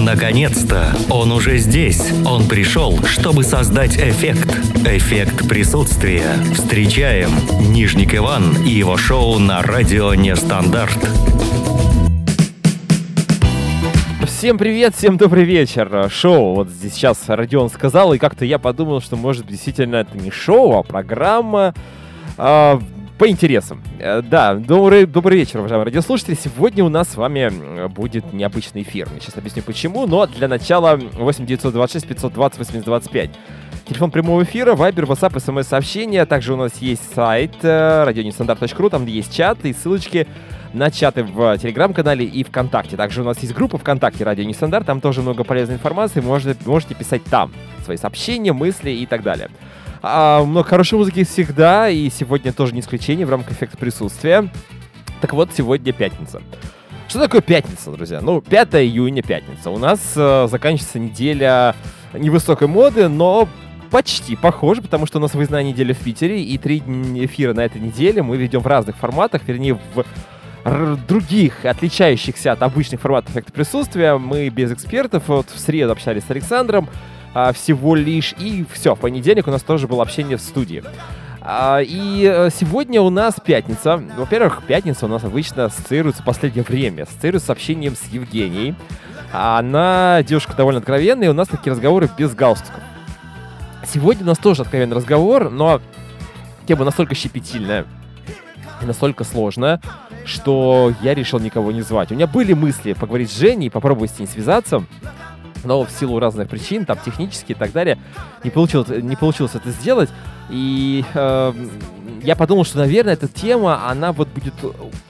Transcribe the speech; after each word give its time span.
Наконец-то! 0.00 0.96
Он 1.10 1.30
уже 1.30 1.58
здесь. 1.58 2.00
Он 2.24 2.48
пришел, 2.48 2.98
чтобы 3.04 3.44
создать 3.44 3.98
эффект. 3.98 4.48
Эффект 4.86 5.46
присутствия. 5.46 6.24
Встречаем 6.54 7.28
Нижник 7.70 8.14
Иван 8.14 8.56
и 8.64 8.70
его 8.70 8.96
шоу 8.96 9.38
на 9.38 9.60
радио 9.60 10.14
Нестандарт. 10.14 10.96
Всем 14.26 14.56
привет, 14.56 14.94
всем 14.94 15.18
добрый 15.18 15.44
вечер. 15.44 16.10
Шоу, 16.10 16.54
вот 16.54 16.70
здесь 16.70 16.94
сейчас 16.94 17.18
Родион 17.28 17.68
сказал, 17.68 18.14
и 18.14 18.18
как-то 18.18 18.46
я 18.46 18.58
подумал, 18.58 19.02
что 19.02 19.16
может 19.16 19.46
действительно 19.46 19.96
это 19.96 20.16
не 20.16 20.30
шоу, 20.30 20.78
а 20.78 20.82
программа. 20.82 21.74
А, 22.38 22.80
по 23.20 23.28
интересам. 23.28 23.82
Э, 23.98 24.22
да, 24.22 24.54
добрый, 24.54 25.04
добрый 25.04 25.36
вечер, 25.36 25.58
уважаемые 25.58 25.84
радиослушатели. 25.84 26.34
Сегодня 26.42 26.82
у 26.82 26.88
нас 26.88 27.10
с 27.10 27.16
вами 27.16 27.86
будет 27.88 28.32
необычный 28.32 28.80
эфир. 28.80 29.10
Я 29.14 29.20
сейчас 29.20 29.36
объясню 29.36 29.62
почему, 29.62 30.06
но 30.06 30.26
для 30.26 30.48
начала 30.48 30.96
8 30.96 31.44
926 31.44 32.08
520 32.08 32.58
8025. 32.58 33.30
Телефон 33.86 34.10
прямого 34.10 34.42
эфира, 34.42 34.74
вайбер, 34.74 35.04
ватсап, 35.04 35.38
смс-сообщения. 35.38 36.24
Также 36.24 36.54
у 36.54 36.56
нас 36.56 36.78
есть 36.78 37.02
сайт 37.14 37.56
э, 37.62 38.04
радионестандарт.ру, 38.04 38.88
там 38.88 39.04
есть 39.04 39.36
чаты 39.36 39.68
и 39.68 39.74
ссылочки 39.74 40.26
на 40.72 40.90
чаты 40.90 41.22
в 41.22 41.58
Телеграм-канале 41.58 42.24
и 42.24 42.42
ВКонтакте. 42.42 42.96
Также 42.96 43.20
у 43.20 43.24
нас 43.26 43.38
есть 43.42 43.52
группа 43.52 43.76
ВКонтакте 43.76 44.24
«Радио 44.24 44.44
Нестандарт», 44.44 44.86
там 44.86 45.02
тоже 45.02 45.20
много 45.20 45.44
полезной 45.44 45.74
информации, 45.74 46.22
можете, 46.22 46.56
можете 46.64 46.94
писать 46.94 47.22
там 47.24 47.52
свои 47.84 47.98
сообщения, 47.98 48.54
мысли 48.54 48.92
и 48.92 49.04
так 49.04 49.22
далее. 49.22 49.50
А, 50.02 50.42
много 50.44 50.68
хорошей 50.68 50.98
музыки 50.98 51.24
всегда, 51.24 51.90
и 51.90 52.08
сегодня 52.10 52.52
тоже 52.52 52.74
не 52.74 52.80
исключение 52.80 53.26
в 53.26 53.30
рамках 53.30 53.52
эффекта 53.52 53.76
присутствия. 53.76 54.50
Так 55.20 55.34
вот, 55.34 55.50
сегодня 55.54 55.92
пятница. 55.92 56.40
Что 57.08 57.18
такое 57.18 57.40
пятница, 57.40 57.90
друзья? 57.90 58.20
Ну, 58.22 58.40
5 58.40 58.76
июня 58.76 59.22
пятница. 59.22 59.70
У 59.70 59.78
нас 59.78 60.00
э, 60.16 60.48
заканчивается 60.50 60.98
неделя 60.98 61.74
невысокой 62.14 62.68
моды, 62.68 63.08
но 63.08 63.48
почти 63.90 64.36
похоже, 64.36 64.80
потому 64.80 65.06
что 65.06 65.18
у 65.18 65.20
нас 65.20 65.34
выездная 65.34 65.64
неделя 65.64 65.92
в 65.92 65.98
Питере, 65.98 66.42
и 66.42 66.56
три 66.56 66.78
эфира 66.78 67.52
на 67.52 67.64
этой 67.64 67.80
неделе 67.80 68.22
мы 68.22 68.36
ведем 68.36 68.60
в 68.60 68.66
разных 68.66 68.96
форматах, 68.96 69.42
вернее, 69.46 69.78
в 69.94 70.04
других, 71.08 71.64
отличающихся 71.64 72.52
от 72.52 72.62
обычных 72.62 73.00
форматов 73.00 73.32
эффекта 73.32 73.52
присутствия. 73.52 74.16
Мы 74.16 74.48
без 74.48 74.72
экспертов. 74.72 75.24
Вот 75.26 75.48
в 75.50 75.58
среду 75.58 75.92
общались 75.92 76.24
с 76.24 76.30
Александром 76.30 76.88
а, 77.34 77.52
всего 77.52 77.94
лишь. 77.94 78.34
И 78.38 78.64
все, 78.72 78.94
в 78.94 79.00
понедельник 79.00 79.46
у 79.46 79.50
нас 79.50 79.62
тоже 79.62 79.88
было 79.88 80.02
общение 80.02 80.36
в 80.36 80.40
студии. 80.40 80.82
А, 81.40 81.80
и 81.82 82.24
э, 82.24 82.50
сегодня 82.54 83.00
у 83.00 83.10
нас 83.10 83.34
пятница. 83.42 84.02
Во-первых, 84.16 84.62
пятница 84.66 85.06
у 85.06 85.08
нас 85.08 85.24
обычно 85.24 85.66
ассоциируется 85.66 86.22
в 86.22 86.24
последнее 86.24 86.64
время, 86.64 87.04
ассоциируется 87.04 87.46
с 87.46 87.50
общением 87.50 87.96
с 87.96 88.04
Евгенией. 88.12 88.74
Она 89.32 90.22
девушка 90.22 90.54
довольно 90.54 90.80
откровенная, 90.80 91.28
и 91.28 91.30
у 91.30 91.34
нас 91.34 91.48
такие 91.48 91.72
разговоры 91.72 92.10
без 92.18 92.34
галстуков. 92.34 92.82
Сегодня 93.86 94.24
у 94.24 94.26
нас 94.26 94.38
тоже 94.38 94.62
откровенный 94.62 94.96
разговор, 94.96 95.50
но 95.50 95.80
тема 96.66 96.84
настолько 96.84 97.14
щепетильная 97.14 97.86
и 98.82 98.86
настолько 98.86 99.24
сложная, 99.24 99.80
что 100.24 100.92
я 101.00 101.14
решил 101.14 101.38
никого 101.38 101.72
не 101.72 101.82
звать. 101.82 102.10
У 102.12 102.14
меня 102.14 102.26
были 102.26 102.52
мысли 102.52 102.92
поговорить 102.92 103.30
с 103.30 103.38
Женей, 103.38 103.70
попробовать 103.70 104.10
с 104.10 104.18
ней 104.18 104.26
связаться, 104.26 104.84
но 105.64 105.84
в 105.84 105.90
силу 105.90 106.18
разных 106.18 106.48
причин, 106.48 106.84
там 106.84 106.98
технически 107.04 107.52
и 107.52 107.54
так 107.54 107.72
далее, 107.72 107.98
не 108.44 108.50
получилось, 108.50 108.88
не 108.88 109.16
получилось 109.16 109.54
это 109.54 109.70
сделать. 109.70 110.10
И 110.50 111.04
э, 111.14 111.52
я 112.22 112.36
подумал, 112.36 112.64
что, 112.64 112.78
наверное, 112.78 113.14
эта 113.14 113.28
тема, 113.28 113.88
она 113.88 114.12
вот 114.12 114.28
будет 114.28 114.54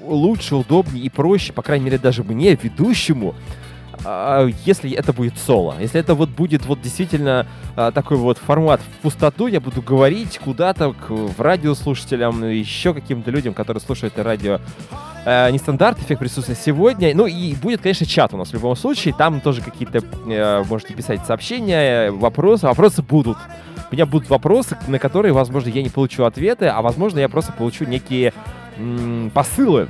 лучше, 0.01 0.57
удобнее 0.57 1.05
и 1.05 1.09
проще, 1.09 1.53
по 1.53 1.63
крайней 1.63 1.87
мере, 1.87 1.99
даже 1.99 2.23
мне, 2.23 2.55
ведущему, 2.55 3.35
если 4.65 4.93
это 4.93 5.13
будет 5.13 5.39
соло. 5.39 5.75
Если 5.79 6.01
это 6.01 6.15
вот 6.15 6.31
будет 6.31 6.65
вот 6.67 6.81
действительно 6.81 7.47
а, 7.77 7.93
такой 7.93 8.17
вот 8.17 8.39
формат 8.39 8.81
в 8.81 9.03
пустоту, 9.03 9.47
я 9.47 9.61
буду 9.61 9.83
говорить 9.83 10.39
куда-то 10.39 10.93
к, 10.93 11.11
в 11.11 11.41
радиослушателям, 11.41 12.49
еще 12.49 12.95
каким-то 12.95 13.31
людям, 13.31 13.55
которые 13.55 13.81
слушают 13.81 14.15
это 14.15 14.23
радио. 14.23 14.61
Э, 15.25 15.51
нестандарт 15.51 15.99
эффект 15.99 16.19
присутствия 16.21 16.57
сегодня. 16.57 17.15
Ну 17.15 17.27
и 17.27 17.55
будет, 17.55 17.83
конечно, 17.83 18.07
чат 18.07 18.33
у 18.33 18.37
нас 18.37 18.49
в 18.51 18.55
любом 18.55 18.75
случае. 18.75 19.15
Там 19.15 19.41
тоже 19.41 19.61
какие-то 19.61 20.03
э, 20.27 20.65
можете 20.69 20.95
писать 20.95 21.25
сообщения, 21.27 22.11
вопросы. 22.11 22.67
Вопросы 22.67 23.03
будут. 23.03 23.37
У 23.91 23.95
меня 23.95 24.07
будут 24.07 24.31
вопросы, 24.31 24.79
на 24.87 24.99
которые, 24.99 25.33
возможно, 25.33 25.69
я 25.69 25.83
не 25.83 25.89
получу 25.89 26.25
ответы, 26.25 26.67
а 26.67 26.81
возможно, 26.81 27.19
я 27.19 27.29
просто 27.29 27.53
получу 27.53 27.85
некие 27.85 28.33
м- 28.79 29.31
посылы 29.35 29.89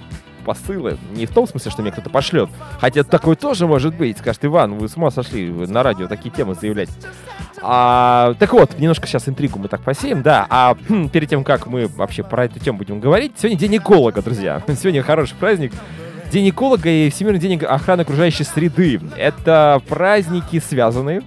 посылы. 0.50 0.98
Не 1.12 1.26
в 1.26 1.30
том 1.30 1.46
смысле, 1.46 1.70
что 1.70 1.82
мне 1.82 1.92
кто-то 1.92 2.10
пошлет. 2.10 2.50
Хотя 2.80 3.04
такое 3.04 3.36
тоже 3.36 3.68
может 3.68 3.94
быть. 3.94 4.18
Скажет, 4.18 4.44
Иван, 4.44 4.74
вы 4.78 4.88
с 4.88 4.96
ума 4.96 5.12
сошли 5.12 5.48
на 5.48 5.84
радио 5.84 6.08
такие 6.08 6.30
темы 6.30 6.56
заявлять. 6.60 6.90
А, 7.62 8.34
так 8.40 8.52
вот, 8.52 8.76
немножко 8.76 9.06
сейчас 9.06 9.28
интригу 9.28 9.60
мы 9.60 9.68
так 9.68 9.80
посеем, 9.82 10.22
да. 10.22 10.48
А 10.50 10.74
хм, 10.88 11.08
перед 11.08 11.28
тем, 11.28 11.44
как 11.44 11.68
мы 11.68 11.86
вообще 11.86 12.24
про 12.24 12.46
эту 12.46 12.58
тему 12.58 12.78
будем 12.78 12.98
говорить, 12.98 13.34
сегодня 13.36 13.56
день 13.58 13.76
эколога, 13.76 14.22
друзья. 14.22 14.60
Сегодня 14.66 15.04
хороший 15.04 15.36
праздник. 15.36 15.72
День 16.32 16.50
эколога 16.50 16.88
и 16.88 17.10
Всемирный 17.10 17.38
день 17.38 17.62
охраны 17.62 18.00
окружающей 18.00 18.42
среды. 18.42 19.00
Это 19.16 19.80
праздники 19.88 20.58
связанные. 20.58 21.22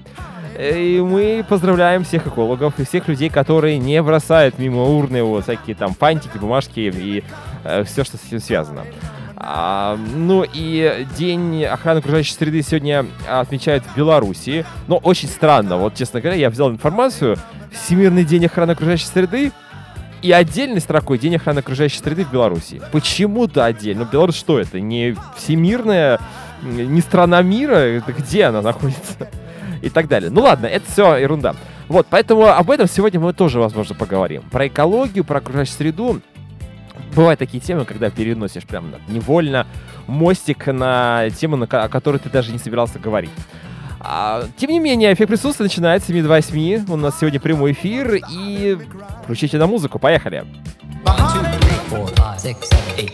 И 0.60 1.02
мы 1.02 1.46
поздравляем 1.48 2.04
всех 2.04 2.28
экологов 2.28 2.78
и 2.78 2.84
всех 2.84 3.08
людей, 3.08 3.30
которые 3.30 3.78
не 3.78 4.04
бросают 4.04 4.60
мимо 4.60 4.84
урны 4.84 5.24
вот 5.24 5.44
всякие 5.44 5.78
там 5.78 5.94
фантики, 5.94 6.38
бумажки 6.38 6.92
и 6.94 7.24
все, 7.86 8.04
что 8.04 8.18
с 8.18 8.26
этим 8.26 8.40
связано. 8.40 8.84
А, 9.36 9.98
ну 10.16 10.46
и 10.52 11.06
День 11.18 11.66
охраны 11.66 12.00
окружающей 12.00 12.34
среды 12.34 12.62
сегодня 12.62 13.06
отмечают 13.28 13.84
в 13.84 13.98
Беларуси. 13.98 14.66
Но 14.88 14.98
очень 14.98 15.28
странно, 15.28 15.78
вот 15.78 15.96
честно 15.96 16.22
говоря, 16.22 16.38
я 16.38 16.50
взял 16.50 16.70
информацию. 16.70 17.38
Всемирный 17.72 18.24
день 18.24 18.46
охраны 18.46 18.72
окружающей 18.72 19.08
среды 19.08 19.52
и 20.22 20.32
отдельной 20.32 20.80
строкой 20.80 21.18
День 21.18 21.36
охраны 21.36 21.60
окружающей 21.60 21.98
среды 21.98 22.24
в 22.24 22.32
Беларуси. 22.32 22.82
Почему-то 22.92 23.66
отдельно. 23.66 24.06
Ну, 24.06 24.10
Беларусь 24.10 24.36
что 24.36 24.60
это? 24.60 24.80
Не 24.80 25.16
всемирная, 25.36 26.20
не 26.62 27.02
страна 27.02 27.42
мира? 27.42 28.02
Где 28.08 28.46
она 28.46 28.62
находится? 28.62 29.30
И 29.82 29.90
так 29.90 30.08
далее. 30.08 30.30
Ну 30.30 30.42
ладно, 30.42 30.68
это 30.68 30.90
все 30.90 31.18
ерунда. 31.18 31.56
Вот, 31.90 32.08
поэтому 32.10 32.48
об 32.48 32.72
этом 32.72 32.88
сегодня 32.88 33.20
мы 33.20 33.34
тоже, 33.34 33.60
возможно, 33.60 33.96
поговорим. 33.96 34.44
Про 34.44 34.68
экологию, 34.68 35.26
про 35.26 35.40
окружающую 35.40 35.76
среду 35.76 36.22
бывают 37.16 37.40
такие 37.40 37.62
темы, 37.62 37.86
когда 37.86 38.10
переносишь 38.10 38.64
прям 38.64 38.96
невольно 39.08 39.66
мостик 40.08 40.68
на 40.68 41.30
тему, 41.30 41.56
на, 41.56 41.66
о 41.66 41.90
которой 41.90 42.18
ты 42.18 42.30
даже 42.30 42.52
не 42.52 42.60
собирался 42.60 43.00
говорить. 43.00 43.32
А, 44.00 44.44
тем 44.58 44.70
не 44.70 44.80
менее, 44.80 45.14
эффект 45.14 45.30
присутствия 45.30 45.64
начинается 45.64 46.08
с 46.08 46.14
7 46.14 46.24
до 46.24 46.30
8. 46.30 46.86
У 46.90 46.96
нас 46.98 47.20
сегодня 47.20 47.40
прямой 47.40 47.72
эфир, 47.72 48.20
и 48.30 48.78
включите 49.24 49.58
на 49.58 49.66
музыку, 49.66 49.98
поехали. 49.98 50.46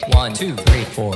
One, 0.09 0.33
two, 0.33 0.55
three, 0.55 0.85
four, 0.95 1.15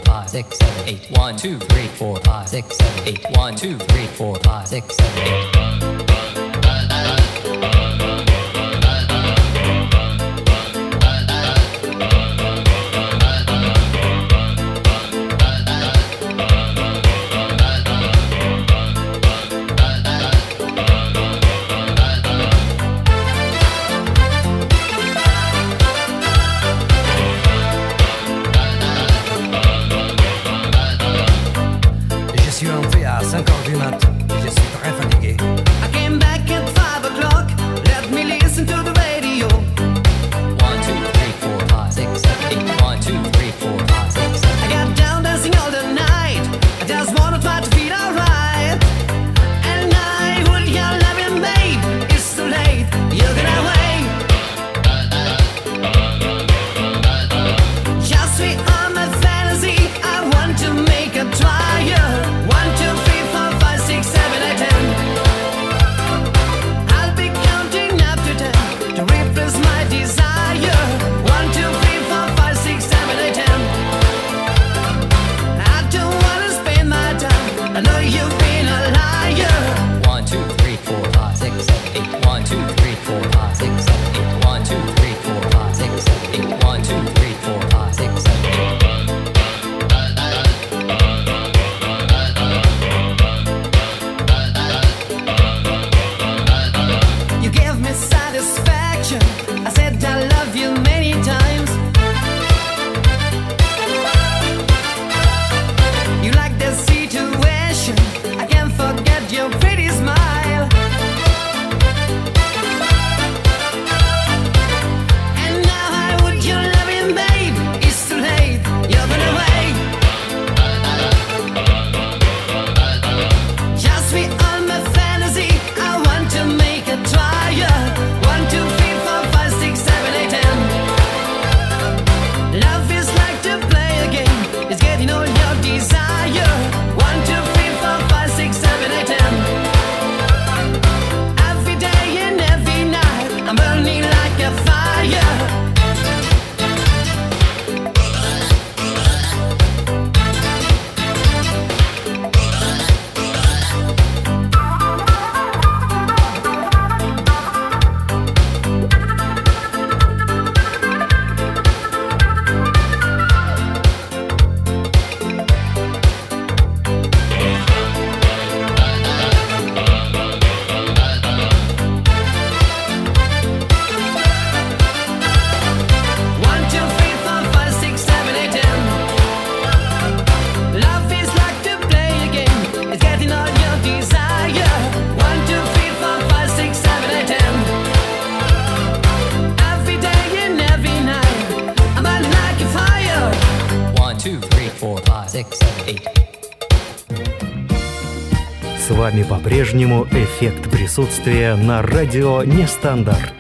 по-прежнему 199.74 200.06
эффект 200.12 200.70
присутствия 200.70 201.56
на 201.56 201.82
радио 201.82 202.44
Нестандарт. 202.44 203.34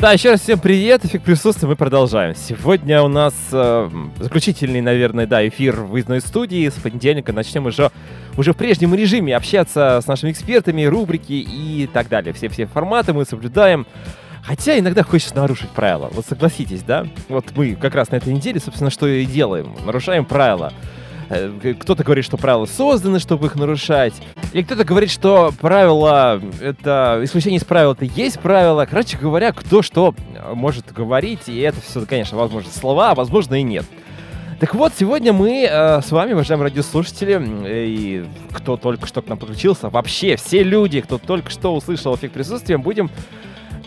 Да, 0.00 0.12
еще 0.12 0.30
раз 0.30 0.42
всем 0.42 0.60
привет, 0.60 1.04
эффект 1.04 1.24
присутствия, 1.24 1.66
мы 1.66 1.74
продолжаем. 1.74 2.36
Сегодня 2.36 3.02
у 3.02 3.08
нас 3.08 3.34
э, 3.50 3.90
заключительный, 4.20 4.80
наверное, 4.80 5.26
да, 5.26 5.46
эфир 5.48 5.80
выездной 5.80 6.20
студии. 6.20 6.68
С 6.68 6.74
понедельника 6.74 7.32
начнем 7.32 7.66
уже, 7.66 7.90
уже 8.36 8.52
в 8.52 8.56
прежнем 8.56 8.94
режиме 8.94 9.34
общаться 9.34 9.98
с 10.00 10.06
нашими 10.06 10.30
экспертами, 10.30 10.84
рубрики 10.84 11.32
и 11.32 11.90
так 11.92 12.08
далее. 12.08 12.32
Все-все 12.32 12.66
форматы 12.66 13.12
мы 13.12 13.24
соблюдаем. 13.24 13.88
Хотя 14.42 14.78
иногда 14.78 15.02
хочется 15.02 15.34
нарушить 15.36 15.70
правила. 15.70 16.08
Вот 16.12 16.26
согласитесь, 16.26 16.82
да? 16.82 17.06
Вот 17.28 17.44
мы 17.56 17.74
как 17.74 17.94
раз 17.94 18.10
на 18.10 18.16
этой 18.16 18.32
неделе, 18.32 18.60
собственно, 18.60 18.90
что 18.90 19.06
и 19.06 19.24
делаем. 19.26 19.74
Нарушаем 19.84 20.24
правила. 20.24 20.72
Э, 21.30 21.74
кто-то 21.78 22.04
говорит, 22.04 22.24
что 22.24 22.36
правила 22.36 22.66
созданы, 22.66 23.18
чтобы 23.18 23.46
их 23.46 23.54
нарушать. 23.54 24.14
И 24.52 24.62
кто-то 24.62 24.84
говорит, 24.84 25.10
что 25.10 25.52
правила, 25.60 26.40
это 26.60 27.20
исключение 27.22 27.58
из 27.58 27.64
правил, 27.64 27.92
это 27.92 28.04
есть 28.04 28.40
правила. 28.40 28.86
Короче 28.88 29.18
говоря, 29.18 29.52
кто 29.52 29.82
что 29.82 30.14
может 30.54 30.92
говорить, 30.92 31.48
и 31.48 31.60
это 31.60 31.80
все, 31.80 32.04
конечно, 32.06 32.38
возможно, 32.38 32.70
слова, 32.72 33.10
а 33.10 33.14
возможно 33.14 33.54
и 33.56 33.62
нет. 33.62 33.84
Так 34.60 34.74
вот, 34.74 34.92
сегодня 34.98 35.32
мы 35.32 35.68
э, 35.70 36.00
с 36.00 36.10
вами, 36.10 36.32
уважаемые 36.32 36.70
радиослушатели, 36.70 37.40
и 37.68 38.26
кто 38.52 38.76
только 38.76 39.06
что 39.06 39.22
к 39.22 39.28
нам 39.28 39.38
подключился, 39.38 39.88
вообще 39.88 40.34
все 40.34 40.64
люди, 40.64 41.00
кто 41.00 41.18
только 41.18 41.50
что 41.50 41.76
услышал 41.76 42.16
эффект 42.16 42.34
присутствия, 42.34 42.76
будем 42.76 43.08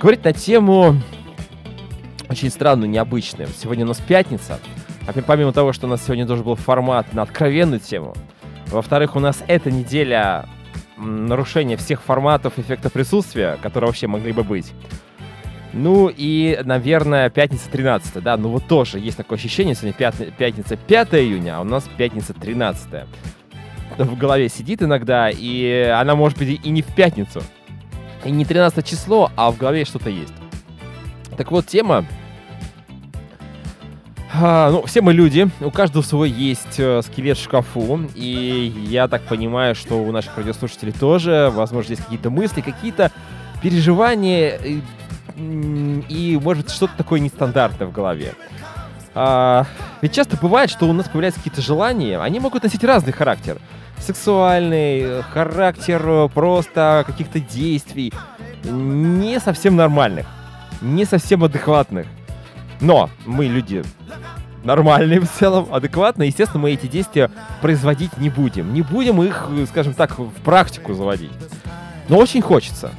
говорить 0.01 0.23
на 0.23 0.33
тему 0.33 0.95
очень 2.27 2.49
странную, 2.49 2.89
необычную. 2.89 3.49
Сегодня 3.49 3.85
у 3.85 3.87
нас 3.87 3.99
пятница, 3.99 4.59
а 5.05 5.13
помимо 5.21 5.53
того, 5.53 5.73
что 5.73 5.85
у 5.85 5.89
нас 5.89 6.03
сегодня 6.03 6.25
тоже 6.25 6.43
был 6.43 6.55
формат 6.55 7.13
на 7.13 7.21
откровенную 7.21 7.79
тему, 7.79 8.15
во-вторых, 8.71 9.15
у 9.15 9.19
нас 9.19 9.43
эта 9.45 9.69
неделя 9.69 10.49
нарушения 10.97 11.77
всех 11.77 12.01
форматов 12.01 12.57
эффекта 12.57 12.89
присутствия, 12.89 13.59
которые 13.61 13.89
вообще 13.89 14.07
могли 14.07 14.31
бы 14.31 14.43
быть. 14.43 14.71
Ну 15.73 16.11
и, 16.15 16.59
наверное, 16.63 17.29
пятница 17.29 17.69
13, 17.69 18.23
да, 18.23 18.37
ну 18.37 18.49
вот 18.49 18.67
тоже 18.67 18.97
есть 18.97 19.17
такое 19.17 19.37
ощущение, 19.37 19.75
сегодня 19.75 19.93
пят... 19.93 20.15
пятница 20.35 20.77
5 20.77 21.13
июня, 21.13 21.57
а 21.57 21.61
у 21.61 21.63
нас 21.63 21.87
пятница 21.95 22.33
13. 22.33 23.05
В 23.97 24.17
голове 24.17 24.49
сидит 24.49 24.81
иногда, 24.81 25.29
и 25.29 25.93
она 25.95 26.15
может 26.15 26.39
быть 26.39 26.59
и 26.63 26.69
не 26.69 26.81
в 26.81 26.87
пятницу, 26.95 27.43
и 28.25 28.31
не 28.31 28.45
13 28.45 28.85
число, 28.85 29.31
а 29.35 29.51
в 29.51 29.57
голове 29.57 29.85
что-то 29.85 30.09
есть. 30.09 30.33
Так 31.37 31.51
вот, 31.51 31.67
тема 31.67 32.05
а, 34.33 34.71
ну, 34.71 34.83
все 34.83 35.01
мы 35.01 35.11
люди, 35.11 35.49
у 35.59 35.71
каждого 35.71 36.03
свой 36.03 36.29
есть 36.29 36.79
э, 36.79 37.01
скелет 37.01 37.37
в 37.37 37.43
шкафу, 37.43 37.99
и 38.15 38.73
я 38.87 39.09
так 39.09 39.23
понимаю, 39.23 39.75
что 39.75 39.95
у 40.01 40.11
наших 40.11 40.37
радиослушателей 40.37 40.93
тоже, 40.93 41.51
возможно, 41.53 41.91
есть 41.91 42.03
какие-то 42.03 42.29
мысли, 42.29 42.61
какие-то 42.61 43.11
переживания, 43.61 44.57
и, 44.57 44.81
и 46.07 46.39
может, 46.41 46.69
что-то 46.69 46.93
такое 46.95 47.19
нестандартное 47.19 47.87
в 47.87 47.91
голове. 47.91 48.33
А, 49.13 49.65
ведь 50.01 50.13
часто 50.13 50.37
бывает, 50.37 50.69
что 50.69 50.85
у 50.85 50.93
нас 50.93 51.09
появляются 51.09 51.41
какие-то 51.41 51.61
желания, 51.61 52.17
они 52.17 52.39
могут 52.39 52.63
носить 52.63 52.85
разный 52.85 53.11
характер. 53.11 53.57
Сексуальный, 54.01 55.21
характер 55.21 56.29
просто 56.33 57.03
каких-то 57.05 57.39
действий, 57.39 58.11
не 58.63 59.39
совсем 59.39 59.75
нормальных, 59.75 60.25
не 60.81 61.05
совсем 61.05 61.43
адекватных. 61.43 62.07
Но 62.81 63.09
мы 63.25 63.45
люди 63.45 63.83
нормальные 64.63 65.19
в 65.19 65.29
целом, 65.29 65.67
адекватные. 65.71 66.29
Естественно, 66.29 66.63
мы 66.63 66.71
эти 66.71 66.87
действия 66.87 67.29
производить 67.61 68.17
не 68.17 68.29
будем. 68.29 68.73
Не 68.73 68.81
будем 68.81 69.21
их, 69.21 69.47
скажем 69.69 69.93
так, 69.93 70.17
в 70.17 70.31
практику 70.43 70.93
заводить. 70.93 71.31
Но 72.09 72.17
очень 72.17 72.41
хочется. 72.41 72.91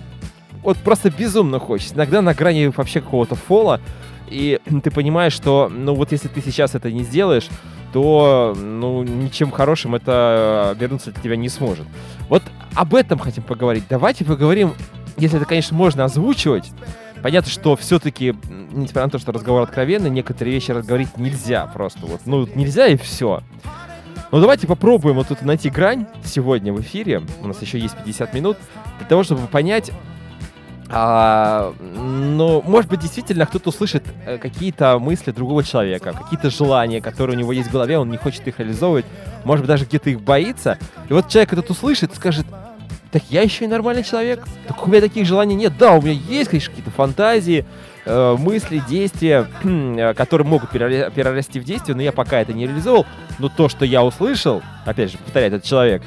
Вот 0.62 0.76
просто 0.78 1.10
безумно 1.10 1.58
хочется. 1.58 1.94
Иногда 1.94 2.22
на 2.22 2.34
грани 2.34 2.72
вообще 2.74 3.00
какого-то 3.00 3.34
фола. 3.34 3.80
И 4.28 4.60
ты 4.82 4.90
понимаешь, 4.90 5.32
что, 5.32 5.68
ну 5.68 5.94
вот 5.94 6.12
если 6.12 6.28
ты 6.28 6.40
сейчас 6.40 6.74
это 6.74 6.90
не 6.90 7.02
сделаешь, 7.02 7.48
то, 7.92 8.56
ну, 8.56 9.02
ничем 9.02 9.50
хорошим 9.50 9.94
это 9.94 10.76
вернуться 10.78 11.12
для 11.12 11.22
тебя 11.22 11.36
не 11.36 11.48
сможет. 11.48 11.86
Вот 12.28 12.42
об 12.74 12.94
этом 12.94 13.18
хотим 13.18 13.42
поговорить. 13.42 13.84
Давайте 13.88 14.24
поговорим, 14.24 14.74
если 15.16 15.38
это, 15.38 15.46
конечно, 15.46 15.76
можно 15.76 16.04
озвучивать, 16.04 16.70
Понятно, 17.22 17.52
что 17.52 17.76
все-таки, 17.76 18.34
несмотря 18.72 19.04
на 19.04 19.10
то, 19.10 19.18
что 19.18 19.30
разговор 19.30 19.62
откровенный, 19.62 20.10
некоторые 20.10 20.54
вещи 20.54 20.72
разговорить 20.72 21.16
нельзя 21.16 21.66
просто. 21.66 22.00
Вот, 22.04 22.22
ну, 22.26 22.48
нельзя 22.56 22.88
и 22.88 22.96
все. 22.96 23.42
Ну, 24.32 24.40
давайте 24.40 24.66
попробуем 24.66 25.16
вот 25.16 25.28
тут 25.28 25.42
найти 25.42 25.70
грань 25.70 26.06
сегодня 26.24 26.72
в 26.72 26.80
эфире. 26.80 27.22
У 27.40 27.46
нас 27.46 27.62
еще 27.62 27.78
есть 27.78 27.96
50 27.96 28.34
минут 28.34 28.56
для 28.98 29.06
того, 29.06 29.22
чтобы 29.22 29.46
понять, 29.46 29.92
а, 30.94 31.72
ну, 31.80 32.60
может 32.62 32.90
быть, 32.90 33.00
действительно 33.00 33.46
кто-то 33.46 33.70
услышит 33.70 34.04
э, 34.26 34.36
какие-то 34.36 34.98
мысли 34.98 35.30
другого 35.30 35.64
человека, 35.64 36.12
какие-то 36.12 36.50
желания, 36.50 37.00
которые 37.00 37.34
у 37.34 37.38
него 37.38 37.52
есть 37.52 37.70
в 37.70 37.72
голове, 37.72 37.98
он 37.98 38.10
не 38.10 38.18
хочет 38.18 38.46
их 38.46 38.58
реализовывать, 38.58 39.06
может 39.44 39.62
быть, 39.62 39.68
даже 39.68 39.86
где-то 39.86 40.10
их 40.10 40.20
боится. 40.20 40.78
И 41.08 41.14
вот 41.14 41.28
человек 41.28 41.54
этот 41.54 41.70
услышит, 41.70 42.14
скажет, 42.14 42.46
так 43.10 43.22
я 43.30 43.40
еще 43.42 43.64
и 43.64 43.68
нормальный 43.68 44.04
человек. 44.04 44.44
Так 44.66 44.86
у 44.86 44.90
меня 44.90 45.00
таких 45.00 45.26
желаний 45.26 45.54
нет. 45.54 45.72
Да, 45.78 45.94
у 45.94 46.02
меня 46.02 46.12
есть, 46.12 46.50
конечно, 46.50 46.70
какие-то 46.70 46.90
фантазии, 46.90 47.64
э, 48.04 48.36
мысли, 48.38 48.82
действия, 48.86 49.46
э, 49.64 50.14
которые 50.14 50.46
могут 50.46 50.70
перерасти 50.70 51.58
в 51.58 51.64
действие, 51.64 51.94
но 51.94 52.02
я 52.02 52.12
пока 52.12 52.40
это 52.40 52.52
не 52.52 52.66
реализовал. 52.66 53.06
Но 53.38 53.48
то, 53.48 53.70
что 53.70 53.86
я 53.86 54.04
услышал, 54.04 54.62
опять 54.84 55.12
же, 55.12 55.18
повторяет 55.18 55.54
этот 55.54 55.66
человек, 55.66 56.02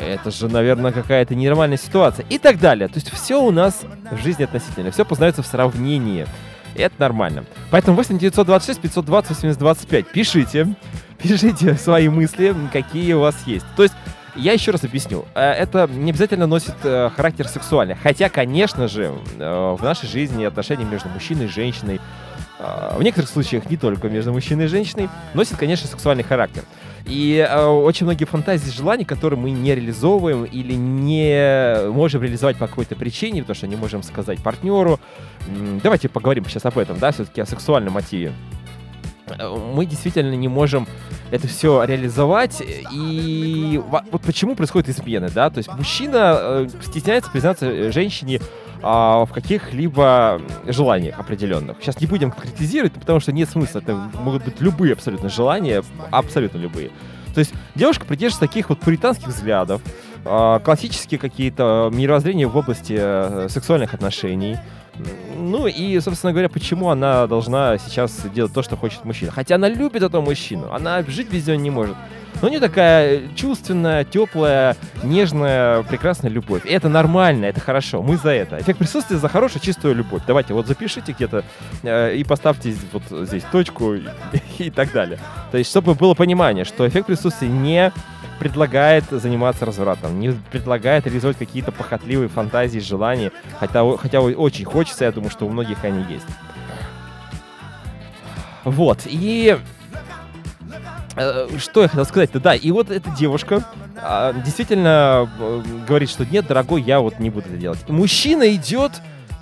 это 0.00 0.30
же, 0.30 0.48
наверное, 0.48 0.92
какая-то 0.92 1.34
ненормальная 1.34 1.78
ситуация. 1.78 2.24
И 2.28 2.38
так 2.38 2.58
далее. 2.58 2.88
То 2.88 2.94
есть 2.96 3.10
все 3.10 3.42
у 3.42 3.50
нас 3.50 3.82
в 4.10 4.22
жизни 4.22 4.44
относительно. 4.44 4.90
Все 4.90 5.04
познается 5.04 5.42
в 5.42 5.46
сравнении. 5.46 6.26
И 6.74 6.80
это 6.80 6.94
нормально. 6.98 7.44
Поэтому 7.70 7.96
8 7.96 8.18
926 8.18 8.80
520 8.80 9.30
80 9.30 9.58
25. 9.58 10.08
Пишите. 10.08 10.76
Пишите 11.22 11.74
свои 11.74 12.08
мысли, 12.08 12.54
какие 12.72 13.12
у 13.14 13.20
вас 13.20 13.36
есть. 13.46 13.66
То 13.76 13.82
есть 13.82 13.94
я 14.36 14.52
еще 14.52 14.70
раз 14.70 14.84
объясню. 14.84 15.24
Э, 15.34 15.50
это 15.50 15.88
не 15.90 16.10
обязательно 16.10 16.46
носит 16.46 16.76
э, 16.84 17.10
характер 17.14 17.48
сексуальный. 17.48 17.96
Хотя, 17.96 18.28
конечно 18.28 18.86
же, 18.86 19.12
э, 19.38 19.76
в 19.78 19.82
нашей 19.82 20.08
жизни 20.08 20.44
отношения 20.44 20.84
между 20.84 21.08
мужчиной 21.08 21.46
и 21.46 21.48
женщиной, 21.48 22.00
в 22.58 23.02
некоторых 23.02 23.30
случаях 23.30 23.70
не 23.70 23.76
только 23.76 24.08
между 24.08 24.32
мужчиной 24.32 24.64
и 24.64 24.68
женщиной, 24.68 25.08
носит, 25.34 25.56
конечно, 25.56 25.88
сексуальный 25.88 26.24
характер. 26.24 26.64
И 27.06 27.48
очень 27.64 28.04
многие 28.04 28.24
фантазии, 28.24 28.70
желания, 28.70 29.04
которые 29.04 29.38
мы 29.38 29.50
не 29.50 29.74
реализовываем 29.74 30.44
или 30.44 30.74
не 30.74 31.88
можем 31.90 32.22
реализовать 32.22 32.56
по 32.56 32.66
какой-то 32.66 32.96
причине, 32.96 33.42
потому 33.42 33.54
что 33.54 33.66
не 33.66 33.76
можем 33.76 34.02
сказать 34.02 34.42
партнеру. 34.42 35.00
Давайте 35.82 36.08
поговорим 36.08 36.44
сейчас 36.46 36.66
об 36.66 36.76
этом, 36.78 36.98
да, 36.98 37.12
все-таки 37.12 37.40
о 37.40 37.46
сексуальном 37.46 37.94
мотиве. 37.94 38.32
Мы 39.74 39.86
действительно 39.86 40.34
не 40.34 40.48
можем 40.48 40.86
это 41.30 41.46
все 41.48 41.84
реализовать. 41.84 42.62
И 42.92 43.80
вот 44.10 44.22
почему 44.22 44.56
происходит 44.56 44.88
измены, 44.88 45.28
да? 45.28 45.50
То 45.50 45.58
есть 45.58 45.68
мужчина 45.70 46.38
э, 46.40 46.68
стесняется 46.82 47.30
признаться 47.30 47.66
э, 47.66 47.92
женщине 47.92 48.40
а, 48.82 49.24
в 49.24 49.32
каких-либо 49.32 50.40
желаниях 50.66 51.18
определенных. 51.18 51.78
Сейчас 51.80 52.00
не 52.00 52.06
будем 52.06 52.30
критизировать, 52.30 52.92
потому 52.92 53.20
что 53.20 53.32
нет 53.32 53.48
смысла. 53.48 53.80
Это 53.80 53.94
могут 53.94 54.44
быть 54.44 54.60
любые 54.60 54.92
абсолютно 54.92 55.28
желания, 55.28 55.82
абсолютно 56.10 56.58
любые. 56.58 56.90
То 57.34 57.40
есть 57.40 57.52
девушка 57.74 58.04
придерживается 58.04 58.40
таких 58.40 58.68
вот 58.70 58.80
пуританских 58.80 59.28
взглядов, 59.28 59.82
а, 60.24 60.58
классические 60.60 61.18
какие-то 61.18 61.90
мировоззрения 61.92 62.46
в 62.46 62.56
области 62.56 62.96
э, 62.98 63.48
сексуальных 63.48 63.94
отношений, 63.94 64.56
ну 65.36 65.66
и, 65.66 65.98
собственно 66.00 66.32
говоря, 66.32 66.48
почему 66.48 66.90
она 66.90 67.26
должна 67.26 67.78
сейчас 67.78 68.26
делать 68.34 68.52
то, 68.52 68.62
что 68.62 68.76
хочет 68.76 69.04
мужчина? 69.04 69.30
Хотя 69.30 69.54
она 69.54 69.68
любит 69.68 70.02
этого 70.02 70.20
мужчину, 70.20 70.72
она 70.72 71.02
жить 71.02 71.30
без 71.30 71.46
него 71.46 71.56
не 71.56 71.70
может. 71.70 71.96
Но 72.40 72.46
у 72.46 72.50
нее 72.50 72.60
такая 72.60 73.22
чувственная, 73.34 74.04
теплая, 74.04 74.76
нежная, 75.02 75.82
прекрасная 75.82 76.30
любовь. 76.30 76.64
И 76.64 76.70
это 76.70 76.88
нормально, 76.88 77.46
это 77.46 77.60
хорошо, 77.60 78.02
мы 78.02 78.16
за 78.16 78.30
это. 78.30 78.60
Эффект 78.60 78.78
присутствия 78.78 79.16
за 79.16 79.28
хорошую, 79.28 79.60
чистую 79.60 79.96
любовь. 79.96 80.22
Давайте 80.26 80.54
вот 80.54 80.66
запишите 80.66 81.12
где-то 81.12 81.44
э, 81.82 82.14
и 82.14 82.22
поставьте 82.22 82.74
вот 82.92 83.02
здесь 83.26 83.42
точку 83.50 83.94
и, 83.94 84.02
и 84.58 84.70
так 84.70 84.92
далее. 84.92 85.18
То 85.50 85.58
есть, 85.58 85.70
чтобы 85.70 85.94
было 85.94 86.14
понимание, 86.14 86.64
что 86.64 86.86
эффект 86.86 87.06
присутствия 87.06 87.48
не 87.48 87.92
предлагает 88.38 89.04
заниматься 89.10 89.64
развратом, 89.64 90.20
не 90.20 90.30
предлагает 90.52 91.06
реализовать 91.06 91.38
какие-то 91.38 91.72
похотливые 91.72 92.28
фантазии, 92.28 92.78
желания, 92.78 93.32
хотя, 93.58 93.84
хотя 93.96 94.20
очень 94.20 94.64
хочется, 94.64 95.04
я 95.04 95.12
думаю, 95.12 95.30
что 95.30 95.44
у 95.44 95.50
многих 95.50 95.84
они 95.84 96.04
есть. 96.08 96.26
Вот, 98.64 99.00
и 99.06 99.58
что 101.58 101.82
я 101.82 101.88
хотел 101.88 102.04
сказать-то? 102.04 102.40
Да, 102.40 102.54
и 102.54 102.70
вот 102.70 102.90
эта 102.90 103.10
девушка 103.10 103.64
а, 103.96 104.32
действительно 104.32 105.30
э, 105.38 105.62
говорит, 105.86 106.10
что 106.10 106.24
нет, 106.24 106.46
дорогой, 106.46 106.82
я 106.82 107.00
вот 107.00 107.18
не 107.18 107.30
буду 107.30 107.48
это 107.48 107.56
делать. 107.56 107.78
И 107.88 107.92
мужчина 107.92 108.54
идет 108.54 108.92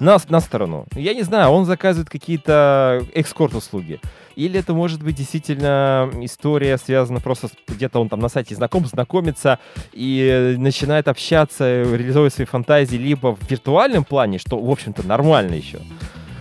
на, 0.00 0.18
на 0.28 0.40
сторону. 0.40 0.86
Я 0.94 1.14
не 1.14 1.22
знаю, 1.22 1.50
он 1.50 1.64
заказывает 1.64 2.10
какие-то 2.10 3.02
экскорт-услуги. 3.14 4.00
Или 4.34 4.60
это 4.60 4.74
может 4.74 5.02
быть 5.02 5.16
действительно 5.16 6.10
история 6.20 6.76
связана 6.76 7.20
просто 7.20 7.48
где-то 7.66 8.00
он 8.00 8.10
там 8.10 8.20
на 8.20 8.28
сайте 8.28 8.54
знаком, 8.54 8.84
знакомится 8.84 9.58
и 9.92 10.56
начинает 10.58 11.08
общаться, 11.08 11.82
реализовывать 11.82 12.34
свои 12.34 12.46
фантазии 12.46 12.96
либо 12.96 13.34
в 13.34 13.50
виртуальном 13.50 14.04
плане, 14.04 14.38
что, 14.38 14.58
в 14.58 14.70
общем-то, 14.70 15.06
нормально 15.06 15.54
еще. 15.54 15.78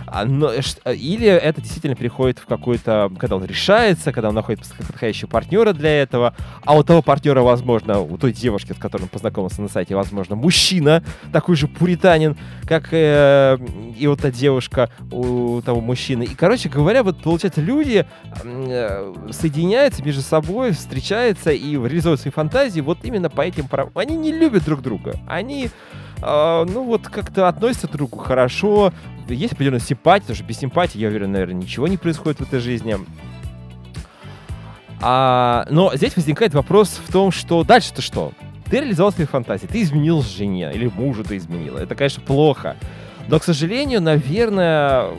А, 0.06 0.24
но, 0.24 0.50
а, 0.84 0.92
или 0.92 1.26
это 1.26 1.60
действительно 1.60 1.96
приходит 1.96 2.38
в 2.38 2.46
какой-то, 2.46 3.10
когда 3.18 3.36
он 3.36 3.44
решается, 3.44 4.12
когда 4.12 4.28
он 4.28 4.34
находит 4.34 4.60
подходящего 4.76 5.28
партнера 5.28 5.72
для 5.72 6.02
этого, 6.02 6.34
а 6.64 6.76
у 6.76 6.82
того 6.82 7.02
партнера, 7.02 7.42
возможно, 7.42 8.00
у 8.00 8.16
той 8.16 8.32
девушки, 8.32 8.72
с 8.72 8.76
которой 8.76 9.02
он 9.02 9.08
познакомился 9.08 9.62
на 9.62 9.68
сайте, 9.68 9.94
возможно, 9.94 10.36
мужчина, 10.36 11.02
такой 11.32 11.56
же 11.56 11.66
пуританин, 11.66 12.36
как 12.66 12.88
э, 12.92 13.58
и 13.98 14.06
вот 14.06 14.20
та 14.20 14.30
девушка 14.30 14.90
у 15.10 15.60
того 15.62 15.80
мужчины. 15.80 16.24
И, 16.24 16.34
короче 16.34 16.68
говоря, 16.68 17.02
вот 17.02 17.22
получается, 17.22 17.60
люди 17.60 18.06
э, 18.44 19.14
соединяются 19.30 20.04
между 20.04 20.22
собой, 20.22 20.72
встречаются 20.72 21.50
и 21.50 21.72
реализуют 21.72 22.20
свои 22.20 22.32
фантазии 22.32 22.80
вот 22.80 22.98
именно 23.02 23.28
по 23.28 23.42
этим... 23.42 23.68
Они 23.94 24.16
не 24.16 24.32
любят 24.32 24.64
друг 24.64 24.82
друга. 24.82 25.18
Они 25.26 25.70
э, 26.22 26.66
ну 26.68 26.84
вот 26.84 27.02
как-то 27.08 27.48
относятся 27.48 27.88
друг 27.88 28.10
к 28.10 28.12
другу 28.12 28.24
хорошо, 28.24 28.92
есть 29.28 29.52
определенная 29.52 29.80
симпатия, 29.80 30.22
потому 30.22 30.36
что 30.36 30.44
без 30.44 30.58
симпатии, 30.58 30.98
я 30.98 31.08
уверен, 31.08 31.32
наверное, 31.32 31.54
ничего 31.54 31.88
не 31.88 31.96
происходит 31.96 32.40
в 32.40 32.42
этой 32.42 32.60
жизни. 32.60 32.96
А, 35.00 35.66
но 35.70 35.94
здесь 35.94 36.16
возникает 36.16 36.54
вопрос 36.54 37.00
в 37.04 37.12
том, 37.12 37.30
что 37.30 37.64
дальше-то 37.64 38.02
что? 38.02 38.32
Ты 38.70 38.78
реализовал 38.80 39.12
свои 39.12 39.26
фантазии, 39.26 39.66
ты 39.66 39.82
изменил 39.82 40.22
жене 40.22 40.72
или 40.74 40.86
мужу 40.86 41.22
ты 41.22 41.36
изменила. 41.36 41.78
Это, 41.78 41.94
конечно, 41.94 42.22
плохо. 42.22 42.76
Но, 43.28 43.38
к 43.38 43.44
сожалению, 43.44 44.00
наверное, 44.00 45.10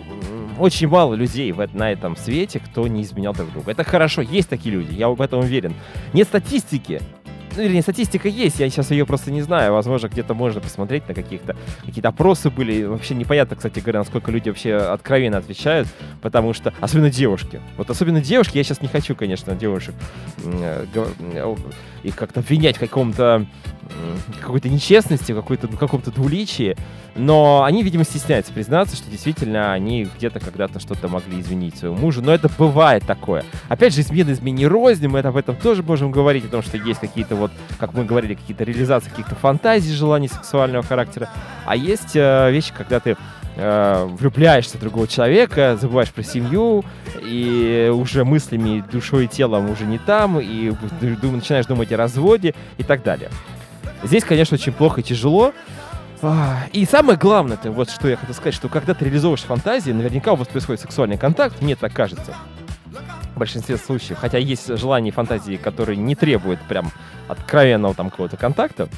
очень 0.60 0.88
мало 0.88 1.14
людей 1.14 1.52
в, 1.52 1.66
на 1.74 1.92
этом 1.92 2.16
свете, 2.16 2.60
кто 2.60 2.88
не 2.88 3.04
изменял 3.04 3.34
друг 3.34 3.52
друга. 3.52 3.72
Это 3.72 3.84
хорошо, 3.84 4.22
есть 4.22 4.50
такие 4.50 4.74
люди, 4.74 4.94
я 4.94 5.10
в 5.10 5.22
этом 5.22 5.40
уверен. 5.40 5.74
Нет 6.14 6.28
статистики, 6.28 7.02
ну, 7.58 7.64
вернее, 7.64 7.82
статистика 7.82 8.28
есть, 8.28 8.60
я 8.60 8.70
сейчас 8.70 8.92
ее 8.92 9.06
просто 9.06 9.32
не 9.32 9.42
знаю. 9.42 9.74
Возможно, 9.74 10.08
где-то 10.08 10.34
можно 10.34 10.62
посмотреть 10.62 11.08
на 11.08 11.14
каких-то 11.14 11.56
какие-то 11.86 12.10
опросы 12.10 12.50
были. 12.50 12.84
Вообще 12.84 13.16
непонятно, 13.16 13.56
кстати 13.56 13.80
говоря, 13.80 14.00
насколько 14.00 14.32
люди 14.32 14.50
вообще 14.50 14.76
откровенно 14.76 15.38
отвечают, 15.38 15.88
потому 16.22 16.54
что, 16.54 16.74
особенно 16.80 17.10
девушки. 17.10 17.60
Вот 17.78 17.90
особенно 17.90 18.22
девушки, 18.22 18.58
я 18.58 18.64
сейчас 18.64 18.82
не 18.82 18.88
хочу, 18.88 19.16
конечно, 19.16 19.56
девушек 19.56 19.96
э, 20.44 20.86
их 22.04 22.16
как-то 22.16 22.40
обвинять 22.42 22.78
в 22.78 22.80
каком-то 22.80 23.48
какой-то 24.40 24.70
нечестности, 24.70 25.34
какой-то, 25.34 25.68
ну, 25.68 25.78
каком-то 25.78 26.12
двуличии, 26.12 26.76
но 27.16 27.64
они, 27.64 27.84
видимо, 27.84 28.04
стесняются 28.04 28.54
признаться, 28.54 28.96
что 28.96 29.10
действительно 29.10 29.74
они 29.74 30.08
где-то 30.18 30.40
когда-то 30.40 30.80
что-то 30.80 31.08
могли 31.08 31.40
изменить 31.40 31.78
своему 31.78 31.98
мужу, 31.98 32.22
но 32.22 32.34
это 32.34 32.50
бывает 32.58 33.04
такое. 33.06 33.44
Опять 33.70 33.94
же, 33.94 34.02
измена 34.02 34.32
измени 34.32 34.66
рознь, 34.66 35.08
мы 35.08 35.20
об 35.20 35.36
этом 35.36 35.56
тоже 35.56 35.84
можем 35.84 36.12
говорить, 36.12 36.46
о 36.46 36.50
том, 36.50 36.62
что 36.62 36.78
есть 36.78 37.00
какие-то 37.00 37.36
вот, 37.36 37.52
как 37.80 37.94
мы 37.94 38.06
говорили, 38.06 38.36
какие-то 38.36 38.64
реализации 38.64 39.10
каких-то 39.10 39.36
фантазий, 39.36 39.94
желаний 39.94 40.28
сексуального 40.28 40.84
характера, 40.84 41.30
а 41.66 41.76
есть 41.76 42.16
э, 42.16 42.52
вещи, 42.52 42.74
когда 42.78 43.00
ты 43.00 43.18
э, 43.56 44.08
влюбляешься 44.12 44.78
в 44.78 44.82
другого 44.82 45.08
человека, 45.08 45.78
забываешь 45.80 46.12
про 46.12 46.24
семью, 46.24 46.86
и 47.22 47.92
уже 47.94 48.24
мыслями, 48.24 48.84
душой 48.92 49.26
и 49.26 49.28
телом 49.28 49.70
уже 49.70 49.86
не 49.86 49.98
там, 49.98 50.40
и 50.40 50.72
начинаешь 51.02 51.66
думать 51.66 51.92
о 51.92 51.98
разводе 51.98 52.54
и 52.78 52.84
так 52.84 53.04
далее. 53.04 53.30
Здесь, 54.04 54.24
конечно, 54.24 54.56
очень 54.56 54.74
плохо 54.74 55.02
и 55.02 55.04
тяжело. 55.04 55.54
И 56.74 56.86
самое 56.86 57.18
главное, 57.18 57.58
-то, 57.58 57.70
вот 57.70 57.90
что 57.90 58.08
я 58.08 58.18
хотел 58.18 58.34
сказать, 58.34 58.56
что 58.56 58.70
когда 58.70 58.94
ты 58.94 59.06
реализовываешь 59.06 59.44
фантазии, 59.44 59.92
наверняка 59.92 60.34
у 60.34 60.36
вас 60.36 60.48
происходит 60.48 60.82
сексуальный 60.82 61.18
контакт, 61.18 61.62
мне 61.62 61.76
так 61.76 61.94
кажется. 61.94 62.34
В 63.36 63.40
большинстве 63.40 63.78
случаев. 63.78 64.18
Хотя 64.20 64.40
есть 64.40 64.76
желания 64.78 65.10
и 65.10 65.12
фантазии, 65.12 65.58
которые 65.58 65.96
не 65.98 66.16
требуют 66.16 66.60
прям 66.68 66.92
откровенного 67.28 67.94
там 67.94 68.10
какого-то 68.10 68.36
контакта. 68.36 68.90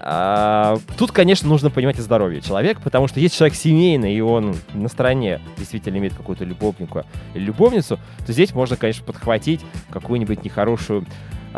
А, 0.00 0.78
тут, 0.96 1.12
конечно, 1.12 1.48
нужно 1.48 1.70
понимать 1.70 1.98
и 1.98 2.02
здоровье 2.02 2.40
человека, 2.40 2.80
потому 2.82 3.08
что 3.08 3.20
если 3.20 3.36
человек 3.36 3.56
семейный, 3.56 4.14
и 4.14 4.20
он 4.20 4.56
на 4.72 4.88
стороне 4.88 5.40
действительно 5.56 5.98
имеет 5.98 6.14
какую-то 6.14 6.44
любовнику 6.44 7.04
или 7.34 7.44
любовницу, 7.44 7.98
то 8.24 8.32
здесь 8.32 8.54
можно, 8.54 8.76
конечно, 8.76 9.04
подхватить 9.04 9.60
какую-нибудь 9.90 10.44
нехорошую 10.44 11.04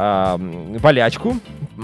э, 0.00 0.78
болячку 0.78 1.37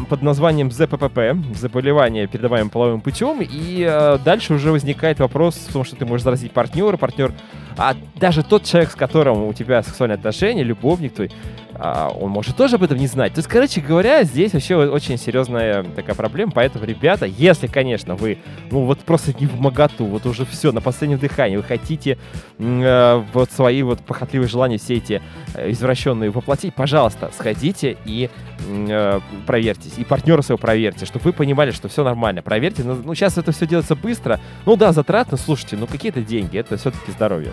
под 0.09 0.23
названием 0.23 0.71
ЗППП, 0.71 1.19
заболевание, 1.55 2.27
передаваемое 2.27 2.71
половым 2.71 3.01
путем, 3.01 3.41
и 3.41 3.87
э, 3.89 4.19
дальше 4.25 4.55
уже 4.55 4.73
возникает 4.73 5.19
вопрос 5.19 5.55
в 5.55 5.73
том, 5.73 5.85
что 5.85 5.97
ты 5.97 6.05
можешь 6.05 6.25
заразить 6.25 6.53
партнера, 6.53 6.97
партнер, 6.97 7.33
а 7.77 7.95
даже 8.17 8.43
тот 8.43 8.65
человек, 8.65 8.91
с 8.91 8.95
которым 8.95 9.45
у 9.45 9.53
тебя 9.53 9.83
сексуальные 9.83 10.17
отношения, 10.17 10.63
любовник 10.63 11.15
твой, 11.15 11.31
а, 11.79 12.09
он 12.09 12.31
может 12.31 12.57
тоже 12.57 12.77
об 12.77 12.83
этом 12.83 12.99
не 12.99 13.07
знать. 13.07 13.35
То 13.35 13.39
есть, 13.39 13.49
короче 13.49 13.81
говоря, 13.81 14.25
здесь 14.25 14.53
вообще 14.53 14.77
очень 14.77 15.19
серьезная 15.19 15.83
такая 15.83 16.15
проблема. 16.15 16.53
Поэтому, 16.53 16.85
ребята, 16.85 17.27
если, 17.27 17.67
конечно, 17.67 18.15
вы, 18.15 18.39
ну 18.71 18.85
вот 18.85 19.01
просто 19.01 19.33
не 19.39 19.47
в 19.47 19.61
моготу, 19.61 20.07
вот 20.07 20.27
уже 20.27 20.45
все, 20.47 20.73
на 20.73 20.81
последнем 20.81 21.19
дыхании, 21.19 21.57
вы 21.57 21.63
хотите 21.63 22.19
э, 22.59 23.25
вот 23.33 23.51
свои 23.51 23.83
вот 23.83 24.01
похотливые 24.01 24.49
желания, 24.49 24.79
все 24.79 24.95
эти 24.95 25.23
э, 25.55 25.71
извращенные 25.71 26.31
воплотить, 26.31 26.75
пожалуйста, 26.75 27.31
сходите 27.37 27.97
и 28.05 28.31
э, 28.69 29.21
проверьтесь. 29.47 29.99
И 29.99 30.05
партнера 30.05 30.43
своего 30.43 30.59
проверьте, 30.59 31.05
чтобы 31.05 31.25
вы 31.25 31.33
понимали, 31.33 31.71
что 31.71 31.89
все 31.89 32.05
нормально. 32.05 32.43
Проверьте. 32.43 32.83
Ну, 32.85 32.95
ну 33.05 33.15
сейчас 33.15 33.39
это 33.39 33.53
все 33.53 33.67
делается 33.67 33.97
быстро. 33.97 34.41
Ну 34.65 34.77
да, 34.77 34.93
затратно, 34.93 35.37
слушайте, 35.37 35.77
ну 35.77 35.87
какие-то 35.87 36.23
деньги, 36.23 36.59
это 36.59 36.77
все-таки 36.77 37.13
здоровье. 37.13 37.53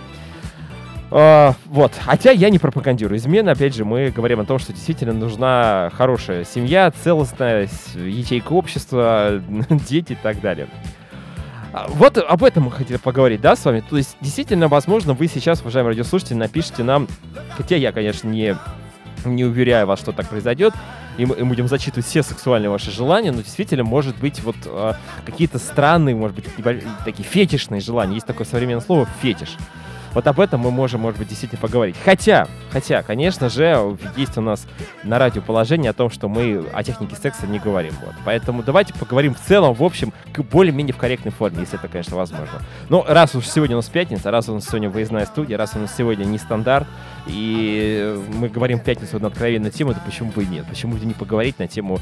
Uh, 1.13 1.53
вот. 1.65 1.91
Хотя 2.03 2.31
я 2.31 2.49
не 2.49 2.57
пропагандирую 2.57 3.19
измены. 3.19 3.51
Опять 3.51 3.75
же, 3.75 3.85
мы 3.85 4.09
говорим 4.09 4.39
о 4.39 4.45
том, 4.45 4.57
что 4.57 4.73
действительно 4.73 5.13
нужна 5.13 5.91
хорошая 5.93 6.43
семья, 6.43 6.89
целостная 6.89 7.69
ячейка 7.93 8.53
общества, 8.53 9.39
дети 9.69 10.13
и 10.13 10.15
так 10.15 10.41
далее. 10.41 10.67
А, 11.71 11.85
вот 11.89 12.17
об 12.17 12.43
этом 12.43 12.63
мы 12.63 12.71
хотели 12.71 12.97
поговорить, 12.97 13.41
да, 13.41 13.55
с 13.55 13.63
вами. 13.63 13.83
То 13.87 13.97
есть, 13.97 14.17
действительно, 14.21 14.67
возможно, 14.69 15.13
вы 15.13 15.27
сейчас, 15.27 15.61
уважаемые 15.61 15.91
радиослушатели, 15.91 16.33
напишите 16.35 16.83
нам, 16.83 17.07
хотя 17.55 17.75
я, 17.75 17.91
конечно, 17.91 18.27
не, 18.27 18.57
не 19.23 19.45
уверяю 19.45 19.85
вас, 19.85 19.99
что 19.99 20.13
так 20.13 20.27
произойдет, 20.27 20.73
и 21.19 21.27
мы, 21.27 21.35
будем 21.45 21.67
зачитывать 21.67 22.07
все 22.07 22.23
сексуальные 22.23 22.71
ваши 22.71 22.89
желания, 22.89 23.31
но 23.31 23.43
действительно, 23.43 23.83
может 23.83 24.17
быть, 24.17 24.41
вот 24.41 24.55
э, 24.65 24.93
какие-то 25.27 25.59
странные, 25.59 26.15
может 26.15 26.35
быть, 26.35 26.45
такие 27.05 27.23
фетишные 27.23 27.81
желания. 27.81 28.15
Есть 28.15 28.25
такое 28.25 28.47
современное 28.47 28.83
слово 28.83 29.07
«фетиш». 29.21 29.57
Вот 30.13 30.27
об 30.27 30.39
этом 30.39 30.61
мы 30.61 30.71
можем, 30.71 31.01
может 31.01 31.19
быть, 31.19 31.27
действительно 31.27 31.59
поговорить. 31.59 31.95
Хотя, 32.03 32.47
хотя, 32.71 33.01
конечно 33.01 33.49
же, 33.49 33.97
есть 34.15 34.37
у 34.37 34.41
нас 34.41 34.65
на 35.03 35.17
радио 35.17 35.41
положение 35.41 35.89
о 35.89 35.93
том, 35.93 36.09
что 36.09 36.29
мы 36.29 36.63
о 36.71 36.83
технике 36.83 37.15
секса 37.15 37.47
не 37.47 37.59
говорим. 37.59 37.93
Вот. 38.03 38.13
Поэтому 38.25 38.63
давайте 38.63 38.93
поговорим 38.93 39.33
в 39.33 39.39
целом, 39.39 39.73
в 39.73 39.83
общем, 39.83 40.13
более-менее 40.51 40.93
в 40.93 40.97
корректной 40.97 41.31
форме, 41.31 41.61
если 41.61 41.79
это, 41.79 41.87
конечно, 41.87 42.15
возможно. 42.15 42.61
Но 42.89 43.03
раз 43.07 43.35
уж 43.35 43.47
сегодня 43.47 43.75
у 43.75 43.79
нас 43.79 43.89
пятница, 43.89 44.31
раз 44.31 44.49
у 44.49 44.53
нас 44.53 44.65
сегодня 44.65 44.89
выездная 44.89 45.25
студия, 45.25 45.57
раз 45.57 45.75
у 45.75 45.79
нас 45.79 45.95
сегодня 45.95 46.25
не 46.25 46.37
стандарт, 46.37 46.87
и 47.27 48.21
мы 48.35 48.49
говорим 48.49 48.79
в 48.79 48.83
пятницу 48.83 49.19
на 49.19 49.27
откровенную 49.27 49.71
тему, 49.71 49.93
то 49.93 50.01
почему 50.05 50.31
бы 50.31 50.43
и 50.43 50.47
нет? 50.47 50.65
Почему 50.69 50.95
бы 50.95 51.05
не 51.05 51.13
поговорить 51.13 51.59
на 51.59 51.67
тему 51.67 51.99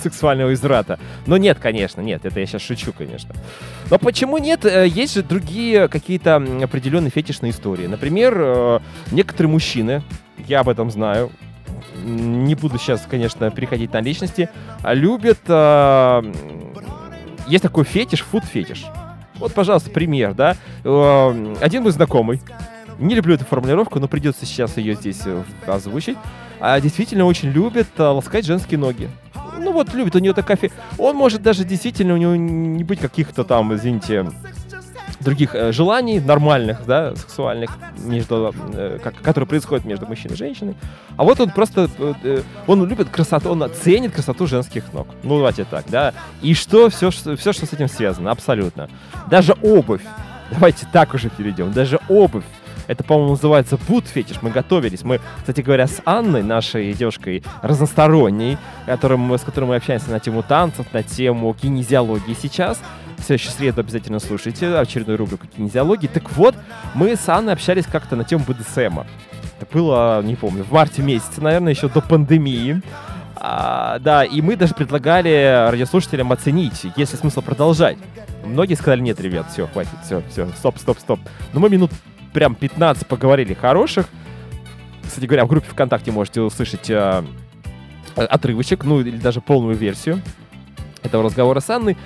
сексуального 0.00 0.52
изврата? 0.52 0.98
Но 1.26 1.36
нет, 1.36 1.58
конечно, 1.60 2.00
нет, 2.00 2.24
это 2.24 2.40
я 2.40 2.46
сейчас 2.46 2.62
шучу, 2.62 2.92
конечно. 2.92 3.34
Но 3.90 3.98
почему 3.98 4.38
нет? 4.38 4.64
Э, 4.64 4.86
есть 4.86 5.14
же 5.14 5.22
другие 5.22 5.88
какие-то 5.88 6.36
определенные 6.36 7.10
фетишные 7.10 7.50
истории. 7.50 7.86
Например, 7.86 8.34
э, 8.36 8.80
некоторые 9.12 9.50
мужчины, 9.50 10.02
я 10.46 10.60
об 10.60 10.68
этом 10.68 10.90
знаю, 10.90 11.30
не 12.04 12.54
буду 12.54 12.78
сейчас, 12.78 13.06
конечно, 13.08 13.50
переходить 13.50 13.92
на 13.92 14.00
личности, 14.00 14.48
а 14.82 14.94
любят... 14.94 15.40
Э, 15.48 16.22
есть 17.46 17.62
такой 17.62 17.84
фетиш, 17.84 18.20
фуд-фетиш. 18.20 18.86
Вот, 19.36 19.54
пожалуйста, 19.54 19.90
пример, 19.90 20.34
да. 20.34 20.56
Один 21.60 21.82
мой 21.82 21.90
знакомый, 21.90 22.40
не 23.00 23.14
люблю 23.14 23.34
эту 23.34 23.44
формулировку, 23.44 23.98
но 23.98 24.06
придется 24.06 24.46
сейчас 24.46 24.76
ее 24.76 24.94
здесь 24.94 25.22
озвучить. 25.66 26.16
А 26.60 26.78
действительно 26.80 27.24
очень 27.24 27.48
любит 27.48 27.88
ласкать 27.96 28.44
женские 28.44 28.78
ноги. 28.78 29.08
Ну 29.60 29.72
вот 29.72 29.92
любит, 29.94 30.16
у 30.16 30.18
нее 30.18 30.32
такая 30.32 30.56
фи... 30.56 30.70
Он 30.98 31.16
может 31.16 31.42
даже 31.42 31.64
действительно 31.64 32.14
у 32.14 32.16
него 32.16 32.34
не 32.34 32.82
быть 32.82 32.98
каких-то 32.98 33.44
там, 33.44 33.74
извините, 33.74 34.26
других 35.20 35.54
э, 35.54 35.72
желаний 35.72 36.18
нормальных, 36.18 36.86
да, 36.86 37.14
сексуальных, 37.14 37.78
между, 37.98 38.54
э, 38.72 38.98
как, 39.02 39.16
которые 39.20 39.46
происходят 39.46 39.84
между 39.84 40.06
мужчиной 40.06 40.34
и 40.34 40.38
женщиной. 40.38 40.76
А 41.16 41.24
вот 41.24 41.40
он 41.40 41.50
просто, 41.50 41.88
э, 42.24 42.42
он 42.66 42.86
любит 42.88 43.10
красоту, 43.10 43.50
он 43.50 43.70
ценит 43.82 44.12
красоту 44.12 44.46
женских 44.46 44.92
ног. 44.92 45.08
Ну, 45.22 45.36
давайте 45.36 45.64
так, 45.64 45.84
да. 45.88 46.14
И 46.40 46.54
что, 46.54 46.88
все, 46.88 47.10
что, 47.10 47.36
все, 47.36 47.52
что 47.52 47.66
с 47.66 47.72
этим 47.72 47.88
связано, 47.88 48.30
абсолютно. 48.30 48.88
Даже 49.28 49.54
обувь. 49.62 50.02
Давайте 50.50 50.86
так 50.92 51.14
уже 51.14 51.28
перейдем. 51.28 51.72
Даже 51.72 52.00
обувь 52.08 52.44
это, 52.90 53.04
по-моему, 53.04 53.30
называется 53.30 53.78
бут-фетиш. 53.88 54.42
Мы 54.42 54.50
готовились. 54.50 55.04
Мы, 55.04 55.20
кстати 55.38 55.60
говоря, 55.60 55.86
с 55.86 56.02
Анной, 56.04 56.42
нашей 56.42 56.92
девушкой 56.92 57.44
разносторонней, 57.62 58.58
которым, 58.84 59.32
с 59.32 59.42
которой 59.42 59.66
мы 59.66 59.76
общаемся 59.76 60.10
на 60.10 60.18
тему 60.18 60.42
танцев, 60.42 60.92
на 60.92 61.04
тему 61.04 61.54
кинезиологии 61.54 62.34
сейчас, 62.34 62.80
В 63.20 63.22
следующую 63.22 63.52
среду 63.52 63.80
обязательно 63.82 64.18
слушайте 64.18 64.74
очередную 64.74 65.18
рубрику 65.18 65.46
«Кинезиологии». 65.46 66.06
Так 66.06 66.32
вот, 66.32 66.54
мы 66.94 67.14
с 67.16 67.28
Анной 67.28 67.52
общались 67.52 67.84
как-то 67.84 68.16
на 68.16 68.24
тему 68.24 68.44
БДСМа. 68.48 69.06
Это 69.58 69.66
было, 69.70 70.22
не 70.22 70.36
помню, 70.36 70.64
в 70.64 70.72
марте 70.72 71.02
месяце, 71.02 71.42
наверное, 71.42 71.74
еще 71.74 71.90
до 71.90 72.00
пандемии. 72.00 72.80
А, 73.36 73.98
да, 73.98 74.24
и 74.24 74.40
мы 74.40 74.56
даже 74.56 74.74
предлагали 74.74 75.68
радиослушателям 75.70 76.32
оценить, 76.32 76.86
есть 76.96 77.12
ли 77.12 77.18
смысл 77.18 77.42
продолжать. 77.42 77.98
Многие 78.44 78.74
сказали, 78.74 79.00
нет, 79.00 79.20
ребят, 79.20 79.46
все, 79.52 79.66
хватит, 79.66 79.92
все, 80.02 80.22
все, 80.30 80.48
стоп, 80.56 80.78
стоп, 80.78 80.98
стоп. 80.98 81.20
Но 81.52 81.60
мы 81.60 81.68
минут 81.68 81.90
прям 82.32 82.54
15 82.54 83.06
поговорили 83.06 83.54
хороших. 83.54 84.06
Кстати 85.02 85.26
говоря, 85.26 85.44
в 85.44 85.48
группе 85.48 85.68
ВКонтакте 85.70 86.12
можете 86.12 86.40
услышать 86.40 86.88
э, 86.88 87.24
отрывочек, 88.14 88.84
ну 88.84 89.00
или 89.00 89.16
даже 89.16 89.40
полную 89.40 89.76
версию 89.76 90.20
этого 91.02 91.24
разговора 91.24 91.60
с 91.60 91.70
Анной. 91.70 91.96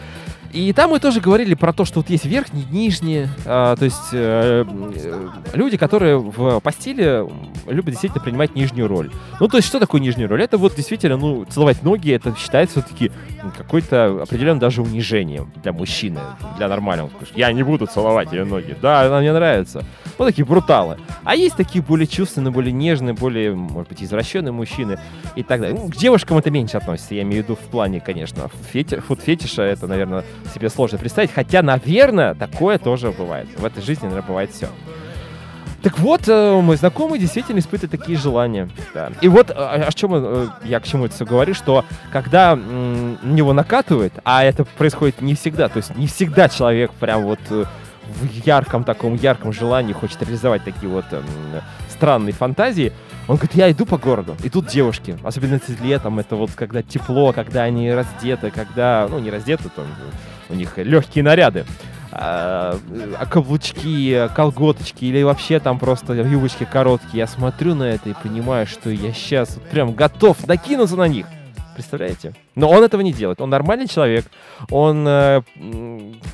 И 0.54 0.72
там 0.72 0.90
мы 0.90 1.00
тоже 1.00 1.20
говорили 1.20 1.54
про 1.54 1.72
то, 1.72 1.84
что 1.84 1.98
вот 1.98 2.10
есть 2.10 2.26
верхние, 2.26 2.64
нижние, 2.70 3.28
а, 3.44 3.74
то 3.74 3.84
есть 3.84 4.10
э, 4.12 4.64
э, 4.64 5.28
люди, 5.52 5.76
которые 5.76 6.16
в 6.16 6.60
постели 6.60 7.28
любят 7.66 7.90
действительно 7.90 8.22
принимать 8.22 8.54
нижнюю 8.54 8.86
роль. 8.86 9.10
Ну, 9.40 9.48
то 9.48 9.56
есть 9.56 9.66
что 9.66 9.80
такое 9.80 10.00
нижняя 10.00 10.28
роль? 10.28 10.40
Это 10.40 10.56
вот 10.56 10.76
действительно, 10.76 11.16
ну, 11.16 11.44
целовать 11.44 11.82
ноги, 11.82 12.12
это 12.12 12.36
считается 12.38 12.80
все-таки 12.80 13.10
какой-то 13.58 14.22
определенным 14.22 14.60
даже 14.60 14.80
унижением 14.80 15.52
для 15.60 15.72
мужчины, 15.72 16.20
для 16.56 16.68
нормального. 16.68 17.10
Я 17.34 17.52
не 17.52 17.64
буду 17.64 17.86
целовать 17.86 18.30
ее 18.30 18.44
ноги. 18.44 18.76
Да, 18.80 19.02
она 19.02 19.18
мне 19.18 19.32
нравится. 19.32 19.84
Вот 20.18 20.26
такие 20.26 20.44
бруталы. 20.44 20.98
А 21.24 21.34
есть 21.34 21.56
такие 21.56 21.82
более 21.82 22.06
чувственные, 22.06 22.52
более 22.52 22.72
нежные, 22.72 23.14
более, 23.14 23.54
может 23.54 23.88
быть, 23.88 24.04
извращенные 24.04 24.52
мужчины 24.52 24.98
и 25.34 25.42
так 25.42 25.60
далее. 25.60 25.76
Ну, 25.76 25.88
к 25.88 25.96
девушкам 25.96 26.38
это 26.38 26.52
меньше 26.52 26.76
относится, 26.76 27.16
я 27.16 27.22
имею 27.22 27.42
в 27.42 27.46
виду 27.46 27.56
в 27.56 27.70
плане, 27.70 28.00
конечно, 28.00 28.48
фети, 28.72 29.00
фуд-фетиша, 29.00 29.62
это, 29.62 29.88
наверное, 29.88 30.24
себе 30.52 30.68
сложно 30.68 30.98
представить. 30.98 31.32
Хотя, 31.32 31.62
наверное, 31.62 32.34
такое 32.34 32.78
тоже 32.78 33.10
бывает. 33.10 33.48
В 33.56 33.64
этой 33.64 33.82
жизни, 33.82 34.06
наверное, 34.06 34.26
бывает 34.26 34.50
все. 34.50 34.68
Так 35.84 35.98
вот, 35.98 36.22
э, 36.28 36.60
мой 36.62 36.78
знакомый 36.78 37.18
действительно 37.18 37.58
испытывает 37.58 37.90
такие 37.90 38.16
желания. 38.16 38.70
Да. 38.94 39.12
И 39.20 39.28
вот, 39.28 39.50
а, 39.50 39.84
а 39.86 39.92
чем 39.92 40.12
э, 40.14 40.46
я 40.64 40.80
к 40.80 40.84
чему 40.84 41.04
это 41.04 41.14
все 41.14 41.26
говорю, 41.26 41.52
что 41.52 41.84
когда 42.10 42.56
него 42.56 43.52
накатывает, 43.52 44.14
а 44.24 44.42
это 44.44 44.64
происходит 44.64 45.20
не 45.20 45.34
всегда, 45.34 45.68
то 45.68 45.76
есть 45.76 45.94
не 45.94 46.06
всегда 46.06 46.48
человек 46.48 46.90
прям 46.92 47.24
вот 47.24 47.38
э, 47.50 47.66
в 48.06 48.46
ярком 48.46 48.84
таком 48.84 49.14
ярком 49.16 49.52
желании 49.52 49.92
хочет 49.92 50.22
реализовать 50.22 50.64
такие 50.64 50.88
вот 50.88 51.04
э, 51.10 51.20
странные 51.90 52.32
фантазии, 52.32 52.90
он 53.28 53.36
говорит, 53.36 53.54
я 53.54 53.70
иду 53.70 53.86
по 53.86 53.98
городу, 53.98 54.36
и 54.42 54.50
тут 54.50 54.66
девушки, 54.66 55.18
особенно 55.22 55.60
летом, 55.82 56.18
это 56.18 56.36
вот 56.36 56.50
когда 56.54 56.82
тепло, 56.82 57.32
когда 57.32 57.62
они 57.62 57.90
раздеты, 57.92 58.50
когда, 58.50 59.06
ну, 59.10 59.18
не 59.18 59.30
раздеты, 59.30 59.68
там, 59.68 59.86
у 60.48 60.54
них 60.54 60.78
легкие 60.78 61.24
наряды, 61.24 61.64
а, 62.12 62.78
а 63.18 63.26
каблучки, 63.26 64.28
колготочки 64.34 65.04
или 65.04 65.22
вообще 65.22 65.58
там 65.58 65.78
просто 65.78 66.14
юбочки 66.14 66.64
короткие. 66.64 67.18
Я 67.18 67.26
смотрю 67.26 67.74
на 67.74 67.84
это 67.84 68.10
и 68.10 68.14
понимаю, 68.14 68.66
что 68.66 68.90
я 68.90 69.12
сейчас 69.12 69.56
вот 69.56 69.64
прям 69.64 69.94
готов 69.94 70.46
накинуться 70.46 70.96
на 70.96 71.08
них. 71.08 71.26
Представляете? 71.74 72.34
Но 72.54 72.70
он 72.70 72.84
этого 72.84 73.00
не 73.00 73.12
делает. 73.12 73.40
Он 73.40 73.50
нормальный 73.50 73.88
человек. 73.88 74.26
Он, 74.70 75.04
э, 75.08 75.42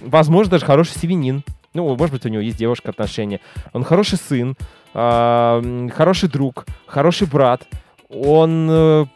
возможно, 0.03 0.51
даже 0.51 0.67
хороший 0.67 0.99
семенин. 0.99 1.45
Ну, 1.73 1.97
может 1.97 2.13
быть, 2.13 2.27
у 2.27 2.29
него 2.29 2.43
есть 2.43 2.59
девушка 2.59 2.91
отношения. 2.91 3.41
Он 3.73 3.83
хороший 3.83 4.19
сын, 4.19 4.57
э, 4.93 5.89
хороший 5.95 6.29
друг, 6.29 6.67
хороший 6.87 7.27
брат 7.27 7.63
он 8.11 8.69
э, 8.69 9.07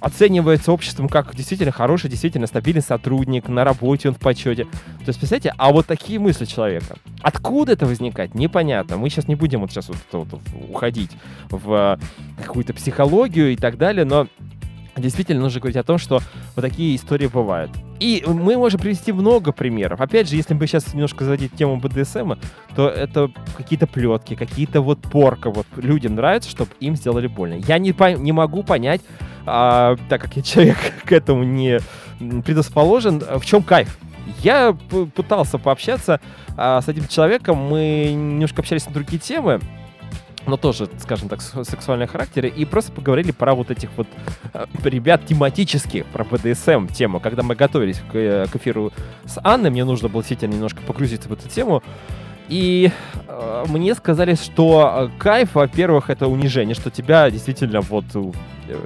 оценивается 0.00 0.72
обществом 0.72 1.08
как 1.08 1.34
действительно 1.34 1.70
хороший, 1.70 2.10
действительно 2.10 2.46
стабильный 2.48 2.82
сотрудник, 2.82 3.48
на 3.48 3.64
работе 3.64 4.08
он 4.08 4.14
в 4.14 4.18
почете. 4.18 4.64
То 4.64 5.08
есть, 5.08 5.20
представляете, 5.20 5.54
а 5.56 5.70
вот 5.72 5.86
такие 5.86 6.18
мысли 6.18 6.44
человека. 6.44 6.96
Откуда 7.22 7.72
это 7.72 7.86
возникает, 7.86 8.34
непонятно. 8.34 8.96
Мы 8.96 9.10
сейчас 9.10 9.28
не 9.28 9.36
будем 9.36 9.60
вот 9.60 9.70
сейчас 9.70 9.88
вот, 9.88 9.98
вот, 10.12 10.40
уходить 10.68 11.12
в 11.50 11.98
какую-то 12.38 12.74
психологию 12.74 13.52
и 13.52 13.56
так 13.56 13.78
далее, 13.78 14.04
но 14.04 14.26
действительно 14.96 15.40
нужно 15.40 15.60
говорить 15.60 15.76
о 15.76 15.82
том, 15.82 15.98
что 15.98 16.20
вот 16.56 16.62
такие 16.62 16.96
истории 16.96 17.26
бывают. 17.26 17.70
И 18.00 18.24
мы 18.26 18.56
можем 18.56 18.80
привести 18.80 19.12
много 19.12 19.52
примеров. 19.52 20.00
Опять 20.00 20.28
же, 20.28 20.36
если 20.36 20.54
мы 20.54 20.66
сейчас 20.66 20.94
немножко 20.94 21.24
зададим 21.24 21.48
тему 21.50 21.76
БДСМ, 21.76 22.32
то 22.74 22.88
это 22.88 23.30
какие-то 23.56 23.86
плетки, 23.86 24.34
какие-то 24.34 24.80
вот 24.80 25.00
порка. 25.00 25.50
Вот 25.50 25.66
людям 25.76 26.14
нравится, 26.14 26.48
чтобы 26.48 26.70
им 26.80 26.96
сделали 26.96 27.26
больно. 27.26 27.54
Я 27.54 27.78
не, 27.78 27.92
по- 27.92 28.12
не 28.12 28.32
могу 28.32 28.62
понять, 28.62 29.02
а, 29.46 29.96
так 30.08 30.22
как 30.22 30.36
я 30.36 30.42
человек 30.42 30.78
к 31.04 31.12
этому 31.12 31.44
не 31.44 31.80
предрасположен, 32.18 33.20
в 33.20 33.44
чем 33.44 33.62
кайф. 33.62 33.98
Я 34.42 34.76
пытался 35.14 35.58
пообщаться 35.58 36.20
а, 36.56 36.80
с 36.80 36.88
этим 36.88 37.08
человеком, 37.08 37.56
мы 37.56 38.10
немножко 38.12 38.60
общались 38.60 38.86
на 38.86 38.92
другие 38.92 39.18
темы, 39.18 39.60
но 40.46 40.56
тоже, 40.56 40.88
скажем 40.98 41.28
так, 41.28 41.40
сексуальные 41.40 42.06
характеры, 42.06 42.48
и 42.48 42.64
просто 42.64 42.92
поговорили 42.92 43.32
про 43.32 43.54
вот 43.54 43.70
этих 43.70 43.90
вот 43.96 44.06
э, 44.52 44.66
ребят 44.84 45.26
тематических, 45.26 46.06
про 46.06 46.24
БДСМ 46.24 46.86
тему. 46.88 47.20
Когда 47.20 47.42
мы 47.42 47.54
готовились 47.54 48.00
к, 48.10 48.14
э, 48.14 48.46
к 48.46 48.56
эфиру 48.56 48.92
с 49.24 49.38
Анной, 49.42 49.70
мне 49.70 49.84
нужно 49.84 50.08
было 50.08 50.22
действительно 50.22 50.54
немножко 50.54 50.82
погрузиться 50.82 51.28
в 51.28 51.32
эту 51.32 51.48
тему, 51.48 51.82
и 52.48 52.90
э, 53.28 53.64
мне 53.68 53.94
сказали, 53.94 54.34
что 54.34 55.10
э, 55.14 55.18
кайф, 55.18 55.54
во-первых, 55.54 56.10
это 56.10 56.26
унижение, 56.26 56.74
что 56.74 56.90
тебя 56.90 57.30
действительно 57.30 57.80
вот 57.80 58.04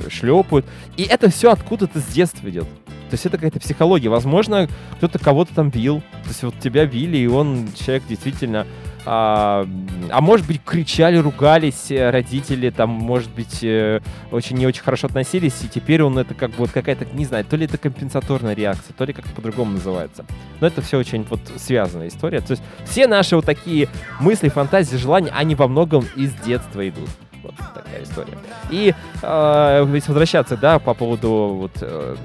шлепают. 0.08 0.66
И 0.96 1.02
это 1.02 1.30
все 1.30 1.50
откуда-то 1.50 2.00
с 2.00 2.06
детства 2.06 2.48
идет. 2.48 2.64
То 2.64 3.16
есть 3.16 3.26
это 3.26 3.36
какая-то 3.36 3.60
психология. 3.60 4.08
Возможно, 4.08 4.68
кто-то 4.96 5.18
кого-то 5.18 5.54
там 5.54 5.70
бил. 5.70 6.00
То 6.22 6.28
есть 6.28 6.42
вот 6.42 6.58
тебя 6.58 6.86
били, 6.86 7.18
и 7.18 7.26
он, 7.26 7.68
человек 7.74 8.04
действительно 8.08 8.66
а, 9.06 9.66
а 10.10 10.20
может 10.20 10.46
быть, 10.46 10.62
кричали, 10.64 11.16
ругались 11.16 11.90
э, 11.90 12.10
родители, 12.10 12.70
там, 12.70 12.90
может 12.90 13.30
быть, 13.30 13.62
э, 13.62 14.00
очень 14.30 14.56
не 14.56 14.66
очень 14.66 14.82
хорошо 14.82 15.08
относились, 15.08 15.62
и 15.62 15.68
теперь 15.68 16.02
он 16.02 16.18
это 16.18 16.34
как 16.34 16.50
бы 16.50 16.56
вот 16.58 16.70
какая-то, 16.70 17.04
не 17.12 17.26
знаю, 17.26 17.44
то 17.44 17.56
ли 17.56 17.66
это 17.66 17.76
компенсаторная 17.76 18.54
реакция, 18.54 18.94
то 18.94 19.04
ли 19.04 19.12
как-то 19.12 19.30
по-другому 19.32 19.72
называется. 19.72 20.24
Но 20.60 20.66
это 20.66 20.80
все 20.80 20.98
очень 20.98 21.26
вот 21.28 21.40
связанная 21.56 22.08
история. 22.08 22.40
То 22.40 22.52
есть 22.52 22.62
все 22.84 23.06
наши 23.06 23.36
вот 23.36 23.44
такие 23.44 23.88
мысли, 24.20 24.48
фантазии, 24.48 24.96
желания, 24.96 25.32
они 25.34 25.54
во 25.54 25.68
многом 25.68 26.06
из 26.16 26.32
детства 26.44 26.88
идут. 26.88 27.08
Вот 27.42 27.54
такая 27.74 28.02
история. 28.02 28.38
И 28.70 28.94
э, 29.22 29.86
если 29.92 30.08
возвращаться, 30.08 30.56
да, 30.56 30.78
по 30.78 30.94
поводу 30.94 31.30
вот 31.60 31.72
э, 31.82 32.16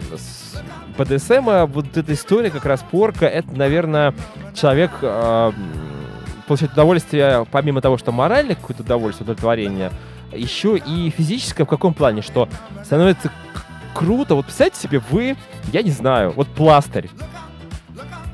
БДСМа, 0.97 1.65
вот 1.65 1.97
эта 1.97 2.13
история 2.13 2.49
как 2.49 2.63
раз 2.65 2.85
порка, 2.89 3.25
это, 3.25 3.51
наверное, 3.51 4.13
человек 4.53 4.91
э, 5.01 5.51
получать 6.49 6.73
удовольствие, 6.73 7.45
помимо 7.51 7.79
того, 7.79 7.99
что 7.99 8.11
моральное 8.11 8.55
какое-то 8.55 8.81
удовольствие, 8.81 9.23
удовлетворение, 9.23 9.91
еще 10.33 10.77
и 10.77 11.11
физическое 11.11 11.63
в 11.63 11.67
каком 11.67 11.93
плане, 11.93 12.23
что 12.23 12.49
становится 12.83 13.31
круто. 13.93 14.33
Вот 14.33 14.45
представьте 14.45 14.79
себе, 14.81 14.99
вы, 15.11 15.37
я 15.71 15.83
не 15.83 15.91
знаю, 15.91 16.33
вот 16.35 16.47
пластырь, 16.47 17.07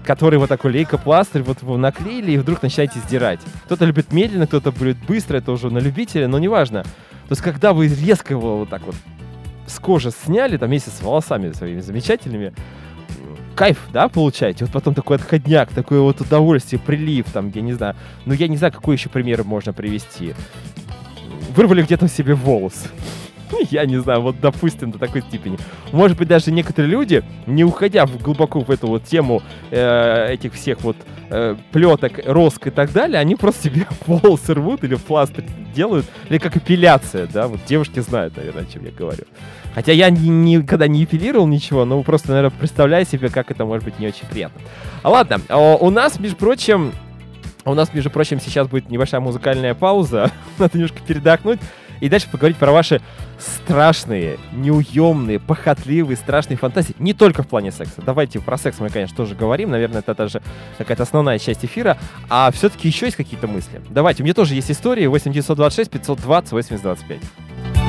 который 0.05 0.39
вот 0.39 0.47
такой 0.47 0.71
лейкопластырь, 0.71 1.41
вот 1.41 1.61
его 1.61 1.75
наклеили 1.75 2.31
и 2.31 2.37
вдруг 2.37 2.61
начинаете 2.61 2.99
сдирать. 2.99 3.41
Кто-то 3.65 3.83
любит 3.83 4.13
медленно, 4.13 4.47
кто-то 4.47 4.71
будет 4.71 4.97
быстро, 5.05 5.37
это 5.37 5.51
уже 5.51 5.69
на 5.69 5.79
любителя, 5.79 6.29
но 6.29 6.39
неважно. 6.39 6.83
То 6.83 7.31
есть 7.31 7.41
когда 7.41 7.73
вы 7.73 7.89
резко 7.89 8.33
его 8.33 8.59
вот 8.59 8.69
так 8.69 8.81
вот 8.83 8.95
с 9.67 9.77
кожи 9.77 10.11
сняли, 10.11 10.55
там 10.55 10.69
вместе 10.69 10.89
с 10.89 11.01
волосами 11.01 11.51
своими 11.51 11.81
замечательными, 11.81 12.53
кайф, 13.55 13.79
да, 13.91 14.07
получаете? 14.07 14.65
Вот 14.65 14.73
потом 14.73 14.93
такой 14.93 15.17
отходняк, 15.17 15.71
такое 15.71 16.01
вот 16.01 16.21
удовольствие, 16.21 16.79
прилив, 16.79 17.25
там, 17.31 17.51
я 17.53 17.61
не 17.61 17.73
знаю. 17.73 17.95
Ну, 18.25 18.33
я 18.33 18.47
не 18.47 18.57
знаю, 18.57 18.73
какой 18.73 18.95
еще 18.95 19.09
пример 19.09 19.43
можно 19.43 19.73
привести. 19.73 20.33
Вырвали 21.55 21.81
где-то 21.81 22.07
себе 22.07 22.35
волос. 22.35 22.85
Я 23.71 23.85
не 23.85 23.97
знаю, 23.97 24.21
вот 24.21 24.39
допустим 24.41 24.91
до 24.91 24.99
такой 24.99 25.21
степени. 25.21 25.57
Может 25.91 26.17
быть, 26.17 26.27
даже 26.27 26.51
некоторые 26.51 26.91
люди, 26.91 27.23
не 27.45 27.63
уходя 27.63 28.05
в, 28.05 28.17
глубоко 28.21 28.61
в 28.61 28.69
эту 28.69 28.87
вот 28.87 29.03
тему 29.03 29.41
э, 29.71 30.33
этих 30.33 30.53
всех 30.53 30.81
вот 30.81 30.97
э, 31.29 31.55
плеток, 31.71 32.13
роск 32.25 32.67
и 32.67 32.71
так 32.71 32.91
далее, 32.91 33.19
они 33.19 33.35
просто 33.35 33.69
себе 33.69 33.87
волосы 34.07 34.53
рвут 34.53 34.83
или 34.83 34.95
пластырь 34.95 35.45
делают, 35.75 36.05
или 36.29 36.37
как 36.37 36.57
эпиляция, 36.57 37.27
да, 37.27 37.47
вот 37.47 37.59
девушки 37.65 37.99
знают, 37.99 38.37
наверное, 38.37 38.63
о 38.63 38.65
чем 38.65 38.85
я 38.85 38.91
говорю. 38.91 39.25
Хотя 39.75 39.91
я 39.91 40.09
ни, 40.09 40.29
никогда 40.29 40.87
не 40.87 41.03
эпилировал 41.03 41.47
ничего, 41.47 41.83
но 41.85 42.01
просто, 42.01 42.29
наверное, 42.29 42.57
представляете 42.57 43.11
себе, 43.11 43.29
как 43.29 43.51
это 43.51 43.65
может 43.65 43.83
быть 43.83 43.99
не 43.99 44.07
очень 44.07 44.25
приятно. 44.27 44.61
А 45.03 45.09
ладно, 45.09 45.39
у 45.49 45.89
нас, 45.89 46.17
между 46.17 46.37
прочим, 46.37 46.93
у 47.65 47.73
нас, 47.73 47.93
между 47.93 48.09
прочим, 48.09 48.39
сейчас 48.39 48.67
будет 48.67 48.89
небольшая 48.89 49.19
музыкальная 49.19 49.73
пауза. 49.73 50.31
Надо 50.57 50.77
немножко 50.77 50.99
передохнуть 51.05 51.59
и 51.99 52.09
дальше 52.09 52.29
поговорить 52.29 52.57
про 52.57 52.71
ваши 52.71 53.01
страшные, 53.37 54.37
неуемные, 54.53 55.39
похотливые, 55.39 56.15
страшные 56.17 56.57
фантазии. 56.57 56.95
Не 56.99 57.13
только 57.13 57.43
в 57.43 57.47
плане 57.47 57.71
секса. 57.71 58.01
Давайте 58.05 58.39
про 58.39 58.57
секс 58.57 58.79
мы, 58.79 58.89
конечно, 58.89 59.15
тоже 59.15 59.35
говорим. 59.35 59.71
Наверное, 59.71 59.99
это 59.99 60.15
даже 60.15 60.41
какая-то 60.77 61.03
основная 61.03 61.39
часть 61.39 61.65
эфира. 61.65 61.97
А 62.29 62.51
все-таки 62.51 62.87
еще 62.87 63.07
есть 63.07 63.17
какие-то 63.17 63.47
мысли. 63.47 63.81
Давайте, 63.89 64.23
у 64.23 64.25
меня 64.25 64.33
тоже 64.33 64.55
есть 64.55 64.71
истории. 64.71 65.05
8926 65.07 65.91
520 65.91 66.51
8025. 66.51 67.84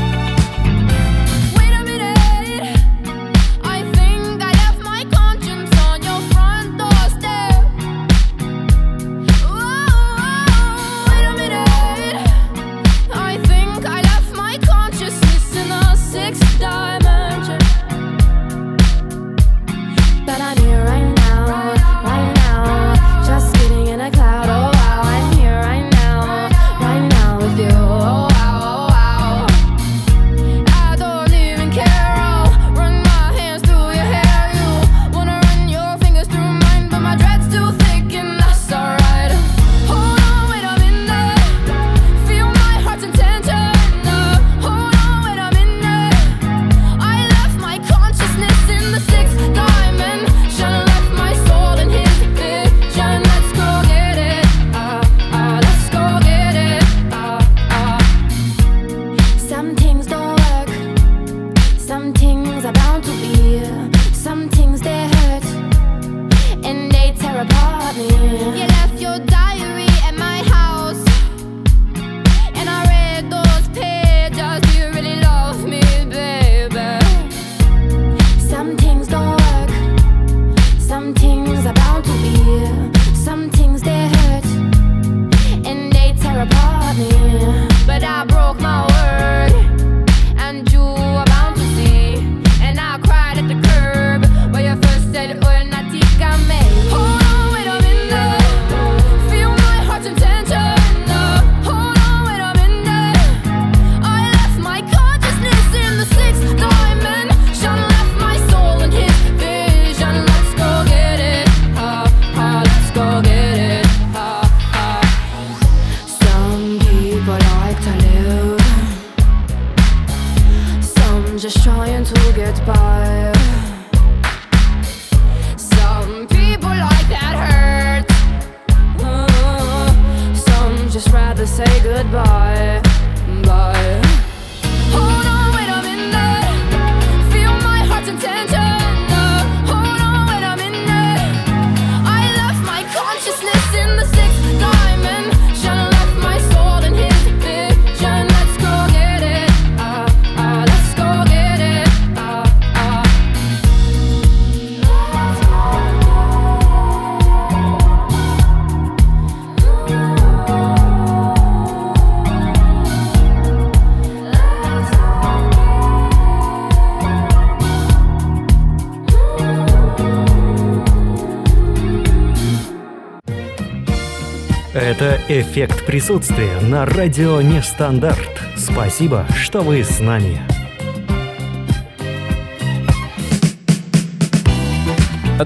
Эффект 175.50 175.86
присутствия 175.86 176.60
на 176.60 176.84
радио 176.84 177.40
Нестандарт. 177.40 178.42
Спасибо, 178.56 179.24
что 179.36 179.62
вы 179.62 179.82
с 179.82 180.00
нами. 180.00 180.40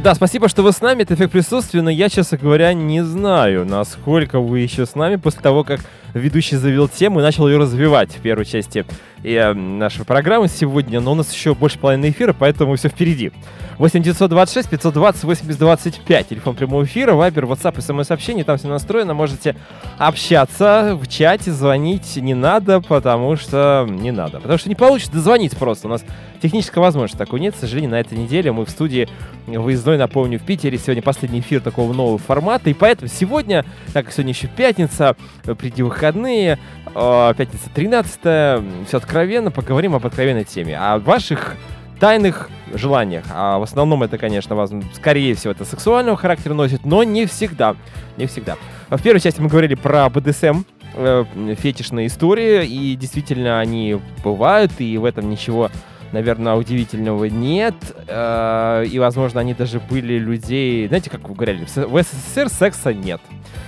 Да, 0.03 0.15
спасибо, 0.15 0.49
что 0.49 0.63
вы 0.63 0.73
с 0.73 0.81
нами. 0.81 1.03
Это 1.03 1.15
эффект 1.15 1.33
присутствия, 1.33 1.83
но 1.83 1.91
я, 1.91 2.09
честно 2.09 2.39
говоря, 2.39 2.73
не 2.73 3.05
знаю, 3.05 3.67
насколько 3.67 4.41
вы 4.41 4.61
еще 4.61 4.87
с 4.87 4.95
нами 4.95 5.17
после 5.17 5.43
того, 5.43 5.65
как 5.65 5.81
ведущий 6.15 6.57
завел 6.57 6.89
тему 6.89 7.21
и 7.21 7.23
начал 7.23 7.49
ее 7.49 7.59
развивать 7.59 8.11
в 8.11 8.21
первой 8.21 8.45
части 8.45 8.85
и, 9.23 9.35
э, 9.35 9.53
нашей 9.53 10.05
программы 10.05 10.49
сегодня. 10.49 11.01
Но 11.01 11.13
у 11.13 11.15
нас 11.15 11.33
еще 11.33 11.55
больше 11.55 11.79
половины 11.79 12.11
эфира, 12.11 12.35
поэтому 12.39 12.77
все 12.77 12.89
впереди. 12.89 13.33
8 13.79 14.03
926 14.03 14.69
520 14.69 15.25
8025. 15.25 16.29
Телефон 16.29 16.55
прямого 16.55 16.85
эфира, 16.85 17.15
вайбер, 17.15 17.45
WhatsApp 17.45 17.79
и 17.79 17.81
смс-сообщение. 17.81 18.45
Там 18.45 18.59
все 18.59 18.69
настроено. 18.69 19.15
Можете 19.15 19.57
общаться 19.97 20.99
в 21.01 21.09
чате, 21.09 21.51
звонить 21.51 22.17
не 22.17 22.35
надо, 22.35 22.81
потому 22.81 23.37
что 23.37 23.87
не 23.89 24.11
надо. 24.11 24.41
Потому 24.41 24.59
что 24.59 24.69
не 24.69 24.75
получится 24.75 25.13
дозвонить 25.13 25.57
просто. 25.57 25.87
У 25.87 25.91
нас 25.91 26.05
технической 26.43 26.83
возможности 26.83 27.17
такой 27.17 27.41
нет. 27.41 27.55
К 27.55 27.59
сожалению, 27.59 27.93
на 27.93 28.01
этой 28.01 28.19
неделе 28.19 28.53
мы 28.53 28.67
в 28.67 28.71
студии 28.71 29.09
выездной, 29.47 29.97
напомню, 29.97 30.39
в 30.39 30.43
Питере. 30.43 30.77
Сегодня 30.77 31.03
последний 31.03 31.41
эфир 31.41 31.63
такого 31.63 31.93
нового 31.93 32.19
формата. 32.19 32.69
И 32.69 32.75
поэтому 32.75 33.09
сегодня, 33.09 33.65
так 33.95 34.05
как 34.05 34.15
сегодня 34.15 34.33
еще 34.33 34.47
пятница, 34.47 35.17
впереди 35.43 35.83
выходные, 36.01 36.59
э, 36.95 37.35
пятница 37.37 37.69
13 37.75 38.87
все 38.87 38.97
откровенно, 38.97 39.51
поговорим 39.51 39.95
об 39.95 40.07
откровенной 40.07 40.45
теме. 40.45 40.79
О 40.79 40.99
ваших 40.99 41.57
тайных 41.99 42.49
желаниях. 42.73 43.25
А 43.31 43.59
в 43.59 43.63
основном 43.63 44.03
это, 44.03 44.17
конечно, 44.17 44.55
вас, 44.55 44.71
скорее 44.95 45.35
всего, 45.35 45.53
это 45.53 45.67
сексуального 45.67 46.17
характера 46.17 46.55
носит, 46.55 46.87
но 46.87 47.03
не 47.03 47.27
всегда. 47.27 47.77
Не 48.17 48.27
всегда. 48.27 48.57
В 48.89 49.03
первой 49.03 49.21
части 49.21 49.41
мы 49.41 49.49
говорили 49.49 49.75
про 49.75 50.09
БДСМ, 50.09 50.63
э, 50.95 51.25
фетишные 51.59 52.07
истории, 52.07 52.67
и 52.67 52.97
действительно 52.97 53.61
они 53.61 54.01
бывают, 54.25 54.73
и 54.79 54.97
в 54.97 55.05
этом 55.05 55.29
ничего, 55.29 55.71
наверное, 56.13 56.55
удивительного 56.55 57.27
нет. 57.27 57.75
Э, 58.07 58.85
и, 58.91 58.99
возможно, 58.99 59.41
они 59.41 59.55
даже 59.55 59.81
были 59.81 60.19
людей... 60.19 60.89
Знаете, 60.89 61.11
как 61.11 61.29
вы 61.29 61.35
говорили, 61.35 61.65
в 61.65 62.03
СССР 62.03 62.49
секса 62.49 62.93
нет. 62.93 63.21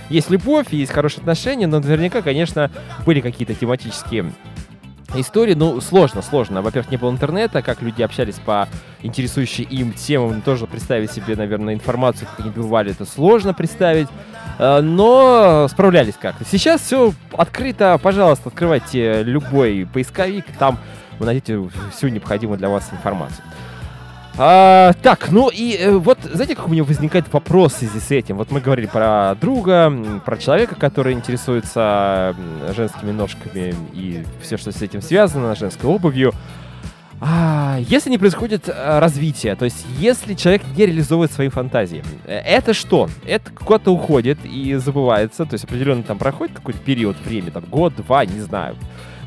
Есть 0.09 0.29
любовь, 0.29 0.67
есть 0.71 0.91
хорошие 0.91 1.21
отношения, 1.21 1.67
но 1.67 1.79
наверняка, 1.79 2.21
конечно, 2.21 2.71
были 3.05 3.21
какие-то 3.21 3.53
тематические 3.55 4.31
истории, 5.15 5.53
ну, 5.53 5.79
сложно, 5.79 6.21
сложно. 6.21 6.61
Во-первых, 6.61 6.91
не 6.91 6.97
было 6.97 7.11
интернета, 7.11 7.61
как 7.61 7.81
люди 7.81 8.01
общались 8.01 8.35
по 8.35 8.67
интересующей 9.01 9.63
им 9.63 9.93
темам, 9.93 10.41
тоже 10.41 10.65
представить 10.65 11.11
себе, 11.11 11.35
наверное, 11.35 11.73
информацию, 11.73 12.27
как 12.29 12.45
они 12.45 12.49
бывали, 12.49 12.91
это 12.91 13.05
сложно 13.05 13.53
представить, 13.53 14.07
Э, 14.59 14.81
но 14.81 15.67
справлялись 15.69 16.15
как-то. 16.19 16.45
Сейчас 16.45 16.81
все 16.81 17.13
открыто, 17.31 17.99
пожалуйста, 18.01 18.49
открывайте 18.49 19.23
любой 19.23 19.87
поисковик, 19.91 20.45
там 20.59 20.79
вы 21.19 21.25
найдете 21.25 21.61
всю 21.91 22.07
необходимую 22.07 22.57
для 22.57 22.69
вас 22.69 22.89
информацию. 22.91 23.43
А, 24.35 24.93
так, 25.03 25.29
ну 25.31 25.49
и 25.53 25.77
э, 25.77 25.91
вот, 25.91 26.17
знаете, 26.23 26.55
как 26.55 26.67
у 26.67 26.71
меня 26.71 26.83
возникает 26.83 27.31
вопрос 27.31 27.73
в 27.73 27.77
связи 27.77 27.99
с 27.99 28.09
этим? 28.09 28.37
Вот 28.37 28.49
мы 28.49 28.61
говорили 28.61 28.87
про 28.87 29.35
друга, 29.39 29.93
про 30.25 30.37
человека, 30.37 30.73
который 30.73 31.13
интересуется 31.13 32.35
женскими 32.75 33.11
ножками 33.11 33.75
и 33.93 34.23
все, 34.41 34.57
что 34.57 34.71
с 34.71 34.81
этим 34.81 35.03
связано, 35.03 35.53
женской 35.55 35.87
обувью. 35.87 36.33
А, 37.21 37.77
если 37.79 38.09
не 38.09 38.17
происходит 38.17 38.67
э, 38.67 38.99
развитие, 38.99 39.55
то 39.55 39.65
есть 39.65 39.85
если 39.99 40.33
человек 40.33 40.63
не 40.75 40.87
реализовывает 40.87 41.31
свои 41.31 41.49
фантазии, 41.49 42.03
э, 42.25 42.33
это 42.33 42.73
что? 42.73 43.09
Это 43.27 43.51
куда-то 43.51 43.91
уходит 43.91 44.39
и 44.43 44.73
забывается, 44.75 45.45
то 45.45 45.53
есть 45.53 45.63
определенно 45.63 46.01
там 46.01 46.17
проходит 46.17 46.55
какой-то 46.55 46.79
период 46.79 47.15
времени, 47.23 47.51
там 47.51 47.63
год, 47.65 47.95
два, 47.95 48.25
не 48.25 48.41
знаю, 48.41 48.75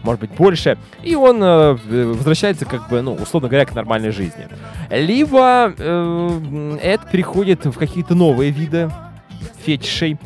может 0.02 0.20
быть 0.20 0.30
больше, 0.30 0.78
и 1.02 1.14
он 1.14 1.42
э, 1.42 1.72
возвращается 1.72 2.64
как 2.64 2.88
бы, 2.88 3.02
ну, 3.02 3.14
условно 3.14 3.48
говоря, 3.48 3.66
к 3.66 3.74
нормальной 3.74 4.10
жизни. 4.10 4.48
Либо 4.90 5.72
э, 5.76 6.78
это 6.82 7.06
переходит 7.10 7.64
в 7.64 7.72
какие-то 7.72 8.14
новые 8.14 8.50
виды 8.50 8.90
фетишей, 9.64 10.18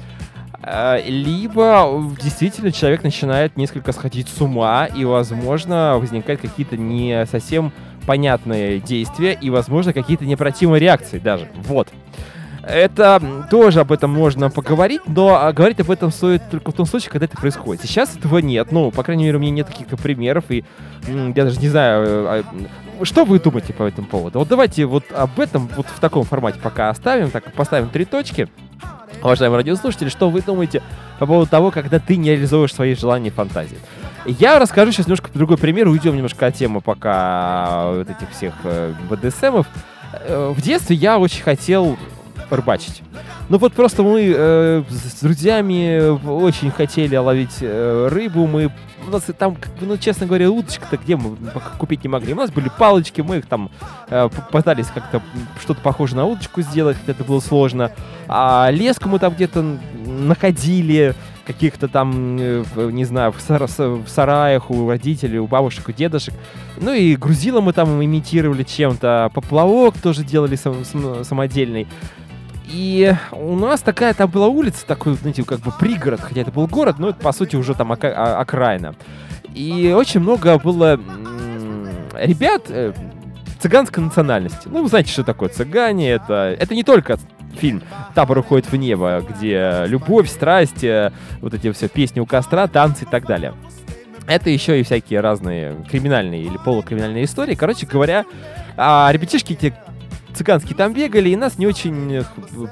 э, 0.62 1.02
либо 1.06 2.02
действительно 2.22 2.72
человек 2.72 3.02
начинает 3.02 3.56
несколько 3.56 3.92
сходить 3.92 4.28
с 4.28 4.40
ума, 4.40 4.87
и, 4.87 5.04
возможно, 5.04 5.96
возникают 5.98 6.40
какие-то 6.40 6.76
не 6.76 7.26
совсем 7.26 7.72
понятные 8.06 8.80
действия, 8.80 9.38
и, 9.40 9.50
возможно, 9.50 9.92
какие-то 9.92 10.24
необратимые 10.24 10.80
реакции 10.80 11.18
даже. 11.18 11.48
Вот. 11.64 11.88
Это 12.62 13.46
тоже 13.51 13.81
об 13.81 13.90
этом 13.92 14.11
можно 14.11 14.51
поговорить, 14.51 15.03
но 15.07 15.37
а, 15.40 15.53
говорить 15.53 15.81
об 15.81 15.90
этом 15.90 16.11
стоит 16.11 16.42
только 16.51 16.73
в 16.73 16.75
том 16.75 16.87
случае, 16.87 17.11
когда 17.11 17.25
это 17.25 17.37
происходит. 17.37 17.83
Сейчас 17.83 18.16
этого 18.16 18.38
нет, 18.38 18.70
ну, 18.70 18.90
по 18.90 19.03
крайней 19.03 19.25
мере, 19.25 19.38
у 19.38 19.40
меня 19.40 19.53
нет 19.53 19.66
каких-то 19.66 19.96
примеров, 19.96 20.44
и 20.51 20.64
я 21.09 21.44
даже 21.44 21.59
не 21.59 21.68
знаю, 21.68 22.05
э, 22.07 22.42
а, 23.01 23.05
что 23.05 23.25
вы 23.25 23.40
думаете 23.40 23.73
по 23.73 23.85
этому 23.85 24.07
поводу. 24.07 24.38
Вот 24.40 24.49
давайте 24.49 24.85
вот 24.85 25.05
об 25.12 25.40
этом 25.40 25.68
вот 25.75 25.87
в 25.87 25.99
таком 26.01 26.25
формате 26.25 26.59
пока 26.62 26.90
оставим, 26.90 27.31
так 27.31 27.53
поставим 27.55 27.88
три 27.88 28.05
точки. 28.05 28.49
Уважаемые 29.23 29.59
радиослушатели, 29.59 30.09
что 30.09 30.31
вы 30.31 30.40
думаете 30.40 30.83
по 31.18 31.27
поводу 31.27 31.51
того, 31.51 31.70
когда 31.70 31.99
ты 31.99 32.16
не 32.16 32.31
реализуешь 32.31 32.75
свои 32.75 32.94
желания 32.94 33.29
и 33.29 33.33
фантазии? 33.33 33.79
Я 34.27 34.59
расскажу 34.59 34.92
сейчас 34.92 35.07
немножко 35.07 35.31
другой 35.33 35.57
пример, 35.57 35.88
уйдем 35.88 36.14
немножко 36.14 36.46
от 36.46 36.55
темы 36.55 36.81
пока 36.83 37.90
вот 37.90 38.11
этих 38.11 38.31
всех 38.31 38.53
э, 38.64 38.92
БДСМов. 39.09 39.66
Э, 40.12 40.53
В 40.55 40.61
детстве 40.61 40.96
я 40.96 41.18
очень 41.18 41.42
хотел 41.42 41.99
рыбачить. 42.51 43.03
Ну 43.49 43.59
вот 43.59 43.73
просто 43.73 44.03
мы 44.03 44.33
э, 44.35 44.83
с 44.89 45.21
друзьями 45.21 46.11
очень 46.29 46.71
хотели 46.71 47.17
ловить 47.17 47.59
э, 47.61 48.09
рыбу, 48.11 48.47
мы 48.47 48.71
у 49.07 49.11
нас 49.11 49.23
там, 49.39 49.57
ну, 49.81 49.97
честно 49.97 50.27
говоря, 50.27 50.51
удочка-то 50.51 50.99
где 50.99 51.17
мы 51.17 51.37
купить 51.79 52.05
не 52.05 52.09
могли. 52.09 52.35
У 52.35 52.37
нас 52.37 52.51
были 52.51 52.71
палочки, 52.79 53.23
мы 53.23 53.39
их 53.39 53.47
там 53.47 53.71
э, 54.09 54.29
пытались 54.53 54.87
как-то 54.89 55.23
что-то 55.61 55.81
похожее 55.81 56.19
на 56.19 56.27
удочку 56.27 56.61
сделать, 56.63 56.99
хотя 56.99 57.13
это 57.13 57.25
было 57.25 57.41
сложно. 57.41 57.93
А 58.29 58.69
леску 58.71 59.09
мы 59.09 59.19
там 59.19 59.33
где-то 59.35 59.65
находили, 60.05 61.15
каких-то 61.47 61.89
там, 61.89 62.37
э, 62.39 62.65
не 62.93 63.05
знаю, 63.05 63.33
в, 63.33 63.41
сара- 63.41 63.67
в 63.67 64.09
сараях 64.09 64.71
у 64.71 64.89
родителей, 64.89 65.39
у 65.39 65.47
бабушек, 65.47 65.89
у 65.89 65.93
дедушек. 65.93 66.35
Ну 66.77 66.93
и 66.93 67.17
грузила 67.17 67.61
мы 67.61 67.73
там 67.73 68.05
имитировали 68.05 68.63
чем-то, 68.63 69.31
поплавок 69.35 69.99
тоже 69.99 70.25
делали 70.25 70.57
сам- 70.57 70.85
сам- 70.85 71.25
самодельный. 71.25 71.89
И 72.72 73.14
у 73.33 73.56
нас 73.56 73.80
такая 73.80 74.14
там 74.14 74.30
была 74.30 74.46
улица, 74.48 74.87
такой, 74.87 75.14
знаете, 75.14 75.42
как 75.44 75.61
бы 75.61 75.72
пригород, 75.72 76.20
хотя 76.20 76.42
это 76.42 76.52
был 76.52 76.66
город, 76.66 76.96
но 76.98 77.09
это, 77.09 77.20
по 77.20 77.33
сути, 77.33 77.56
уже 77.56 77.74
там 77.74 77.92
ока- 77.92 78.14
а- 78.14 78.40
окраина. 78.40 78.94
И 79.54 79.92
очень 79.96 80.20
много 80.20 80.59
было 80.59 81.00
ребят 82.14 82.66
э, 82.68 82.92
цыганской 83.59 84.02
национальности. 84.02 84.68
Ну, 84.70 84.83
вы 84.83 84.88
знаете, 84.88 85.11
что 85.11 85.24
такое 85.24 85.48
цыгане. 85.48 86.11
Это, 86.11 86.56
это 86.59 86.74
не 86.74 86.85
только 86.85 87.18
фильм 87.59 87.83
«Табор 88.14 88.38
уходит 88.38 88.70
в 88.70 88.76
небо», 88.76 89.24
где 89.28 89.85
любовь, 89.87 90.30
страсть, 90.30 90.85
э, 90.85 91.12
вот 91.40 91.54
эти 91.54 91.72
все 91.72 91.88
песни 91.88 92.20
у 92.20 92.26
костра, 92.26 92.66
танцы 92.68 93.04
и 93.04 93.09
так 93.09 93.26
далее. 93.26 93.54
Это 94.26 94.48
еще 94.50 94.78
и 94.78 94.85
всякие 94.85 95.20
разные 95.20 95.74
криминальные 95.90 96.44
или 96.44 96.56
полукриминальные 96.64 97.24
истории. 97.24 97.56
Короче 97.56 97.87
говоря, 97.87 98.24
а, 98.76 99.11
ребятишки 99.12 99.54
эти 99.54 99.74
цыганские 100.35 100.77
там 100.77 100.93
бегали, 100.93 101.31
и 101.31 101.37
нас 101.37 101.59
не 101.59 101.66
очень 101.66 102.16
э, 102.16 102.23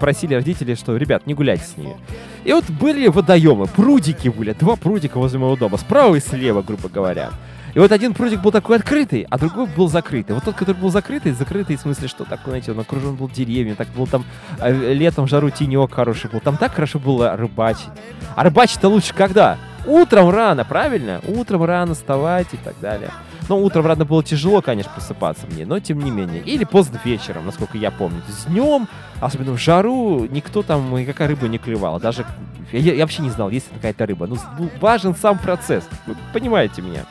просили 0.00 0.34
родители, 0.34 0.74
что, 0.74 0.96
ребят, 0.96 1.26
не 1.26 1.34
гуляйте 1.34 1.64
с 1.64 1.76
ними. 1.76 1.96
И 2.44 2.52
вот 2.52 2.68
были 2.70 3.08
водоемы, 3.08 3.66
прудики 3.66 4.28
были, 4.28 4.52
два 4.52 4.76
прудика 4.76 5.18
возле 5.18 5.38
моего 5.38 5.56
дома, 5.56 5.76
справа 5.76 6.14
и 6.14 6.20
слева, 6.20 6.62
грубо 6.62 6.88
говоря. 6.88 7.30
И 7.74 7.78
вот 7.78 7.92
один 7.92 8.14
прудик 8.14 8.40
был 8.40 8.50
такой 8.50 8.76
открытый, 8.76 9.26
а 9.30 9.38
другой 9.38 9.66
был 9.66 9.88
закрытый. 9.88 10.34
Вот 10.34 10.44
тот, 10.44 10.54
который 10.56 10.74
был 10.76 10.90
закрытый, 10.90 11.32
закрытый 11.32 11.76
в 11.76 11.80
смысле, 11.80 12.08
что 12.08 12.24
такой, 12.24 12.50
знаете, 12.52 12.72
он 12.72 12.80
окружен 12.80 13.14
был 13.14 13.28
деревьями, 13.28 13.74
так 13.74 13.88
был 13.88 14.06
там 14.06 14.24
э, 14.60 14.92
летом 14.94 15.26
в 15.26 15.28
жару 15.30 15.50
тенек 15.50 15.92
хороший 15.92 16.30
был. 16.30 16.40
Там 16.40 16.56
так 16.56 16.72
хорошо 16.74 16.98
было 16.98 17.36
рыбачить. 17.36 17.88
А 18.34 18.42
рыбачить-то 18.42 18.88
лучше 18.88 19.14
когда? 19.14 19.58
Утром 19.86 20.30
рано, 20.30 20.64
правильно? 20.64 21.20
Утром 21.28 21.64
рано 21.64 21.94
вставать 21.94 22.48
и 22.52 22.56
так 22.56 22.74
далее. 22.80 23.10
Но 23.48 23.58
утром 23.58 23.86
рано 23.86 24.04
было 24.04 24.22
тяжело, 24.22 24.60
конечно, 24.60 24.90
просыпаться 24.94 25.46
мне, 25.50 25.64
но 25.64 25.80
тем 25.80 26.00
не 26.00 26.10
менее. 26.10 26.42
Или 26.42 26.64
поздно 26.64 27.00
вечером, 27.04 27.46
насколько 27.46 27.78
я 27.78 27.90
помню. 27.90 28.20
То 28.20 28.28
есть 28.28 28.48
днем, 28.48 28.88
особенно 29.20 29.52
в 29.52 29.58
жару, 29.58 30.26
никто 30.30 30.62
там, 30.62 30.94
никакая 30.94 31.28
рыба 31.28 31.48
не 31.48 31.56
клевала. 31.56 31.98
Даже 31.98 32.26
я, 32.72 32.92
я 32.92 33.04
вообще 33.04 33.22
не 33.22 33.30
знал, 33.30 33.48
есть 33.48 33.70
ли 33.70 33.76
какая-то 33.76 34.04
рыба. 34.04 34.26
Ну, 34.26 34.36
с- 34.36 34.44
важен 34.82 35.14
сам 35.16 35.38
процесс. 35.38 35.88
Вы 36.06 36.14
понимаете 36.34 36.82
меня. 36.82 37.06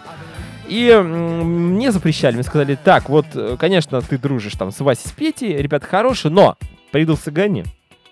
И 0.68 0.94
мне 1.02 1.92
запрещали, 1.92 2.36
мне 2.36 2.44
сказали, 2.44 2.78
так, 2.82 3.10
вот, 3.10 3.26
э, 3.36 3.56
конечно, 3.60 4.02
ты 4.02 4.18
дружишь 4.18 4.54
там 4.54 4.72
с 4.72 4.80
Васей, 4.80 5.10
с 5.10 5.12
Петей, 5.12 5.56
ребята 5.58 5.86
хорошие, 5.86 6.32
но 6.32 6.58
приду 6.92 7.16
в 7.16 7.20
цыгане, 7.20 7.66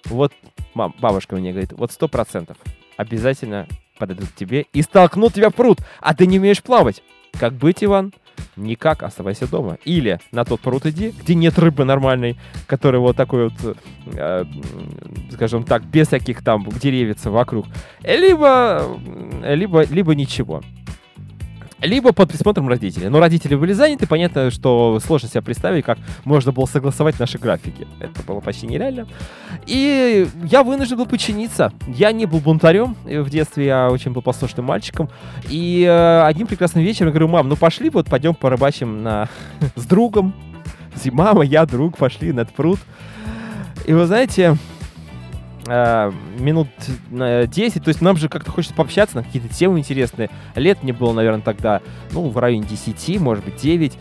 вот 0.05 0.31
мам, 0.73 0.93
бабушка 0.99 1.35
мне 1.35 1.51
говорит, 1.51 1.73
вот 1.73 1.91
сто 1.91 2.07
процентов 2.07 2.57
обязательно 2.97 3.67
подойдут 3.97 4.29
к 4.29 4.35
тебе 4.35 4.65
и 4.73 4.81
столкнут 4.81 5.33
тебя 5.33 5.49
в 5.49 5.55
пруд, 5.55 5.79
а 5.99 6.13
ты 6.13 6.27
не 6.27 6.39
умеешь 6.39 6.63
плавать. 6.63 7.01
Как 7.39 7.53
быть, 7.53 7.83
Иван? 7.83 8.13
Никак, 8.55 9.03
оставайся 9.03 9.47
дома. 9.47 9.77
Или 9.83 10.19
на 10.31 10.45
тот 10.45 10.61
пруд 10.61 10.85
иди, 10.85 11.11
где 11.11 11.35
нет 11.35 11.57
рыбы 11.59 11.83
нормальной, 11.83 12.37
которая 12.67 13.01
вот 13.01 13.17
такой 13.17 13.49
вот, 13.49 13.77
э, 14.13 14.45
скажем 15.31 15.63
так, 15.63 15.83
без 15.83 16.07
всяких 16.07 16.43
там 16.43 16.65
деревец 16.69 17.25
вокруг. 17.25 17.65
Либо, 18.03 18.97
либо, 19.43 19.83
либо 19.83 20.15
ничего. 20.15 20.61
Либо 21.81 22.13
под 22.13 22.29
присмотром 22.29 22.69
родителей. 22.69 23.09
Но 23.09 23.19
родители 23.19 23.55
были 23.55 23.73
заняты, 23.73 24.07
понятно, 24.07 24.49
что 24.49 24.99
сложно 25.05 25.27
себе 25.27 25.41
представить, 25.41 25.83
как 25.83 25.97
можно 26.23 26.51
было 26.51 26.65
согласовать 26.65 27.19
наши 27.19 27.37
графики. 27.37 27.87
Это 27.99 28.23
было 28.23 28.39
почти 28.39 28.65
нереально. 28.65 29.07
И 29.67 30.27
я 30.43 30.63
вынужден 30.63 30.97
был 30.97 31.05
подчиниться. 31.05 31.73
Я 31.87 32.11
не 32.11 32.25
был 32.25 32.39
бунтарем 32.39 32.95
э, 33.05 33.21
в 33.21 33.29
детстве, 33.29 33.65
я 33.65 33.89
очень 33.89 34.11
был 34.11 34.21
послушным 34.21 34.65
мальчиком. 34.65 35.09
И 35.49 35.83
э, 35.83 36.21
одним 36.23 36.47
прекрасным 36.47 36.83
вечером 36.83 37.07
я 37.07 37.11
говорю, 37.11 37.27
мам, 37.27 37.49
ну 37.49 37.55
пошли, 37.57 37.89
вот 37.89 38.07
пойдем 38.07 38.35
порыбачим 38.35 39.03
на... 39.03 39.27
с 39.75 39.85
другом. 39.85 40.33
Мама, 41.11 41.43
я, 41.43 41.65
друг, 41.65 41.97
пошли 41.97 42.31
на 42.31 42.41
этот 42.41 42.55
пруд. 42.55 42.79
И 43.85 43.93
вы 43.93 44.05
знаете, 44.05 44.57
э, 45.67 46.11
минут 46.39 46.67
на 47.09 47.47
10, 47.47 47.83
то 47.83 47.89
есть 47.89 48.01
нам 48.01 48.17
же 48.17 48.29
как-то 48.29 48.51
хочется 48.51 48.75
пообщаться 48.75 49.17
на 49.17 49.23
какие-то 49.23 49.49
темы 49.49 49.79
интересные. 49.79 50.29
Лет 50.55 50.83
мне 50.83 50.93
было, 50.93 51.13
наверное, 51.13 51.41
тогда, 51.41 51.81
ну, 52.11 52.29
в 52.29 52.37
районе 52.37 52.63
10, 52.63 53.19
может 53.19 53.43
быть, 53.43 53.55
9. 53.57 53.97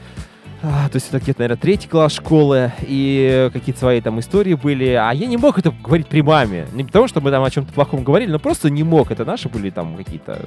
А, 0.62 0.88
то 0.88 0.96
есть 0.96 1.08
это 1.08 1.20
где-то, 1.20 1.40
наверное, 1.40 1.60
третий 1.60 1.88
класс 1.88 2.14
школы, 2.14 2.72
и 2.80 3.50
какие-то 3.52 3.80
свои 3.80 4.00
там 4.00 4.18
истории 4.20 4.54
были. 4.54 4.90
А 4.90 5.12
я 5.12 5.26
не 5.26 5.36
мог 5.36 5.58
это 5.58 5.70
говорить 5.70 6.06
при 6.06 6.22
маме. 6.22 6.66
Не 6.72 6.84
потому, 6.84 7.06
что 7.06 7.20
мы 7.20 7.30
там 7.30 7.44
о 7.44 7.50
чем-то 7.50 7.72
плохом 7.72 8.02
говорили, 8.02 8.30
но 8.30 8.38
просто 8.38 8.70
не 8.70 8.82
мог. 8.82 9.10
Это 9.10 9.26
наши 9.26 9.50
были 9.50 9.68
там 9.68 9.94
какие-то 9.96 10.40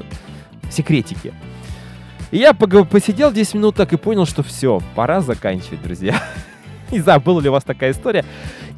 секретики. 0.71 1.33
И 2.31 2.37
я 2.37 2.53
посидел 2.53 3.31
10 3.31 3.53
минут 3.53 3.75
так 3.75 3.93
и 3.93 3.97
понял, 3.97 4.25
что 4.25 4.43
все, 4.43 4.81
пора 4.95 5.21
заканчивать, 5.21 5.81
друзья. 5.83 6.21
Не 6.91 6.99
знаю, 6.99 7.21
была 7.21 7.41
ли 7.41 7.49
у 7.49 7.51
вас 7.51 7.63
такая 7.63 7.91
история. 7.91 8.23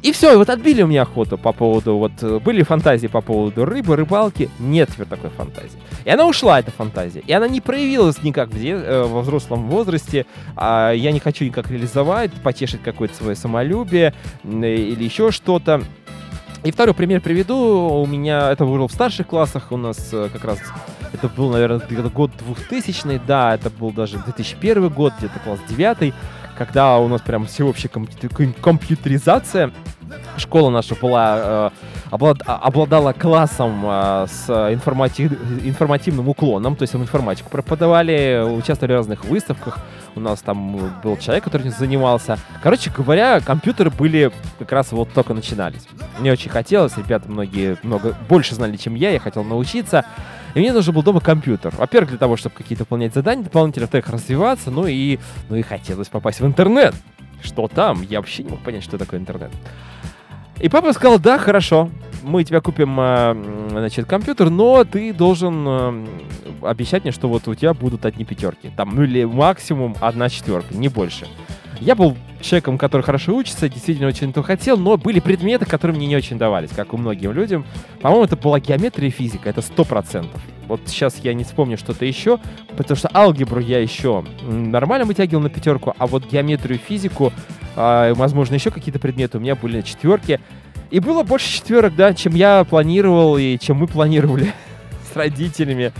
И 0.02 0.12
все, 0.12 0.36
вот 0.38 0.48
отбили 0.48 0.82
у 0.82 0.86
меня 0.86 1.02
охоту 1.02 1.36
по 1.36 1.52
поводу, 1.52 1.98
вот 1.98 2.12
э, 2.22 2.38
были 2.38 2.62
фантазии 2.62 3.06
по 3.06 3.20
поводу 3.20 3.66
рыбы, 3.66 3.96
рыбалки, 3.96 4.48
нет 4.58 4.88
теперь 4.90 5.06
такой 5.06 5.28
фантазии. 5.30 5.78
И 6.06 6.10
она 6.10 6.26
ушла, 6.26 6.58
эта 6.58 6.70
фантазия. 6.70 7.22
И 7.26 7.32
она 7.32 7.48
не 7.48 7.60
проявилась 7.60 8.22
никак 8.22 8.48
в 8.48 8.58
де- 8.58 8.70
э, 8.70 9.02
во 9.02 9.20
взрослом 9.20 9.68
возрасте. 9.68 10.24
А 10.56 10.92
я 10.92 11.12
не 11.12 11.20
хочу 11.20 11.44
никак 11.44 11.70
реализовать, 11.70 12.32
потешить 12.32 12.82
какое-то 12.82 13.14
свое 13.14 13.36
самолюбие 13.36 14.14
э, 14.42 14.48
или 14.48 15.04
еще 15.04 15.30
что-то. 15.32 15.82
И 16.64 16.70
второй 16.70 16.94
пример 16.94 17.20
приведу. 17.20 17.56
У 18.02 18.06
меня 18.06 18.50
это 18.50 18.64
было 18.64 18.88
в 18.88 18.92
старших 18.92 19.26
классах. 19.26 19.70
У 19.70 19.76
нас 19.76 20.14
как 20.32 20.44
раз 20.44 20.58
это 21.12 21.28
был, 21.28 21.50
наверное, 21.50 21.80
год 22.08 22.30
2000 22.38 23.20
да, 23.26 23.54
это 23.54 23.70
был 23.70 23.90
даже 23.90 24.18
2001 24.18 24.88
год, 24.88 25.12
где-то 25.18 25.38
класс 25.40 25.58
9 25.68 26.14
когда 26.60 26.98
у 26.98 27.08
нас 27.08 27.22
прям 27.22 27.46
всеобщая 27.46 27.88
компью- 27.88 28.28
ком- 28.28 28.52
компьютеризация. 28.52 29.70
Школа 30.36 30.68
наша 30.68 30.94
была, 30.94 31.38
э, 31.38 31.70
облад- 32.10 32.42
обладала 32.44 33.14
классом 33.14 33.80
э, 33.82 34.26
с 34.28 34.46
информати- 34.70 35.38
информативным 35.66 36.28
уклоном, 36.28 36.76
то 36.76 36.82
есть 36.82 36.92
мы 36.92 37.00
информатику 37.00 37.48
преподавали, 37.48 38.44
участвовали 38.46 38.92
в 38.92 38.96
разных 38.96 39.24
выставках. 39.24 39.78
У 40.14 40.20
нас 40.20 40.42
там 40.42 40.76
был 41.02 41.16
человек, 41.16 41.44
который 41.44 41.70
занимался. 41.70 42.36
Короче 42.62 42.90
говоря, 42.94 43.40
компьютеры 43.40 43.88
были 43.90 44.30
как 44.58 44.70
раз 44.72 44.92
вот 44.92 45.10
только 45.14 45.32
начинались. 45.32 45.86
Мне 46.18 46.30
очень 46.30 46.50
хотелось, 46.50 46.94
ребята 46.98 47.26
многие 47.30 47.78
много 47.82 48.14
больше 48.28 48.54
знали, 48.54 48.76
чем 48.76 48.96
я, 48.96 49.12
я 49.12 49.18
хотел 49.18 49.44
научиться. 49.44 50.04
И 50.54 50.60
мне 50.60 50.72
нужен 50.72 50.94
был 50.94 51.02
дома 51.02 51.20
компьютер. 51.20 51.74
Во-первых, 51.76 52.10
для 52.10 52.18
того, 52.18 52.36
чтобы 52.36 52.54
какие-то 52.56 52.84
выполнять 52.84 53.14
задания 53.14 53.44
дополнительно, 53.44 53.84
во-вторых, 53.84 54.08
развиваться, 54.08 54.70
ну 54.70 54.86
и, 54.86 55.18
ну 55.48 55.56
и 55.56 55.62
хотелось 55.62 56.08
попасть 56.08 56.40
в 56.40 56.46
интернет. 56.46 56.94
Что 57.42 57.68
там? 57.68 58.02
Я 58.02 58.20
вообще 58.20 58.42
не 58.42 58.50
мог 58.50 58.60
понять, 58.60 58.82
что 58.82 58.98
такое 58.98 59.20
интернет. 59.20 59.50
И 60.58 60.68
папа 60.68 60.92
сказал, 60.92 61.18
да, 61.18 61.38
хорошо, 61.38 61.88
мы 62.22 62.44
тебе 62.44 62.60
купим, 62.60 63.00
м, 63.00 63.70
значит, 63.70 64.06
компьютер, 64.06 64.50
но 64.50 64.84
ты 64.84 65.12
должен 65.14 65.64
э, 65.66 66.06
обещать 66.62 67.04
мне, 67.04 67.12
что 67.12 67.28
вот 67.28 67.48
у 67.48 67.54
тебя 67.54 67.72
будут 67.72 68.04
одни 68.04 68.24
пятерки. 68.26 68.70
Там, 68.76 68.94
ну 68.94 69.04
или 69.04 69.24
максимум 69.24 69.96
одна 70.00 70.28
четверка, 70.28 70.74
не 70.74 70.88
больше. 70.88 71.26
Я 71.80 71.94
был 71.94 72.16
человеком, 72.40 72.78
который 72.78 73.02
хорошо 73.02 73.34
учится, 73.34 73.68
действительно 73.68 74.08
очень 74.08 74.30
этого 74.30 74.44
хотел, 74.44 74.76
но 74.76 74.96
были 74.96 75.20
предметы, 75.20 75.66
которые 75.66 75.96
мне 75.96 76.06
не 76.06 76.16
очень 76.16 76.38
давались, 76.38 76.70
как 76.70 76.92
у 76.94 76.96
многим 76.96 77.32
людям. 77.32 77.64
По-моему, 78.00 78.24
это 78.24 78.36
была 78.36 78.60
геометрия 78.60 79.08
и 79.08 79.12
физика, 79.12 79.48
это 79.48 79.62
сто 79.62 79.84
процентов. 79.84 80.40
Вот 80.66 80.82
сейчас 80.86 81.18
я 81.22 81.34
не 81.34 81.44
вспомню 81.44 81.76
что-то 81.76 82.04
еще, 82.04 82.38
потому 82.76 82.96
что 82.96 83.10
алгебру 83.12 83.60
я 83.60 83.80
еще 83.80 84.24
нормально 84.42 85.04
вытягивал 85.04 85.42
на 85.42 85.50
пятерку, 85.50 85.94
а 85.98 86.06
вот 86.06 86.30
геометрию 86.30 86.78
и 86.78 86.82
физику, 86.82 87.32
а, 87.76 88.14
возможно, 88.14 88.54
еще 88.54 88.70
какие-то 88.70 88.98
предметы 88.98 89.38
у 89.38 89.40
меня 89.40 89.56
были 89.56 89.78
на 89.78 89.82
четверке. 89.82 90.40
И 90.90 90.98
было 90.98 91.22
больше 91.22 91.52
четверок, 91.52 91.94
да, 91.94 92.14
чем 92.14 92.34
я 92.34 92.64
планировал 92.64 93.36
и 93.38 93.58
чем 93.58 93.78
мы 93.78 93.86
планировали 93.86 94.52
с 95.12 95.16
родителями, 95.16 95.92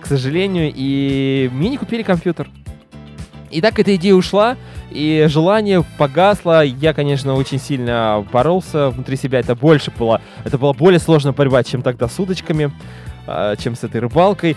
к 0.00 0.06
сожалению. 0.06 0.72
И 0.74 1.50
мне 1.52 1.70
не 1.70 1.76
купили 1.76 2.02
компьютер. 2.02 2.50
И 3.50 3.60
так 3.60 3.78
эта 3.78 3.94
идея 3.96 4.14
ушла, 4.14 4.56
и 4.90 5.26
желание 5.28 5.84
погасло. 5.98 6.64
Я, 6.64 6.94
конечно, 6.94 7.34
очень 7.34 7.58
сильно 7.58 8.26
боролся 8.32 8.90
внутри 8.90 9.16
себя. 9.16 9.40
Это 9.40 9.54
больше 9.54 9.92
было, 9.96 10.20
это 10.44 10.58
была 10.58 10.72
более 10.72 10.98
сложная 10.98 11.32
борьба, 11.32 11.62
чем 11.62 11.82
тогда 11.82 12.08
с 12.08 12.18
удочками, 12.18 12.72
а, 13.26 13.56
чем 13.56 13.76
с 13.76 13.84
этой 13.84 14.00
рыбалкой. 14.00 14.56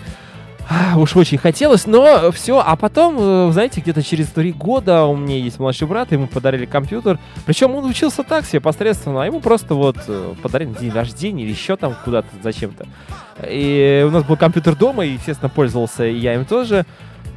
Уж 0.96 1.16
очень 1.16 1.38
хотелось, 1.38 1.86
но 1.86 2.30
все. 2.30 2.62
А 2.64 2.76
потом, 2.76 3.16
э, 3.18 3.50
знаете, 3.52 3.80
где-то 3.80 4.02
через 4.02 4.28
три 4.28 4.52
года 4.52 5.04
у 5.04 5.16
меня 5.16 5.36
есть 5.36 5.58
младший 5.58 5.88
брат, 5.88 6.12
ему 6.12 6.26
подарили 6.26 6.66
компьютер. 6.66 7.18
Причем 7.46 7.74
он 7.74 7.84
учился 7.84 8.22
так 8.22 8.46
себе 8.46 8.60
посредственно, 8.60 9.22
а 9.22 9.26
ему 9.26 9.40
просто 9.40 9.74
вот 9.74 9.96
э, 10.06 10.34
подарили 10.40 10.72
день 10.80 10.92
рождения 10.92 11.44
или 11.44 11.50
еще 11.50 11.76
там 11.76 11.96
куда-то 12.04 12.28
зачем-то. 12.42 12.86
И 13.48 14.04
у 14.06 14.10
нас 14.10 14.24
был 14.24 14.36
компьютер 14.36 14.76
дома, 14.76 15.04
и, 15.04 15.14
естественно, 15.14 15.48
пользовался 15.48 16.06
и 16.06 16.16
я 16.16 16.34
им 16.34 16.44
тоже. 16.44 16.86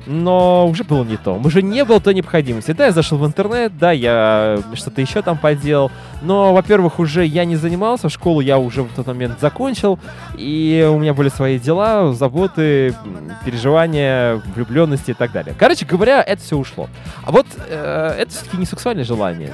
Но 0.06 0.68
уже 0.68 0.84
было 0.84 1.04
не 1.04 1.18
то. 1.18 1.36
Уже 1.36 1.62
не 1.62 1.84
было 1.84 2.00
той 2.00 2.14
необходимости. 2.14 2.72
Да, 2.72 2.86
я 2.86 2.92
зашел 2.92 3.18
в 3.18 3.26
интернет, 3.26 3.78
да, 3.78 3.92
я 3.92 4.60
что-то 4.74 5.02
еще 5.02 5.22
там 5.22 5.38
поделал. 5.38 5.92
Но, 6.22 6.54
во-первых, 6.54 7.00
уже 7.00 7.26
я 7.26 7.46
не 7.46 7.56
занимался, 7.56 8.10
школу 8.10 8.40
я 8.40 8.58
уже 8.58 8.84
в 8.84 8.94
тот 8.96 9.08
момент 9.08 9.40
закончил. 9.40 10.00
И 10.38 10.88
у 10.90 11.00
меня 11.00 11.14
были 11.14 11.30
свои 11.30 11.60
дела, 11.60 12.14
заботы, 12.14 12.96
переживания, 13.46 14.42
влюбленности 14.56 15.12
и 15.12 15.16
так 15.16 15.32
далее. 15.32 15.56
Короче 15.58 15.86
говоря, 15.86 16.22
это 16.22 16.42
все 16.42 16.58
ушло. 16.58 16.88
А 17.24 17.32
вот 17.32 17.48
э, 17.68 18.16
это 18.20 18.32
все-таки 18.32 18.58
не 18.58 18.66
сексуальное 18.66 19.06
желание. 19.06 19.54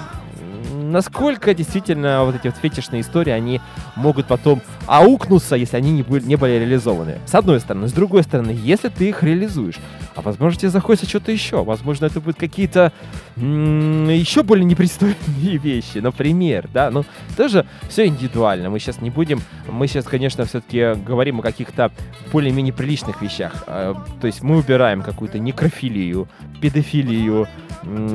Насколько 0.92 1.54
действительно 1.54 2.24
вот 2.24 2.36
эти 2.36 2.48
вот 2.48 2.56
фетишные 2.58 3.02
истории, 3.02 3.32
они 3.32 3.62
могут 3.96 4.28
потом 4.28 4.62
аукнуться, 4.88 5.56
если 5.56 5.78
они 5.78 5.92
не 5.92 6.04
были, 6.04 6.24
не 6.24 6.36
были 6.36 6.60
реализованы. 6.60 7.20
С 7.26 7.36
одной 7.36 7.60
стороны. 7.60 7.88
С 7.88 7.94
другой 7.94 8.24
стороны, 8.24 8.52
если 8.52 8.90
ты 8.90 9.10
их 9.10 9.24
реализуешь, 9.24 9.76
а 10.16 10.22
возможно 10.22 10.60
тебе 10.60 10.70
захочется 10.70 11.08
что-то 11.10 11.32
еще. 11.32 11.64
Возможно, 11.64 12.06
это 12.06 12.20
будут 12.20 12.38
какие-то 12.38 12.92
еще 13.38 14.44
более 14.44 14.66
непристойные 14.66 15.16
вещи. 15.58 16.00
Например, 16.00 16.70
да, 16.74 16.92
ну 16.92 17.06
тоже 17.38 17.66
все 17.90 18.08
индивидуально. 18.08 18.70
Мы 18.70 18.80
сейчас 18.80 19.02
не 19.02 19.10
будем, 19.10 19.42
мы 19.70 19.88
сейчас, 19.88 20.06
конечно, 20.06 20.46
все-таки 20.46 20.94
говорим 21.06 21.40
о 21.40 21.42
каких-то 21.42 21.92
более-менее 22.32 22.74
приличных 22.74 23.22
вещах. 23.22 23.64
Э, 23.68 23.96
То 24.20 24.28
есть 24.28 24.42
мы 24.42 24.58
убираем 24.58 25.02
какую-то 25.02 25.40
некрофилию, 25.40 26.28
педофилию, 26.62 27.48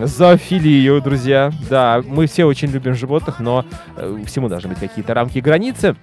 зоофилию, 0.04 1.00
друзья. 1.00 1.52
Да, 1.68 2.02
мы 2.06 2.26
все 2.26 2.44
очень 2.44 2.65
очень 2.66 2.74
любим 2.74 2.94
животных, 2.94 3.40
но 3.40 3.64
э, 3.96 4.18
всему 4.26 4.48
должны 4.48 4.70
быть 4.70 4.78
какие-то 4.78 5.14
рамки 5.14 5.38
и 5.38 5.40
границы. 5.40 5.96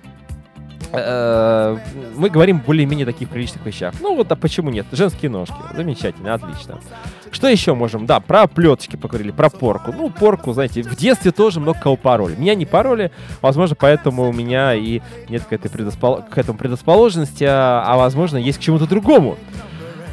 Э, 0.92 1.78
Мы 2.16 2.30
говорим 2.30 2.60
более-менее 2.60 3.06
таких 3.06 3.30
приличных 3.30 3.66
вещах. 3.66 3.94
Ну 4.00 4.16
вот, 4.16 4.32
а 4.32 4.36
почему 4.36 4.70
нет? 4.70 4.86
Женские 4.92 5.30
ножки. 5.30 5.56
Замечательно, 5.76 6.34
отлично. 6.34 6.80
Что 7.32 7.48
еще 7.48 7.74
можем? 7.74 8.06
Да, 8.06 8.20
про 8.20 8.48
плеточки 8.48 8.96
поговорили, 8.96 9.32
про 9.32 9.50
порку. 9.50 9.92
Ну, 9.92 10.10
порку, 10.10 10.54
знаете, 10.54 10.84
в 10.84 10.96
детстве 10.96 11.32
тоже 11.32 11.60
много 11.60 11.80
кого 11.80 11.96
пароли. 11.98 12.36
Меня 12.36 12.54
не 12.54 12.66
пароли, 12.66 13.12
возможно, 13.42 13.76
поэтому 13.76 14.30
у 14.30 14.34
меня 14.34 14.76
и 14.76 15.02
нет 15.30 15.44
к, 15.44 15.52
этой 15.52 15.70
предоспол- 15.72 16.24
к 16.30 16.38
этому 16.38 16.58
предрасположенности, 16.60 17.44
а, 17.44 17.84
а, 17.88 17.98
возможно, 17.98 18.38
есть 18.38 18.60
к 18.60 18.62
чему-то 18.62 18.88
другому. 18.88 19.38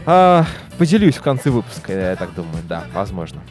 А, 0.07 0.47
поделюсь 0.79 1.17
в 1.17 1.23
конце 1.23 1.51
выпуска, 1.51 1.93
я 1.93 2.17
так 2.17 2.35
думаю, 2.35 2.63
да, 2.67 2.85
возможно. 2.95 3.43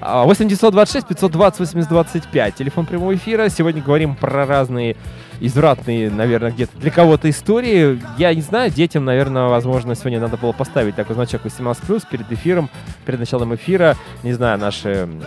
А, 0.00 0.24
8 0.24 0.48
926 0.48 1.06
520 1.08 1.60
80 1.60 1.88
25. 1.88 2.54
Телефон 2.54 2.86
прямого 2.86 3.14
эфира. 3.14 3.48
Сегодня 3.48 3.82
говорим 3.82 4.14
про 4.14 4.46
разные 4.46 4.96
извратные, 5.40 6.10
наверное, 6.10 6.50
где-то 6.50 6.76
для 6.78 6.90
кого-то 6.90 7.28
истории. 7.28 8.00
Я 8.18 8.34
не 8.34 8.40
знаю, 8.42 8.70
детям, 8.70 9.04
наверное, 9.04 9.48
возможно, 9.48 9.94
сегодня 9.94 10.20
надо 10.20 10.36
было 10.36 10.52
поставить 10.52 10.96
такой 10.96 11.14
значок 11.14 11.42
18+, 11.44 12.02
перед 12.10 12.30
эфиром, 12.32 12.70
перед 13.04 13.18
началом 13.20 13.54
эфира. 13.54 13.96
Не 14.22 14.32
знаю, 14.32 14.58
наши 14.58 14.88
м, 14.88 15.22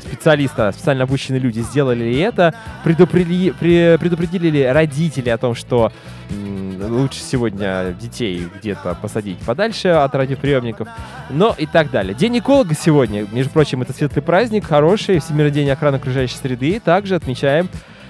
специалисты, 0.00 0.70
специально 0.72 1.04
обученные 1.04 1.40
люди 1.40 1.60
сделали 1.60 2.04
ли 2.04 2.18
это, 2.20 2.54
предупредили, 2.84 3.52
пре- 3.60 3.98
предупредили 3.98 4.48
ли 4.48 4.64
родители 4.66 5.28
о 5.28 5.38
том, 5.38 5.54
что 5.54 5.92
лучше 6.30 7.20
сегодня 7.20 7.94
детей 8.00 8.48
где-то 8.58 8.94
посадить 9.00 9.38
подальше 9.38 9.88
от 9.88 10.14
радиоприемников, 10.14 10.88
но 11.30 11.54
и 11.56 11.66
так 11.66 11.90
далее. 11.90 12.14
День 12.14 12.38
эколога 12.38 12.74
сегодня, 12.74 13.26
между 13.32 13.52
прочим, 13.52 13.82
это 13.82 13.92
светлый 13.92 14.22
праздник, 14.22 14.64
хороший, 14.64 15.18
Всемирный 15.20 15.52
день 15.52 15.70
охраны 15.70 15.96
окружающей 15.96 16.36
среды, 16.36 16.80
также 16.80 17.14
отмечаем 17.14 17.68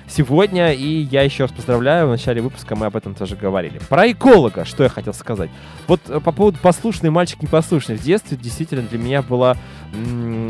сегодня, 0.09 0.73
и 0.73 1.03
я 1.11 1.23
еще 1.23 1.45
раз 1.45 1.53
поздравляю, 1.53 2.07
в 2.07 2.11
начале 2.11 2.43
выпуска 2.43 2.77
мы 2.77 2.87
об 2.87 2.97
этом 2.97 3.15
тоже 3.15 3.37
говорили. 3.37 3.81
Про 3.89 4.11
эколога, 4.11 4.65
что 4.65 4.83
я 4.83 4.89
хотел 4.89 5.15
сказать. 5.15 5.51
Вот 5.87 6.01
э, 6.09 6.21
по 6.21 6.33
поводу 6.33 6.59
послушный 6.61 7.11
мальчик 7.11 7.43
непослушный. 7.43 7.97
В 7.97 8.03
детстве 8.03 8.37
действительно 8.37 8.83
для 8.83 8.99
меня 8.99 9.23
было 9.23 9.53
м, 9.53 9.59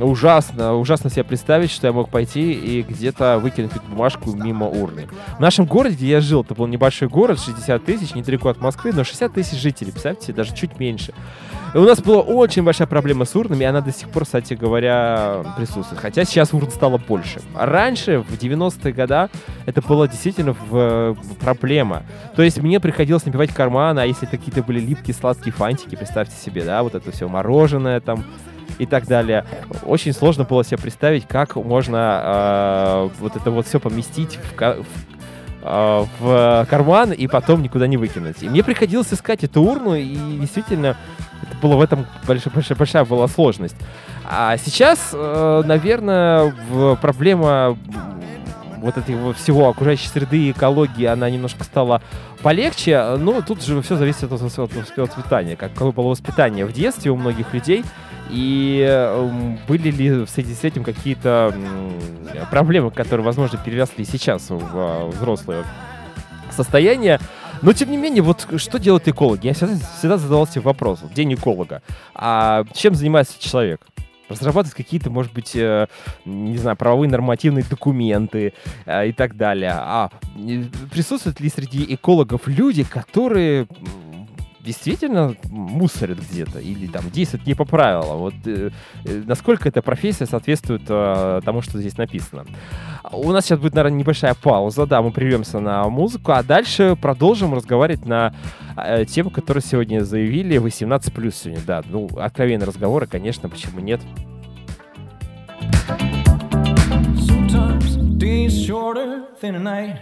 ужасно, 0.03 0.75
ужасно 0.75 1.11
себе 1.11 1.25
представить, 1.25 1.71
что 1.71 1.87
я 1.87 1.93
мог 1.93 2.09
пойти 2.11 2.53
и 2.53 2.83
где-то 2.83 3.39
выкинуть 3.39 3.73
эту 3.73 3.85
бумажку 3.89 4.33
мимо 4.33 4.67
урны. 4.67 5.09
В 5.37 5.41
нашем 5.41 5.67
городе, 5.67 5.97
где 5.97 6.07
я 6.09 6.21
жил, 6.21 6.43
это 6.43 6.55
был 6.55 6.67
небольшой 6.67 7.09
город, 7.09 7.41
60 7.41 7.85
тысяч, 7.85 8.15
недалеко 8.15 8.49
от 8.49 8.61
Москвы, 8.61 8.93
но 8.93 9.05
60 9.05 9.33
тысяч 9.33 9.59
жителей, 9.59 9.93
представьте, 9.93 10.33
даже 10.33 10.55
чуть 10.55 10.79
меньше. 10.79 11.13
И 11.75 11.79
у 11.79 11.85
нас 11.85 12.03
была 12.03 12.21
очень 12.21 12.63
большая 12.63 12.87
проблема 12.87 13.25
с 13.25 13.35
урнами, 13.35 13.63
и 13.63 13.67
она 13.67 13.81
до 13.81 13.93
сих 13.93 14.11
пор, 14.11 14.25
кстати 14.25 14.53
говоря, 14.53 15.43
присутствует. 15.57 16.01
Хотя 16.01 16.25
сейчас 16.25 16.53
урн 16.53 16.71
стало 16.71 16.99
больше. 16.99 17.41
Раньше, 17.55 18.19
в 18.19 18.35
90-е 18.35 18.93
годы, 18.93 19.31
это 19.65 19.81
была 19.81 20.07
действительно 20.07 20.53
в, 20.53 20.69
э, 20.73 21.15
проблема. 21.41 22.03
То 22.37 22.43
есть 22.43 22.59
мне 22.59 22.79
приходилось 22.79 23.25
набивать 23.25 23.55
карманы, 23.55 24.01
а 24.01 24.05
если 24.05 24.27
какие-то 24.27 24.63
были 24.63 24.81
липкие 24.81 25.15
сладкие 25.15 25.53
фантики, 25.55 25.97
представьте 25.97 26.37
себе, 26.37 26.63
да, 26.63 26.83
вот 26.83 26.95
это 26.95 27.11
все 27.11 27.27
мороженое 27.27 28.01
там 28.01 28.25
и 28.79 28.87
так 28.87 29.07
далее. 29.07 29.45
Очень 29.85 30.13
сложно 30.13 30.45
было 30.45 30.65
себе 30.65 30.79
представить, 30.79 31.27
как 31.27 31.57
можно 31.57 32.21
э, 32.25 33.09
вот 33.21 33.37
это 33.37 33.51
вот 33.51 33.67
все 33.67 33.81
поместить 33.81 34.39
в, 34.57 34.57
в 34.61 34.87
э, 35.63 36.07
в 36.19 36.67
карман 36.69 37.13
и 37.13 37.27
потом 37.27 37.63
никуда 37.63 37.87
не 37.87 37.97
выкинуть. 37.97 38.43
И 38.43 38.49
мне 38.49 38.63
приходилось 38.65 39.13
искать 39.13 39.45
эту 39.45 39.63
урну, 39.63 39.95
и 39.95 40.15
действительно, 40.41 40.97
это 41.43 41.57
было 41.61 41.77
в 41.77 41.83
этом 41.83 42.07
большая, 42.27 42.53
большая, 42.53 42.77
большая 42.77 43.05
была 43.05 43.29
сложность. 43.29 43.77
А 44.25 44.57
сейчас, 44.57 45.11
э, 45.13 45.63
наверное, 45.65 46.55
проблема 47.01 47.77
вот 48.83 48.97
этого 48.97 49.33
всего 49.33 49.69
окружающей 49.69 50.09
среды 50.09 50.39
и 50.39 50.51
экологии, 50.51 51.05
она 51.05 51.31
немножко 51.31 51.65
стала 51.65 52.03
полегче, 52.43 53.17
но 53.19 53.41
тут 53.41 53.63
же 53.63 53.81
все 53.83 53.97
зависит 53.97 54.25
от, 54.25 54.33
от 54.33 54.97
воспитания, 54.97 55.57
какое 55.57 55.93
было 55.93 56.09
воспитание 56.09 56.67
в 56.67 56.73
детстве 56.73 57.11
у 57.11 57.17
многих 57.17 57.55
людей, 57.55 57.85
и 58.31 58.85
эм, 58.89 59.59
были 59.69 59.91
ли 59.91 60.11
в 60.25 60.29
связи 60.29 60.55
с 60.55 60.65
этим 60.65 60.85
какие-то 60.85 61.55
проблемы, 62.51 62.91
которые, 62.91 63.25
возможно, 63.25 63.59
переросли 63.63 64.05
сейчас 64.05 64.49
в 64.49 64.61
а, 64.75 65.09
взрослое 65.09 65.65
состояние. 66.51 67.19
Но, 67.61 67.73
тем 67.73 67.91
не 67.91 67.97
менее, 67.97 68.23
вот 68.23 68.47
что 68.57 68.79
делают 68.79 69.07
экологи? 69.07 69.47
Я 69.47 69.55
всегда, 69.55 69.75
всегда 69.99 70.19
задавался 70.19 70.61
вопросом. 70.61 71.11
День 71.15 71.35
эколога. 71.35 71.83
А 72.15 72.65
чем 72.75 72.95
занимается 72.95 73.41
человек? 73.41 73.81
Разрабатывать 74.29 74.77
какие-то, 74.77 75.11
может 75.11 75.33
быть, 75.33 75.55
э, 75.55 75.87
не 76.25 76.59
знаю, 76.59 76.77
правовые 76.77 77.11
нормативные 77.11 77.65
документы 77.65 78.53
э, 78.87 79.09
и 79.09 79.13
так 79.13 79.37
далее. 79.37 79.73
А 79.75 80.11
присутствуют 80.91 81.41
ли 81.41 81.49
среди 81.49 81.95
экологов 81.95 82.47
люди, 82.47 82.85
которые 82.85 83.67
действительно 84.63 85.35
мусорят 85.51 86.19
где-то 86.19 86.61
или 86.61 86.87
там 86.87 87.11
действуют 87.11 87.47
не 87.47 87.55
по 87.55 87.65
правилам? 87.65 88.19
Вот 88.19 88.35
э, 88.47 88.71
э, 89.05 89.23
насколько 89.27 89.69
эта 89.69 89.83
профессия 89.83 90.27
соответствует 90.27 90.83
э, 90.89 91.41
тому, 91.45 91.63
что 91.63 91.79
здесь 91.79 91.99
написано? 91.99 92.47
У 93.11 93.31
нас 93.33 93.45
сейчас 93.45 93.59
будет, 93.59 93.75
наверное, 93.75 93.99
небольшая 93.99 94.35
пауза, 94.35 94.87
да, 94.87 95.03
мы 95.03 95.11
прервемся 95.11 95.59
на 95.61 95.89
музыку, 95.89 96.33
а 96.33 96.43
дальше 96.43 96.97
продолжим 97.01 97.55
разговаривать 97.55 98.07
на 98.07 98.35
э, 98.77 99.05
тему, 99.05 99.31
которую 99.31 99.63
сегодня 99.63 100.05
заявили, 100.05 100.59
18+, 100.59 101.33
сегодня, 101.33 101.63
да, 101.67 101.83
ну, 101.89 102.09
откровенные 102.17 102.67
разговоры, 102.67 103.07
конечно, 103.07 103.49
почему 103.49 103.81
нет. 103.81 104.01
Sometimes 107.17 107.97
days 108.19 108.53
shorter 108.67 109.25
than 109.41 109.57
a 109.57 109.61
night. 109.61 109.99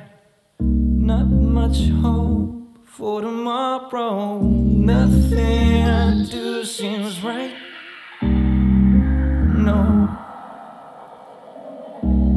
Not 0.61 1.26
much 1.28 1.88
hope 2.02 2.59
for 3.01 3.22
tomorrow. 3.22 4.40
Nothing 4.42 5.84
I 5.84 6.22
do 6.30 6.62
seems 6.66 7.24
right. 7.24 7.55
No. 9.66 9.80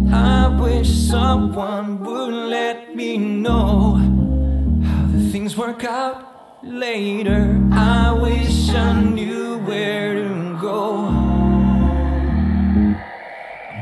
I 0.09 0.57
wish 0.61 0.89
someone 0.89 1.99
would 2.05 2.34
let 2.34 2.95
me 2.95 3.18
know 3.18 3.95
how 4.88 5.05
the 5.07 5.30
things 5.34 5.57
work 5.57 5.84
out 5.84 6.64
later. 6.64 7.59
I 7.74 8.14
wish 8.14 8.70
I 8.70 9.01
knew 9.01 9.57
where 9.68 10.14
to 10.14 10.57
go. 10.61 11.11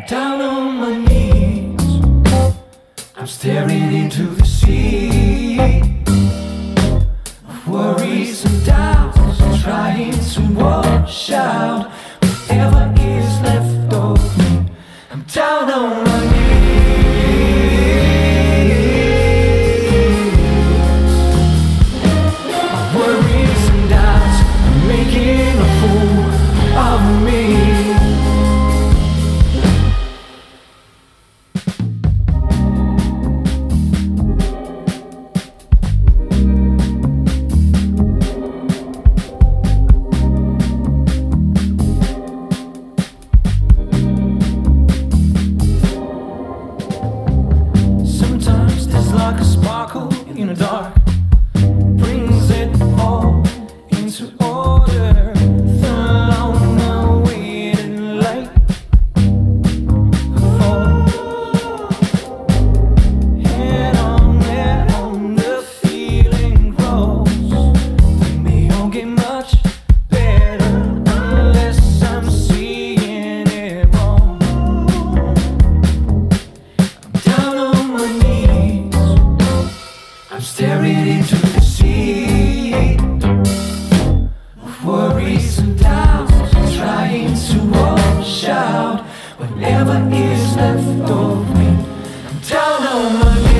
down 0.07 0.41
on 0.41 0.77
my 0.84 0.95
knees. 1.05 1.89
I'm 3.15 3.27
staring 3.27 3.93
into 3.93 4.23
the 4.23 4.45
sea 4.45 5.11
now, 92.91 93.09
my 93.09 93.51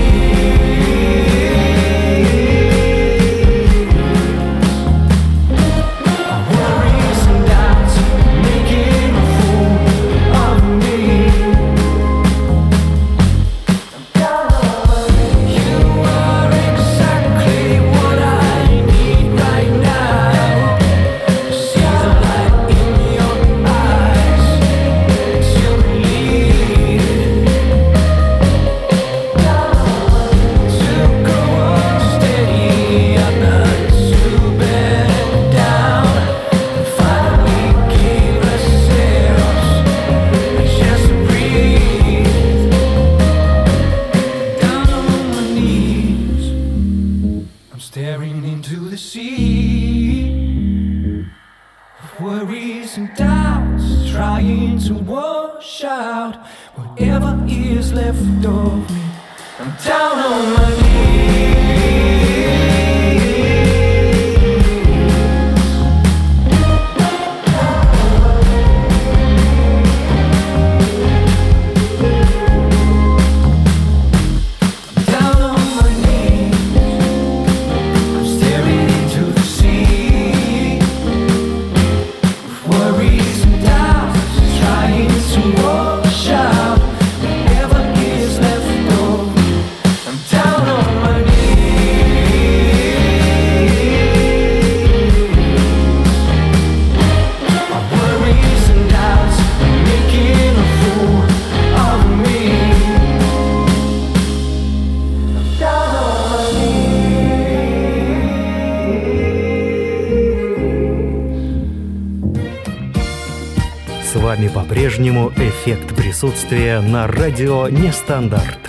С 114.12 114.16
вами 114.16 114.50
по-прежнему 114.50 115.30
эффект 115.38 115.96
присутствия 115.96 116.82
на 116.82 117.08
радио 117.08 117.70
Нестандарт. 117.70 118.60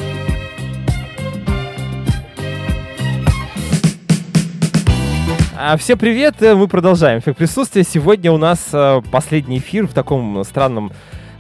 А, 5.59 5.76
Всем 5.78 5.99
привет, 5.99 6.40
э, 6.43 6.55
мы 6.55 6.68
продолжаем 6.68 7.18
эффект 7.18 7.38
присутствия. 7.38 7.82
Сегодня 7.82 8.30
у 8.30 8.38
нас 8.38 8.68
э, 8.72 9.03
последний 9.11 9.59
эфир 9.59 9.88
в 9.88 9.93
таком 9.93 10.45
странном 10.45 10.93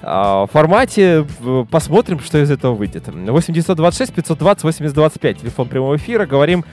а, 0.02 0.46
формате. 0.46 1.24
Посмотрим, 1.70 2.18
что 2.18 2.42
из 2.42 2.50
этого 2.50 2.74
выйдет. 2.74 3.06
8926 3.06 4.14
520 4.14 4.64
8025, 4.64 5.40
телефон 5.42 5.68
прямого 5.68 5.94
эфира. 5.94 6.26
Говорим 6.26 6.64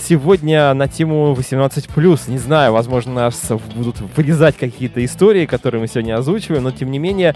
сегодня 0.00 0.72
на 0.74 0.88
тему 0.88 1.34
18+. 1.34 2.30
Не 2.30 2.38
знаю, 2.38 2.72
возможно, 2.72 3.12
нас 3.14 3.50
будут 3.74 4.00
вырезать 4.16 4.56
какие-то 4.56 5.04
истории, 5.04 5.46
которые 5.46 5.80
мы 5.80 5.88
сегодня 5.88 6.16
озвучиваем, 6.16 6.64
но 6.64 6.70
тем 6.70 6.90
не 6.90 6.98
менее, 6.98 7.34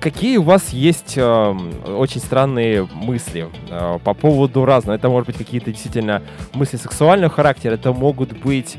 какие 0.00 0.38
у 0.38 0.42
вас 0.42 0.70
есть 0.70 1.14
э, 1.16 1.56
очень 1.86 2.20
странные 2.20 2.88
мысли 2.92 3.48
э, 3.68 3.98
по 4.02 4.14
поводу 4.14 4.64
разного? 4.64 4.96
Это 4.96 5.08
может 5.08 5.26
быть 5.26 5.36
какие-то 5.36 5.70
действительно 5.70 6.22
мысли 6.54 6.76
сексуального 6.76 7.32
характера, 7.32 7.74
это 7.74 7.92
могут 7.92 8.32
быть 8.38 8.76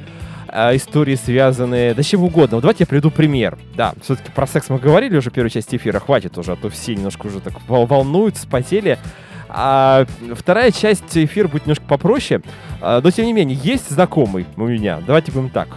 э, 0.48 0.76
истории, 0.76 1.16
связанные... 1.16 1.94
Да 1.94 2.04
чем 2.04 2.24
угодно. 2.24 2.58
Вот 2.58 2.62
давайте 2.62 2.84
я 2.84 2.88
приведу 2.88 3.12
пример. 3.12 3.58
Да, 3.76 3.94
все-таки 4.02 4.32
про 4.32 4.48
секс 4.48 4.70
мы 4.70 4.80
говорили 4.80 5.18
уже 5.18 5.30
в 5.30 5.34
первой 5.34 5.50
части 5.50 5.76
эфира, 5.76 6.00
хватит 6.00 6.38
уже, 6.38 6.54
а 6.54 6.56
то 6.56 6.70
все 6.70 6.96
немножко 6.96 7.28
уже 7.28 7.40
так 7.40 7.54
вол- 7.68 7.86
волнуются, 7.86 8.44
спотели. 8.44 8.98
А 9.54 10.06
вторая 10.34 10.72
часть 10.72 11.18
эфира 11.18 11.50
будет 11.50 11.64
немножко 11.66 11.84
попроще, 11.86 12.42
а, 12.80 13.02
но 13.02 13.12
тем 13.12 13.26
не 13.26 13.34
менее, 13.34 13.60
есть 13.62 13.90
знакомый 13.92 14.46
у 14.56 14.66
меня, 14.66 15.02
давайте 15.06 15.34
будем 15.34 15.50
так. 15.50 15.68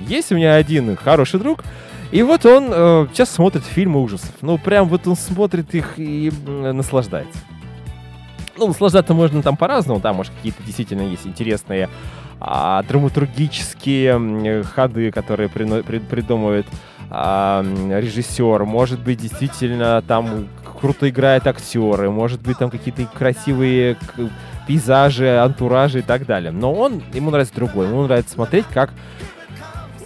Есть 0.00 0.30
у 0.30 0.36
меня 0.36 0.54
один 0.56 0.94
хороший 0.94 1.40
друг, 1.40 1.64
и 2.12 2.22
вот 2.22 2.44
он 2.44 2.66
э, 2.70 3.06
сейчас 3.12 3.30
смотрит 3.30 3.64
фильмы 3.64 4.02
ужасов. 4.02 4.30
Ну, 4.42 4.58
прям 4.58 4.88
вот 4.88 5.06
он 5.06 5.16
смотрит 5.16 5.74
их 5.74 5.94
и 5.96 6.30
наслаждается. 6.46 7.38
Ну, 8.58 8.68
наслаждаться 8.68 9.14
можно 9.14 9.42
там 9.42 9.56
по-разному, 9.56 10.00
да, 10.00 10.12
может, 10.12 10.32
какие-то 10.34 10.62
действительно 10.62 11.02
есть 11.02 11.26
интересные 11.26 11.88
а, 12.40 12.82
драматургические 12.82 14.62
ходы, 14.64 15.10
которые 15.10 15.48
прино- 15.48 15.82
прид- 15.82 16.06
придумывает 16.06 16.66
режиссер. 17.10 18.64
Может 18.64 19.00
быть, 19.00 19.20
действительно 19.20 20.02
там 20.02 20.48
круто 20.80 21.08
играют 21.08 21.46
актеры, 21.46 22.10
может 22.10 22.40
быть, 22.40 22.58
там 22.58 22.70
какие-то 22.70 23.06
красивые 23.06 23.96
пейзажи, 24.66 25.38
антуражи 25.38 26.00
и 26.00 26.02
так 26.02 26.26
далее. 26.26 26.50
Но 26.50 26.72
он, 26.72 27.02
ему 27.12 27.30
нравится 27.30 27.54
другой. 27.54 27.86
Ему 27.88 28.04
нравится 28.04 28.34
смотреть, 28.34 28.66
как 28.72 28.90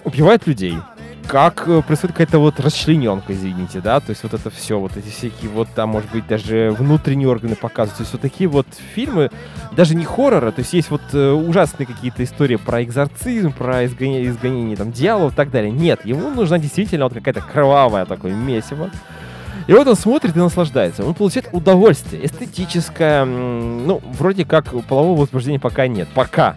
убивают 0.05 0.47
людей. 0.47 0.75
Как 1.29 1.69
э, 1.69 1.83
происходит 1.83 2.17
какая-то 2.17 2.39
вот 2.39 2.59
расчлененка, 2.59 3.35
извините, 3.35 3.81
да, 3.81 4.01
то 4.01 4.11
есть 4.11 4.23
вот 4.23 4.33
это 4.33 4.49
все, 4.49 4.79
вот 4.79 4.97
эти 4.97 5.11
всякие 5.11 5.51
вот 5.51 5.69
там, 5.75 5.91
может 5.91 6.11
быть, 6.11 6.27
даже 6.27 6.75
внутренние 6.77 7.29
органы 7.29 7.55
показывают, 7.55 7.99
то 7.99 8.03
есть 8.03 8.13
вот 8.15 8.23
такие 8.23 8.49
вот 8.49 8.67
фильмы, 8.95 9.31
даже 9.73 9.95
не 9.95 10.07
хоррора, 10.07 10.53
то 10.53 10.61
есть 10.61 10.73
есть 10.73 10.91
вот 10.91 11.03
э, 11.13 11.31
ужасные 11.31 11.87
какие-то 11.87 12.25
истории 12.25 12.57
про 12.57 12.83
экзорцизм, 12.83 13.53
про 13.53 13.85
изгонение, 13.85 14.27
изгонение 14.27 14.75
там 14.75 14.91
дьяволов 14.91 15.35
и 15.35 15.37
так 15.37 15.51
далее. 15.51 15.71
Нет, 15.71 16.07
ему 16.07 16.31
нужна 16.31 16.59
действительно 16.59 17.05
вот 17.05 17.13
какая-то 17.13 17.43
кровавая 17.43 18.07
такое 18.07 18.33
месиво. 18.33 18.91
И 19.67 19.73
вот 19.75 19.87
он 19.87 19.97
смотрит 19.97 20.35
и 20.35 20.39
наслаждается. 20.39 21.05
Он 21.05 21.13
получает 21.13 21.51
удовольствие 21.53 22.25
эстетическое. 22.25 23.27
Ну, 23.27 24.01
вроде 24.19 24.47
как 24.47 24.71
полового 24.87 25.21
возбуждения 25.21 25.61
пока 25.61 25.87
нет. 25.89 26.09
Пока. 26.15 26.57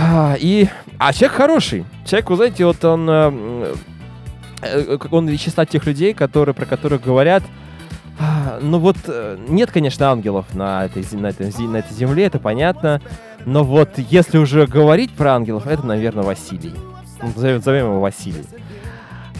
А, 0.00 0.36
И... 0.38 0.68
А 0.98 1.12
человек 1.12 1.36
хороший. 1.36 1.84
Человек, 2.06 2.30
вы 2.30 2.36
знаете, 2.36 2.64
вот 2.64 2.84
он... 2.84 3.08
э, 3.08 3.74
э, 4.62 4.98
Он 5.10 5.28
из 5.28 5.40
тех 5.68 5.86
людей, 5.86 6.14
которые, 6.14 6.54
про 6.54 6.64
которых 6.66 7.02
говорят... 7.02 7.42
«А, 8.18 8.58
Ну 8.62 8.78
вот, 8.78 8.96
э, 9.06 9.38
нет, 9.48 9.70
конечно, 9.70 10.10
ангелов 10.10 10.46
на 10.54 10.84
этой, 10.84 11.04
на, 11.12 11.28
этой, 11.28 11.50
на 11.66 11.78
этой 11.78 11.94
земле, 11.94 12.24
это 12.26 12.38
понятно. 12.38 13.00
Но 13.46 13.64
вот, 13.64 13.90
если 13.96 14.36
уже 14.38 14.66
говорить 14.66 15.10
про 15.12 15.34
ангелов, 15.34 15.66
это, 15.66 15.86
наверное, 15.86 16.24
Василий. 16.24 16.74
Назовем, 17.22 17.56
назовем 17.56 17.84
его 17.86 18.00
Василий. 18.00 18.44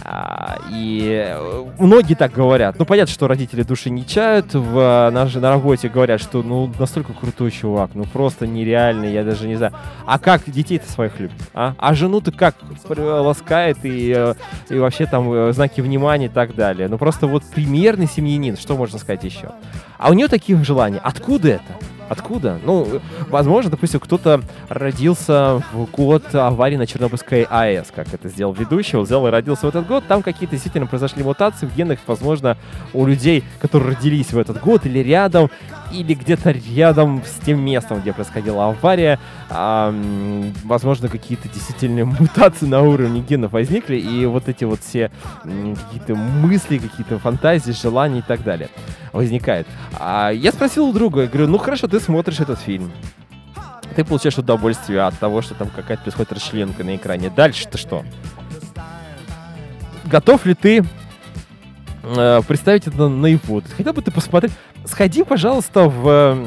А, 0.04 0.58
и 0.70 1.24
э, 1.26 1.64
многие 1.78 2.14
так 2.14 2.32
говорят. 2.32 2.78
Ну, 2.78 2.84
понятно, 2.84 3.12
что 3.12 3.28
родители 3.28 3.62
души 3.62 3.90
не 3.90 4.06
чают. 4.06 4.54
В, 4.54 4.78
э, 4.78 5.10
на, 5.10 5.24
на 5.26 5.50
работе 5.50 5.88
говорят, 5.88 6.20
что 6.20 6.42
ну 6.42 6.70
настолько 6.78 7.12
крутой 7.12 7.50
чувак, 7.50 7.90
ну 7.94 8.04
просто 8.04 8.46
нереальный, 8.46 9.12
я 9.12 9.24
даже 9.24 9.46
не 9.46 9.56
знаю. 9.56 9.72
А 10.06 10.18
как 10.18 10.42
детей-то 10.50 10.90
своих 10.90 11.18
любит? 11.20 11.36
А, 11.54 11.74
а 11.78 11.94
жену-то 11.94 12.32
как 12.32 12.56
ласкает 12.88 13.78
и, 13.82 14.12
э, 14.16 14.34
и 14.68 14.78
вообще 14.78 15.06
там 15.06 15.52
знаки 15.52 15.80
внимания 15.80 16.26
и 16.26 16.30
так 16.30 16.54
далее. 16.54 16.88
Ну 16.88 16.98
просто 16.98 17.26
вот 17.26 17.44
примерный 17.44 18.06
семьянин, 18.06 18.56
что 18.56 18.76
можно 18.76 18.98
сказать 18.98 19.24
еще? 19.24 19.50
А 19.98 20.10
у 20.10 20.14
нее 20.14 20.28
таких 20.28 20.64
желаний. 20.64 21.00
Откуда 21.02 21.48
это? 21.48 21.99
Откуда? 22.10 22.58
Ну, 22.64 23.00
возможно, 23.28 23.70
допустим, 23.70 24.00
кто-то 24.00 24.42
родился 24.68 25.62
в 25.72 25.84
год 25.92 26.34
аварии 26.34 26.74
на 26.74 26.84
Чернобыльской 26.84 27.46
АЭС, 27.48 27.92
как 27.94 28.12
это 28.12 28.28
сделал 28.28 28.52
ведущий, 28.52 28.96
взял 28.96 29.24
и 29.28 29.30
родился 29.30 29.66
в 29.66 29.68
этот 29.68 29.86
год. 29.86 30.02
Там 30.08 30.24
какие-то 30.24 30.56
действительно 30.56 30.88
произошли 30.88 31.22
мутации 31.22 31.66
в 31.66 31.76
генах, 31.76 32.00
возможно, 32.08 32.56
у 32.94 33.06
людей, 33.06 33.44
которые 33.60 33.94
родились 33.94 34.32
в 34.32 34.38
этот 34.38 34.60
год 34.60 34.86
или 34.86 34.98
рядом, 34.98 35.50
или 35.92 36.14
где-то 36.14 36.50
рядом 36.50 37.22
с 37.24 37.44
тем 37.44 37.64
местом, 37.64 38.00
где 38.00 38.12
происходила 38.12 38.68
авария, 38.68 39.18
а, 39.48 39.94
возможно, 40.64 41.08
какие-то 41.08 41.48
действительно 41.48 42.04
мутации 42.20 42.66
на 42.66 42.82
уровне 42.82 43.20
генов 43.20 43.52
возникли, 43.52 43.96
и 43.96 44.26
вот 44.26 44.48
эти 44.48 44.64
вот 44.64 44.80
все 44.80 45.10
какие-то 45.42 46.14
мысли, 46.14 46.78
какие-то 46.78 47.18
фантазии, 47.18 47.72
желания 47.72 48.20
и 48.20 48.22
так 48.22 48.42
далее 48.42 48.68
возникают. 49.12 49.66
А 49.98 50.30
я 50.30 50.52
спросил 50.52 50.86
у 50.86 50.92
друга, 50.92 51.22
я 51.22 51.26
говорю, 51.26 51.48
ну 51.48 51.58
хорошо, 51.58 51.86
ты 51.88 52.00
смотришь 52.00 52.40
этот 52.40 52.60
фильм, 52.60 52.92
ты 53.96 54.04
получаешь 54.04 54.38
удовольствие 54.38 55.02
от 55.02 55.18
того, 55.18 55.42
что 55.42 55.54
там 55.54 55.68
какая-то 55.68 56.02
происходит 56.02 56.32
расчленка 56.32 56.84
на 56.84 56.96
экране. 56.96 57.30
Дальше-то 57.30 57.78
что? 57.78 58.04
Готов 60.04 60.46
ли 60.46 60.54
ты 60.54 60.84
э, 62.02 62.40
представить 62.46 62.86
это 62.86 63.08
наяву? 63.08 63.62
Хотел 63.76 63.92
бы 63.92 64.02
ты 64.02 64.10
посмотреть? 64.10 64.52
Сходи, 64.84 65.22
пожалуйста, 65.22 65.88
в 65.88 66.08
э, 66.08 66.46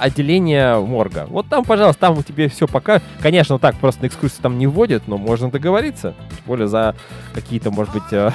отделение 0.00 0.78
морга. 0.78 1.26
Вот 1.28 1.48
там, 1.48 1.64
пожалуйста, 1.64 2.00
там 2.00 2.18
у 2.18 2.22
тебя 2.22 2.48
все 2.48 2.66
пока. 2.66 3.00
Конечно, 3.20 3.58
так 3.58 3.76
просто 3.76 4.02
на 4.02 4.06
экскурсию 4.06 4.42
там 4.42 4.58
не 4.58 4.66
вводят, 4.66 5.08
но 5.08 5.16
можно 5.18 5.50
договориться. 5.50 6.14
Тем 6.30 6.38
более 6.46 6.68
за 6.68 6.94
какие-то, 7.34 7.70
может 7.70 7.92
быть, 7.92 8.12
э, 8.12 8.30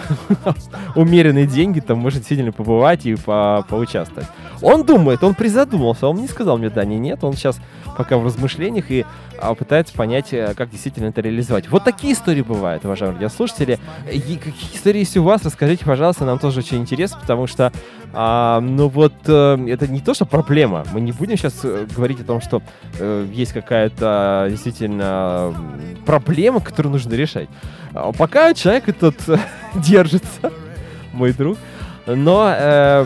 умеренные 0.96 1.48
деньги 1.48 1.80
там 1.80 2.00
можно 2.00 2.20
действительно 2.20 2.52
побывать 2.52 3.06
и 3.06 3.16
по- 3.16 3.66
поучаствовать. 3.70 4.28
Он 4.62 4.84
думает, 4.84 5.24
он 5.24 5.34
призадумался, 5.34 6.08
он 6.08 6.18
не 6.18 6.28
сказал 6.28 6.58
мне 6.58 6.70
да, 6.70 6.86
не 6.86 6.98
нет, 7.00 7.24
он 7.24 7.34
сейчас 7.34 7.60
пока 7.98 8.18
в 8.18 8.26
размышлениях 8.26 8.90
и 8.90 9.06
а, 9.40 9.54
пытается 9.56 9.94
понять, 9.94 10.34
э, 10.34 10.54
как 10.56 10.70
действительно 10.70 11.08
это 11.08 11.22
реализовать. 11.22 11.70
Вот 11.70 11.84
такие 11.84 12.14
истории 12.14 12.42
бывают, 12.42 12.86
уважаемые 12.86 13.18
радиослушатели. 13.18 13.80
И 14.12 14.20
какие 14.20 14.76
истории 14.76 15.00
есть 15.00 15.18
у 15.18 15.24
вас, 15.24 15.44
расскажите, 15.44 15.86
пожалуйста, 15.86 16.26
нам 16.26 16.40
тоже 16.40 16.60
очень 16.60 16.78
интересно, 16.78 17.20
потому 17.20 17.48
что, 17.48 17.72
а, 18.14 18.60
ну 18.62 18.88
вот, 18.88 19.14
э, 19.28 19.58
это 19.68 19.88
не 19.88 20.00
то, 20.00 20.14
что 20.14 20.26
проблема. 20.26 20.86
Мы 20.94 21.02
не 21.02 21.12
будем 21.12 21.38
сейчас 21.38 21.66
говорить 21.96 22.22
о 22.22 22.24
том, 22.24 22.42
что 22.42 22.62
э, 23.00 23.28
есть 23.32 23.54
какая-то 23.54 24.48
действительно 24.50 25.54
проблема, 26.06 26.62
которую 26.62 26.94
нужно 26.94 27.14
решать. 27.14 27.50
А 27.94 28.12
Пока 28.12 28.54
человек 28.54 28.90
этот 28.90 29.16
держится, 29.76 30.52
мой 31.14 31.34
друг, 31.34 31.58
но 32.06 32.54
э, 32.56 33.06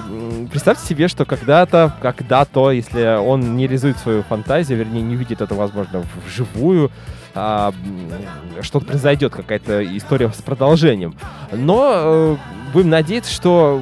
представьте 0.52 0.86
себе, 0.86 1.08
что 1.08 1.26
когда-то, 1.26 1.94
когда-то, 2.02 2.72
если 2.72 3.18
он 3.18 3.56
не 3.56 3.68
реализует 3.68 3.98
свою 3.98 4.24
фантазию, 4.24 4.78
вернее, 4.78 5.02
не 5.02 5.16
увидит 5.16 5.42
это, 5.42 5.54
возможно, 5.56 6.04
вживую, 6.26 6.92
а, 7.34 7.72
м, 7.72 8.64
что-то 8.64 8.86
произойдет, 8.86 9.34
какая-то 9.34 9.84
история 9.98 10.30
с 10.30 10.42
продолжением. 10.42 11.16
Но 11.52 11.92
э, 11.94 12.36
будем 12.72 12.90
надеяться, 12.90 13.34
что 13.34 13.82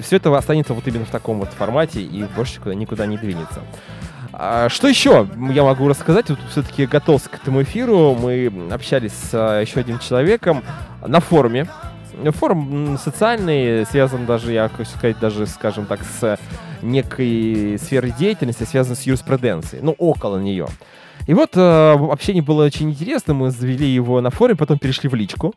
все 0.00 0.16
это 0.16 0.36
останется 0.36 0.74
вот 0.74 0.86
именно 0.86 1.04
в 1.04 1.10
таком 1.10 1.38
вот 1.38 1.50
формате 1.50 2.00
и 2.00 2.24
больше 2.36 2.60
куда, 2.60 2.74
никуда 2.74 3.06
не 3.06 3.16
двинется. 3.16 3.60
А, 4.32 4.68
Что 4.68 4.88
еще 4.88 5.28
я 5.52 5.62
могу 5.62 5.88
рассказать? 5.88 6.28
Вот 6.28 6.38
все-таки 6.50 6.86
готовился 6.86 7.28
к 7.28 7.36
этому 7.36 7.62
эфиру. 7.62 8.14
Мы 8.20 8.52
общались 8.72 9.12
с 9.12 9.30
а, 9.32 9.60
еще 9.60 9.80
одним 9.80 10.00
человеком 10.00 10.64
на 11.06 11.20
форуме. 11.20 11.68
Форум 12.32 12.98
социальный, 12.98 13.84
связан 13.86 14.26
даже, 14.26 14.52
я 14.52 14.68
хочу 14.68 14.90
сказать, 14.90 15.18
даже, 15.18 15.46
скажем 15.46 15.86
так, 15.86 16.00
с 16.02 16.38
некой 16.82 17.78
сферой 17.80 18.12
деятельности, 18.18 18.64
связанной 18.64 18.96
с 18.96 19.02
юриспруденцией, 19.02 19.82
ну, 19.82 19.92
около 19.98 20.38
нее. 20.38 20.66
И 21.26 21.32
вот 21.32 21.56
э, 21.56 21.92
общение 22.10 22.42
было 22.42 22.64
очень 22.66 22.90
интересно, 22.90 23.32
мы 23.32 23.50
завели 23.50 23.86
его 23.86 24.20
на 24.20 24.30
форуме, 24.30 24.56
потом 24.56 24.78
перешли 24.78 25.08
в 25.08 25.14
личку. 25.14 25.54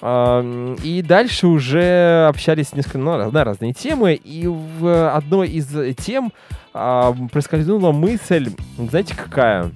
М, 0.00 0.76
И 0.84 1.02
дальше 1.02 1.48
уже 1.48 2.26
общались 2.28 2.72
несколько, 2.74 2.98
ну, 2.98 3.30
на 3.30 3.44
разные 3.44 3.72
темы, 3.72 4.14
и 4.14 4.46
в 4.46 5.10
одной 5.14 5.48
из 5.48 5.66
тем 5.96 6.32
а, 6.72 7.12
проскользнула 7.32 7.90
мысль, 7.90 8.50
знаете, 8.78 9.16
какая? 9.16 9.72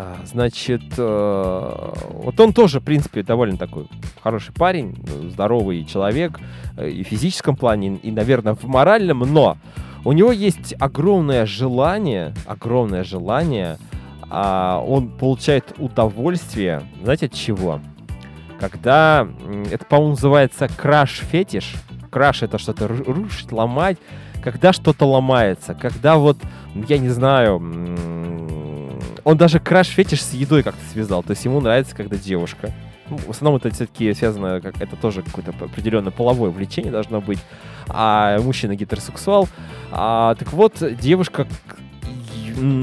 А, 0.00 0.16
Значит, 0.24 0.82
э, 0.96 1.92
вот 2.22 2.38
он 2.38 2.52
тоже, 2.52 2.78
в 2.78 2.84
принципе, 2.84 3.24
довольно 3.24 3.56
такой 3.56 3.88
хороший 4.22 4.54
парень, 4.54 4.94
э, 4.96 5.30
здоровый 5.30 5.84
человек 5.84 6.38
э, 6.76 6.88
и 6.88 7.02
в 7.02 7.08
физическом 7.08 7.56
плане, 7.56 7.96
и, 7.96 8.12
наверное, 8.12 8.54
в 8.54 8.62
моральном, 8.62 9.18
но 9.20 9.56
у 10.04 10.12
него 10.12 10.30
есть 10.30 10.72
огромное 10.78 11.46
желание, 11.46 12.32
огромное 12.46 13.02
желание, 13.02 13.78
а, 14.30 14.80
он 14.86 15.08
получает 15.08 15.74
удовольствие, 15.78 16.82
знаете, 17.02 17.26
от 17.26 17.34
чего? 17.34 17.80
Когда, 18.60 19.26
это, 19.72 19.84
по-моему, 19.84 20.10
называется 20.10 20.68
краш-фетиш, 20.68 21.74
краш 22.10 22.44
это 22.44 22.58
что-то 22.58 22.84
ру- 22.84 23.02
рушить, 23.02 23.50
ломать, 23.50 23.98
когда 24.44 24.72
что-то 24.72 25.06
ломается, 25.06 25.74
когда 25.74 26.18
вот, 26.18 26.38
я 26.88 26.98
не 26.98 27.08
знаю, 27.08 27.58
он 29.28 29.36
даже 29.36 29.60
краш-фетиш 29.60 30.22
с 30.22 30.32
едой 30.32 30.62
как-то 30.62 30.80
связал, 30.90 31.22
то 31.22 31.32
есть 31.32 31.44
ему 31.44 31.60
нравится, 31.60 31.94
когда 31.94 32.16
девушка, 32.16 32.72
ну, 33.10 33.18
в 33.18 33.28
основном 33.28 33.60
это 33.60 33.68
все-таки 33.70 34.14
связано, 34.14 34.62
как 34.62 34.80
это 34.80 34.96
тоже 34.96 35.20
какое-то 35.20 35.50
определенное 35.50 36.10
половое 36.10 36.48
влечение 36.48 36.90
должно 36.90 37.20
быть, 37.20 37.38
а 37.88 38.38
мужчина 38.38 38.74
гетеросексуал. 38.74 39.46
А, 39.90 40.34
так 40.34 40.50
вот, 40.54 40.82
девушка 40.98 41.46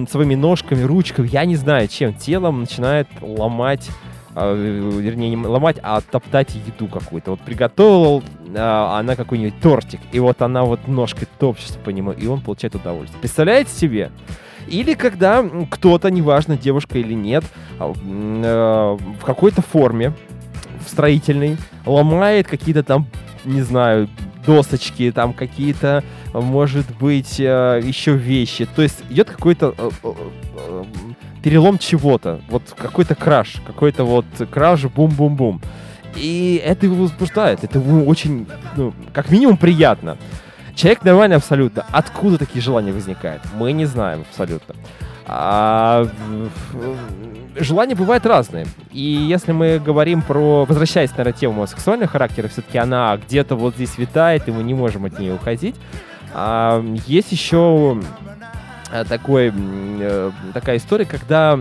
своими 0.08 0.36
ножками, 0.36 0.84
ручками, 0.84 1.28
я 1.30 1.46
не 1.46 1.56
знаю 1.56 1.88
чем, 1.88 2.14
телом 2.14 2.60
начинает 2.60 3.08
ломать 3.22 3.90
а, 4.36 4.54
вернее, 4.54 5.32
не 5.32 5.38
ломать, 5.38 5.78
а 5.82 6.00
топтать 6.02 6.54
еду 6.54 6.88
какую-то. 6.88 7.32
Вот 7.32 7.40
приготовила 7.40 8.22
а, 8.56 9.00
она 9.00 9.16
какой-нибудь 9.16 9.60
тортик, 9.62 10.02
и 10.12 10.20
вот 10.20 10.44
она 10.44 10.64
вот 10.64 10.88
ножкой 10.88 11.28
топчется 11.40 11.80
по 11.80 11.90
нему, 11.90 12.12
и 12.12 12.28
он 12.28 12.42
получает 12.42 12.76
удовольствие. 12.76 13.20
Представляете 13.20 13.72
себе? 13.72 14.12
Или 14.68 14.94
когда 14.94 15.44
кто-то, 15.70 16.10
неважно, 16.10 16.58
девушка 16.58 16.98
или 16.98 17.14
нет, 17.14 17.44
а, 17.80 17.94
э, 17.94 18.98
в 19.20 19.26
какой-то 19.26 19.62
форме, 19.62 20.14
в 20.86 20.90
строительной, 20.90 21.58
ломает 21.86 22.48
какие-то 22.48 22.84
там, 22.84 23.08
не 23.44 23.62
знаю, 23.62 24.10
досочки, 24.46 25.12
там 25.12 25.34
какие-то, 25.34 26.04
может 26.34 26.86
быть, 26.98 27.40
э, 27.40 27.82
еще 27.84 28.14
вещи. 28.14 28.68
То 28.76 28.82
есть 28.82 29.04
идет 29.10 29.30
какой-то 29.30 29.74
э, 29.78 30.84
перелом 31.44 31.78
чего-то. 31.78 32.42
Вот 32.50 32.64
какой-то 32.76 33.16
краш, 33.16 33.62
какой-то 33.66 34.04
вот 34.04 34.26
краш, 34.52 34.86
бум-бум-бум. 34.86 35.62
И 36.16 36.62
это 36.64 36.86
его 36.86 37.04
возбуждает. 37.04 37.64
Это 37.64 37.80
очень, 37.80 38.48
ну, 38.78 38.94
как 39.14 39.30
минимум, 39.30 39.58
приятно. 39.58 40.18
Человек 40.76 41.04
нормальный 41.04 41.38
абсолютно. 41.38 41.86
Откуда 41.92 42.38
такие 42.38 42.62
желания 42.62 42.92
возникают? 42.92 43.42
Мы 43.56 43.72
не 43.72 43.86
знаем 43.86 44.26
абсолютно. 44.30 44.76
А, 45.26 46.08
желания 47.56 47.96
бывают 47.96 48.26
разные. 48.26 48.68
И 48.92 49.02
если 49.02 49.54
мы 49.54 49.80
говорим 49.80 50.22
про, 50.22 50.66
возвращаясь, 50.66 51.12
наверное, 51.12 51.34
тему 51.34 51.66
сексуального 51.66 52.10
характера, 52.12 52.50
все-таки 52.50 52.78
она 52.78 53.18
где-то 53.18 53.56
вот 53.56 53.76
здесь 53.76 53.98
витает, 53.98 54.48
и 54.48 54.52
мы 54.52 54.64
не 54.64 54.74
можем 54.74 55.06
от 55.06 55.18
нее 55.18 55.34
уходить. 55.34 55.76
А, 56.34 56.84
есть 57.08 57.32
еще 57.32 58.02
э, 58.92 59.06
такой, 59.06 59.54
э, 59.56 60.32
такая 60.54 60.78
история, 60.78 61.06
когда... 61.06 61.58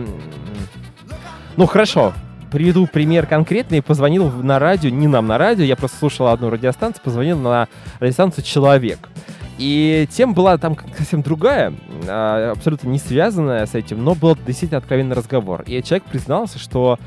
Ну, 1.55 1.65
хорошо, 1.67 2.13
приведу 2.55 2.87
пример 2.87 3.27
конкретный. 3.27 3.81
Позвонил 3.81 4.31
на 4.31 4.59
радио, 4.59 4.89
не 4.89 5.07
нам 5.07 5.27
на 5.27 5.37
радио, 5.37 5.65
я 5.65 5.75
просто 5.75 5.97
слушал 5.97 6.27
одну 6.27 6.49
радиостанцию, 6.49 7.03
позвонил 7.03 7.37
на 7.37 7.67
радиостанцию 7.99 8.45
«Человек». 8.45 9.09
И 9.57 10.07
тема 10.09 10.31
была 10.31 10.57
там 10.57 10.77
совсем 10.97 11.21
другая, 11.21 11.73
а, 12.07 12.53
абсолютно 12.53 12.87
не 12.87 12.97
связанная 12.97 13.65
с 13.65 13.75
этим, 13.75 14.01
но 14.05 14.15
был 14.15 14.37
действительно 14.47 14.77
откровенный 14.77 15.17
разговор. 15.17 15.63
И 15.67 15.83
человек 15.83 16.05
признался, 16.05 16.57
что 16.57 16.97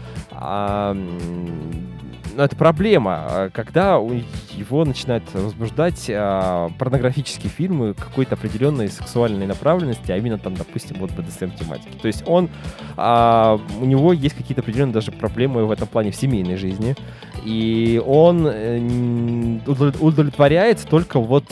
ну, 2.38 2.44
это 2.44 2.54
проблема, 2.54 3.26
а, 3.28 3.50
когда 3.50 3.94
его 3.96 4.84
начинают 4.84 5.24
возбуждать 5.34 6.06
а, 6.08 6.68
порнографические 6.78 7.50
фильмы 7.50 7.94
какой-то 7.94 8.36
определенной 8.36 8.88
сексуальной 8.90 9.44
направленности, 9.44 10.12
а 10.12 10.16
именно 10.16 10.38
там, 10.38 10.54
допустим, 10.54 10.98
вот 11.00 11.10
BDSM 11.10 11.58
тематики. 11.58 11.98
То 12.00 12.06
есть 12.06 12.22
он, 12.26 12.48
а, 12.96 13.58
у 13.80 13.84
него 13.84 14.12
есть 14.12 14.36
какие-то 14.36 14.60
определенные 14.60 14.94
даже 14.94 15.10
проблемы 15.10 15.66
в 15.66 15.72
этом 15.72 15.88
плане 15.88 16.12
в 16.12 16.14
семейной 16.14 16.54
жизни, 16.54 16.94
и 17.44 18.00
он 18.06 18.46
э, 18.46 19.58
удовлетворяется 19.66 20.86
только 20.86 21.18
вот 21.18 21.44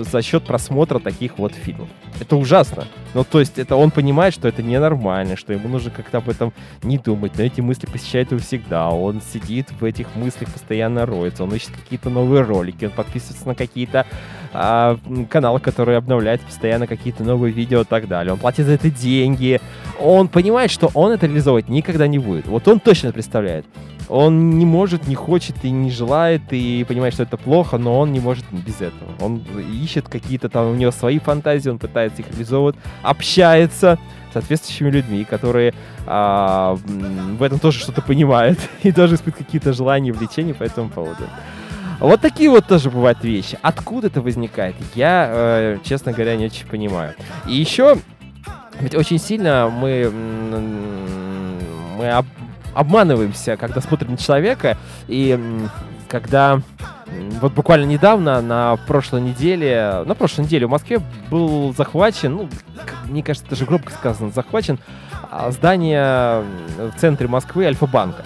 за 0.00 0.22
счет 0.22 0.42
просмотра 0.42 0.98
таких 0.98 1.38
вот 1.38 1.52
фильмов. 1.52 1.88
Это 2.20 2.34
ужасно. 2.34 2.86
Ну, 3.14 3.24
то 3.24 3.40
есть 3.40 3.58
это 3.58 3.76
он 3.76 3.90
понимает, 3.90 4.34
что 4.34 4.48
это 4.48 4.62
ненормально, 4.62 5.36
что 5.36 5.52
ему 5.52 5.68
нужно 5.68 5.90
как-то 5.90 6.18
об 6.18 6.28
этом 6.28 6.52
не 6.82 6.98
думать, 6.98 7.32
но 7.36 7.44
эти 7.44 7.60
мысли 7.60 7.86
посещают 7.86 8.30
его 8.30 8.40
всегда. 8.40 8.88
Он 8.88 9.20
сидит 9.20 9.68
в 9.78 9.84
этих 9.84 10.14
мыслях, 10.14 10.50
постоянно 10.52 11.04
роется, 11.04 11.44
он 11.44 11.54
ищет 11.54 11.70
какие-то 11.70 12.10
новые 12.10 12.42
ролики, 12.42 12.86
он 12.86 12.90
подписывается 12.90 13.46
на 13.46 13.54
какие-то 13.54 14.06
а, 14.52 14.98
каналы, 15.30 15.60
которые 15.60 15.98
обновляют 15.98 16.40
постоянно 16.42 16.86
какие-то 16.86 17.24
новые 17.24 17.52
видео 17.52 17.82
и 17.82 17.84
так 17.84 18.08
далее. 18.08 18.32
Он 18.32 18.38
платит 18.38 18.66
за 18.66 18.72
это 18.72 18.90
деньги. 18.90 19.60
Он 20.00 20.28
понимает, 20.28 20.70
что 20.70 20.90
он 20.94 21.12
это 21.12 21.26
реализовывать 21.26 21.68
никогда 21.68 22.06
не 22.06 22.18
будет. 22.18 22.46
Вот 22.46 22.66
он 22.68 22.80
точно 22.80 23.12
представляет. 23.12 23.66
Он 24.08 24.58
не 24.58 24.66
может, 24.66 25.06
не 25.06 25.14
хочет 25.14 25.64
и 25.64 25.70
не 25.70 25.90
желает, 25.90 26.42
и 26.50 26.84
понимает, 26.86 27.14
что 27.14 27.22
это 27.22 27.36
плохо, 27.36 27.78
но 27.78 27.98
он 27.98 28.12
не 28.12 28.20
может 28.20 28.44
без 28.52 28.76
этого. 28.80 29.10
Он 29.20 29.42
ищет 29.72 30.08
какие-то 30.08 30.48
там, 30.48 30.70
у 30.70 30.74
него 30.74 30.90
свои 30.90 31.18
фантазии, 31.18 31.70
он 31.70 31.78
пытается 31.78 32.20
их 32.20 32.28
реализовывать, 32.30 32.76
общается 33.02 33.98
с 34.30 34.32
соответствующими 34.32 34.90
людьми, 34.90 35.24
которые 35.24 35.74
а, 36.06 36.76
в 36.76 37.42
этом 37.42 37.58
тоже 37.58 37.78
что-то 37.78 38.02
понимают 38.02 38.58
и 38.82 38.92
тоже 38.92 39.16
испытывают 39.16 39.46
какие-то 39.46 39.72
желания, 39.72 40.12
влечения 40.12 40.54
по 40.54 40.62
этому 40.62 40.88
поводу. 40.88 41.24
Вот 42.00 42.20
такие 42.20 42.50
вот 42.50 42.66
тоже 42.66 42.90
бывают 42.90 43.22
вещи. 43.22 43.58
Откуда 43.62 44.08
это 44.08 44.20
возникает, 44.20 44.74
я, 44.96 45.28
э, 45.30 45.78
честно 45.84 46.12
говоря, 46.12 46.34
не 46.34 46.46
очень 46.46 46.66
понимаю. 46.66 47.14
И 47.46 47.54
еще, 47.54 47.96
ведь 48.80 48.96
очень 48.96 49.18
сильно 49.18 49.70
мы, 49.72 50.10
мы 51.96 52.10
об- 52.10 52.26
обманываемся, 52.74 53.56
когда 53.56 53.80
смотрим 53.80 54.12
на 54.12 54.16
человека, 54.16 54.76
и 55.06 55.38
когда 56.12 56.60
вот 57.40 57.54
буквально 57.54 57.86
недавно, 57.86 58.42
на 58.42 58.76
прошлой 58.86 59.22
неделе, 59.22 60.02
на 60.04 60.14
прошлой 60.14 60.44
неделе 60.44 60.66
в 60.66 60.70
Москве 60.70 61.00
был 61.30 61.72
захвачен, 61.74 62.34
ну, 62.34 62.48
мне 63.08 63.22
кажется, 63.22 63.48
даже 63.48 63.64
громко 63.64 63.90
сказано, 63.90 64.30
захвачен 64.30 64.78
а, 65.30 65.50
здание 65.50 66.44
в 66.76 67.00
центре 67.00 67.28
Москвы 67.28 67.64
Альфа-банка 67.64 68.24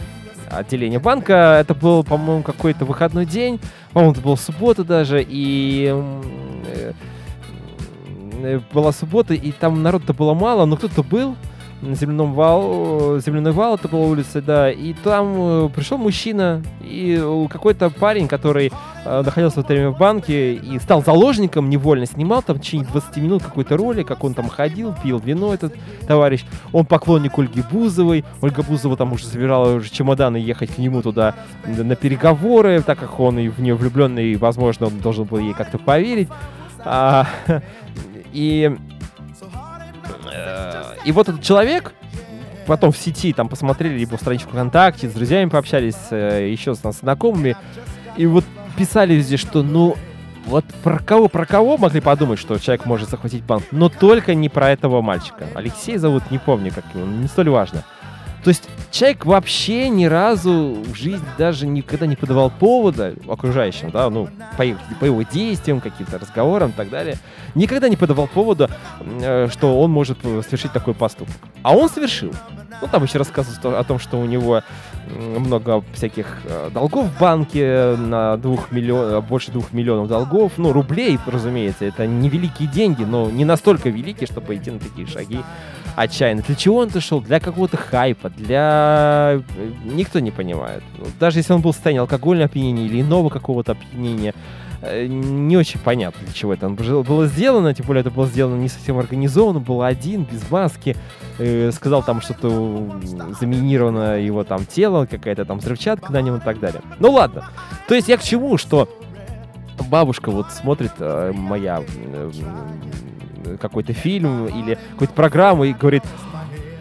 отделение 0.48 1.00
банка. 1.00 1.58
Это 1.60 1.74
был, 1.74 2.02
по-моему, 2.04 2.42
какой-то 2.42 2.84
выходной 2.84 3.26
день. 3.26 3.60
По-моему, 3.92 4.12
это 4.12 4.20
была 4.20 4.36
суббота 4.36 4.84
даже. 4.84 5.24
И 5.28 5.92
э, 5.92 6.92
э, 8.42 8.60
была 8.72 8.92
суббота, 8.92 9.34
и 9.34 9.52
там 9.52 9.82
народа 9.82 10.12
было 10.12 10.34
мало, 10.34 10.64
но 10.64 10.76
кто-то 10.76 11.02
был 11.02 11.36
на 11.82 11.94
земляном 11.94 12.32
вал, 12.32 13.18
земляной 13.18 13.52
вал, 13.52 13.74
это 13.74 13.88
была 13.88 14.06
улица, 14.06 14.40
да, 14.40 14.70
и 14.70 14.94
там 14.94 15.34
э, 15.36 15.68
пришел 15.74 15.98
мужчина, 15.98 16.62
и 16.80 17.18
э, 17.20 17.46
какой-то 17.50 17.90
парень, 17.90 18.28
который 18.28 18.72
э, 19.04 19.22
находился 19.22 19.60
в 19.60 19.64
это 19.64 19.74
время 19.74 19.90
в 19.90 19.98
банке 19.98 20.54
и 20.54 20.78
стал 20.78 21.04
заложником 21.04 21.68
невольно, 21.68 22.06
снимал 22.06 22.42
там 22.42 22.56
в 22.56 22.60
течение 22.60 22.86
20 22.86 23.16
минут 23.18 23.42
какой-то 23.42 23.76
ролик, 23.76 24.08
как 24.08 24.24
он 24.24 24.34
там 24.34 24.48
ходил, 24.48 24.94
пил 25.02 25.18
вино 25.18 25.52
этот 25.52 25.74
товарищ. 26.06 26.44
Он 26.72 26.86
поклонник 26.86 27.38
Ольги 27.38 27.62
Бузовой. 27.70 28.24
Ольга 28.40 28.62
Бузова 28.62 28.96
там 28.96 29.12
уже 29.12 29.26
собирала 29.26 29.74
уже 29.74 29.90
чемоданы 29.90 30.38
ехать 30.38 30.74
к 30.74 30.78
нему 30.78 31.02
туда 31.02 31.34
на 31.66 31.94
переговоры, 31.94 32.82
так 32.82 32.98
как 32.98 33.20
он 33.20 33.38
и 33.38 33.48
в 33.48 33.60
нее 33.60 33.74
влюбленный, 33.74 34.32
и, 34.32 34.36
возможно, 34.36 34.86
он 34.86 34.98
должен 35.00 35.24
был 35.24 35.38
ей 35.38 35.54
как-то 35.54 35.78
поверить. 35.78 36.28
А, 36.84 37.26
и, 38.32 38.74
э, 40.32 40.75
и 41.06 41.12
вот 41.12 41.28
этот 41.28 41.42
человек, 41.42 41.94
потом 42.66 42.90
в 42.90 42.98
сети 42.98 43.32
там 43.32 43.48
посмотрели 43.48 44.00
его 44.00 44.16
страничку 44.16 44.50
ВКонтакте, 44.50 45.08
с 45.08 45.12
друзьями 45.12 45.48
пообщались, 45.48 45.96
э, 46.10 46.50
еще 46.50 46.74
с 46.74 46.82
нас 46.82 46.98
знакомыми, 46.98 47.56
и 48.16 48.26
вот 48.26 48.44
писали 48.76 49.14
везде, 49.14 49.36
что 49.36 49.62
ну 49.62 49.96
вот 50.46 50.64
про 50.82 50.98
кого, 50.98 51.28
про 51.28 51.46
кого 51.46 51.78
могли 51.78 52.00
подумать, 52.00 52.40
что 52.40 52.58
человек 52.58 52.86
может 52.86 53.08
захватить 53.08 53.44
банк, 53.44 53.64
но 53.70 53.88
только 53.88 54.34
не 54.34 54.48
про 54.48 54.70
этого 54.70 55.00
мальчика. 55.00 55.46
Алексей 55.54 55.96
зовут, 55.96 56.28
не 56.32 56.38
помню, 56.38 56.72
как 56.74 56.84
его, 56.92 57.06
не 57.06 57.28
столь 57.28 57.50
важно. 57.50 57.84
То 58.46 58.50
есть 58.50 58.68
человек 58.92 59.26
вообще 59.26 59.88
ни 59.88 60.04
разу 60.04 60.80
в 60.86 60.94
жизни 60.94 61.26
даже 61.36 61.66
никогда 61.66 62.06
не 62.06 62.14
подавал 62.14 62.48
повода 62.48 63.12
окружающим, 63.28 63.90
да, 63.90 64.08
ну, 64.08 64.28
по, 64.56 64.64
по 65.00 65.04
его 65.04 65.22
действиям, 65.22 65.80
каким-то 65.80 66.16
разговорам 66.16 66.70
и 66.70 66.72
так 66.72 66.88
далее, 66.88 67.16
никогда 67.56 67.88
не 67.88 67.96
подавал 67.96 68.28
повода, 68.28 68.70
э, 69.00 69.48
что 69.50 69.80
он 69.80 69.90
может 69.90 70.18
э, 70.22 70.42
совершить 70.44 70.70
такой 70.70 70.94
поступок. 70.94 71.34
А 71.64 71.76
он 71.76 71.88
совершил. 71.88 72.32
Ну, 72.80 72.86
там 72.86 73.02
еще 73.02 73.18
рассказывают 73.18 73.64
о 73.64 73.82
том, 73.82 73.98
что 73.98 74.16
у 74.20 74.26
него 74.26 74.62
много 75.10 75.82
всяких 75.92 76.38
э, 76.44 76.70
долгов 76.72 77.06
в 77.06 77.18
банке, 77.18 77.96
на 77.96 78.36
двух 78.36 78.70
миллион, 78.70 79.24
больше 79.24 79.50
двух 79.50 79.72
миллионов 79.72 80.06
долгов, 80.06 80.52
ну, 80.56 80.72
рублей, 80.72 81.18
разумеется, 81.26 81.84
это 81.84 82.06
невеликие 82.06 82.68
деньги, 82.68 83.02
но 83.02 83.28
не 83.28 83.44
настолько 83.44 83.88
великие, 83.88 84.28
чтобы 84.28 84.54
идти 84.54 84.70
на 84.70 84.78
такие 84.78 85.08
шаги 85.08 85.40
отчаянно. 85.96 86.42
Для 86.42 86.54
чего 86.54 86.76
он 86.78 86.88
это 86.88 87.00
шел? 87.00 87.20
Для 87.20 87.40
какого-то 87.40 87.76
хайпа, 87.76 88.30
для... 88.30 89.40
э, 89.56 89.70
Никто 89.84 90.20
не 90.20 90.30
понимает. 90.30 90.82
Даже 91.18 91.40
если 91.40 91.52
он 91.54 91.62
был 91.62 91.72
в 91.72 91.74
состоянии 91.74 92.00
алкогольного 92.00 92.46
опьянения 92.46 92.84
или 92.86 93.00
иного 93.00 93.30
какого-то 93.30 93.72
опьянения, 93.72 94.34
э, 94.82 95.06
не 95.06 95.56
очень 95.56 95.80
понятно, 95.80 96.20
для 96.24 96.34
чего 96.34 96.52
это 96.52 96.68
было 96.68 97.26
сделано, 97.26 97.74
тем 97.74 97.86
более 97.86 98.02
это 98.02 98.10
было 98.10 98.26
сделано 98.26 98.60
не 98.60 98.68
совсем 98.68 98.98
организованно, 98.98 99.58
был 99.58 99.82
один, 99.82 100.24
без 100.24 100.48
маски, 100.50 100.96
э, 101.38 101.70
сказал 101.72 102.02
там 102.02 102.20
что-то 102.20 103.00
заминировано 103.40 104.20
его 104.20 104.44
там 104.44 104.66
тело, 104.66 105.06
какая-то 105.06 105.44
там 105.44 105.58
взрывчатка 105.58 106.12
на 106.12 106.20
нем 106.20 106.36
и 106.36 106.40
так 106.40 106.60
далее. 106.60 106.82
Ну 106.98 107.10
ладно. 107.10 107.44
То 107.88 107.94
есть 107.94 108.08
я 108.08 108.18
к 108.18 108.22
чему, 108.22 108.58
что 108.58 108.88
бабушка 109.88 110.30
вот 110.30 110.50
смотрит 110.52 110.92
моя 110.98 111.82
какой-то 113.60 113.92
фильм 113.92 114.46
или 114.46 114.78
какую-то 114.92 115.14
программу 115.14 115.64
и 115.64 115.72
говорит, 115.72 116.02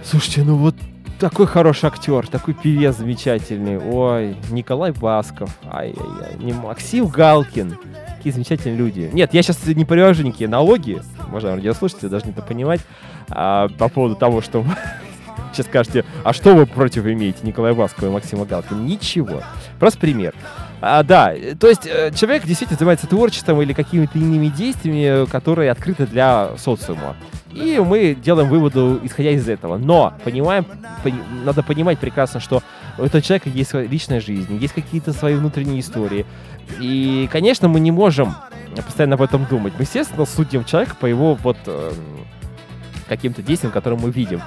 слушайте, 0.03 0.43
ну 0.43 0.55
вот 0.55 0.76
такой 1.20 1.47
хороший 1.47 1.86
актер, 1.88 2.28
такой 2.28 2.53
певец 2.53 2.97
замечательный. 2.97 3.78
Ой, 3.78 4.36
Николай 4.49 4.91
Басков. 4.91 5.49
Ай-яй-яй. 5.72 6.43
Не 6.43 6.53
Максим 6.53 7.07
Галкин. 7.07 7.78
Какие 8.18 8.34
замечательные 8.34 8.78
люди. 8.78 9.09
Нет, 9.13 9.34
я 9.34 9.41
сейчас 9.41 9.66
не 9.66 9.86
привожу 9.86 10.24
никакие 10.24 10.49
налоги. 10.49 11.01
Уважаемые 11.30 11.61
радиослушатели, 11.61 12.09
должны 12.09 12.32
это 12.32 12.41
понимать. 12.41 12.82
а, 13.30 13.70
по 13.78 13.88
поводу 13.89 14.16
того, 14.16 14.41
что 14.41 14.66
сейчас 15.53 15.68
скажете, 15.68 16.05
а 16.24 16.34
что 16.34 16.53
вы 16.55 16.66
против 16.66 17.05
имеете 17.05 17.39
Николая 17.43 17.74
Баскова 17.74 18.09
и 18.09 18.11
Максима 18.11 18.45
Галкина? 18.45 18.80
Ничего. 18.80 19.41
Просто 19.80 19.99
пример. 19.99 20.34
А, 20.88 21.01
да, 21.01 21.33
э, 21.33 21.55
то 21.55 21.67
есть 21.67 21.88
э, 21.88 22.11
человек 22.11 22.45
действительно 22.45 22.77
занимается 22.77 23.07
творчеством 23.07 23.59
или 23.59 23.73
какими-то 23.73 24.19
иными 24.19 24.49
действиями, 24.49 25.23
э, 25.23 25.25
которые 25.25 25.71
открыты 25.71 26.05
для 26.05 26.51
социума. 26.59 27.15
И 27.51 27.81
мы 27.83 28.13
делаем 28.13 28.49
выводы, 28.49 28.99
исходя 29.01 29.31
из 29.31 29.49
этого. 29.49 29.77
Но 29.79 30.13
понимаем, 30.23 30.63
пони- 31.03 31.23
надо 31.43 31.63
понимать 31.63 31.97
прекрасно, 31.97 32.39
что 32.39 32.61
у 32.99 33.01
этого 33.01 33.19
человека 33.23 33.49
есть 33.49 33.73
личная 33.73 34.21
жизнь, 34.21 34.57
есть 34.57 34.75
какие-то 34.75 35.11
свои 35.11 35.33
внутренние 35.33 35.79
истории. 35.79 36.23
И, 36.79 37.27
конечно, 37.31 37.67
мы 37.67 37.79
не 37.79 37.89
можем 37.89 38.36
постоянно 38.75 39.15
об 39.15 39.23
этом 39.23 39.45
думать. 39.45 39.73
Мы, 39.79 39.86
естественно, 39.86 40.23
судим 40.27 40.65
человека 40.65 40.95
по 40.99 41.07
его 41.07 41.33
вот 41.33 41.57
эм, 41.65 41.93
каким-то 43.09 43.41
действиям, 43.41 43.73
которые 43.73 43.99
мы 43.99 44.11
видим. 44.11 44.39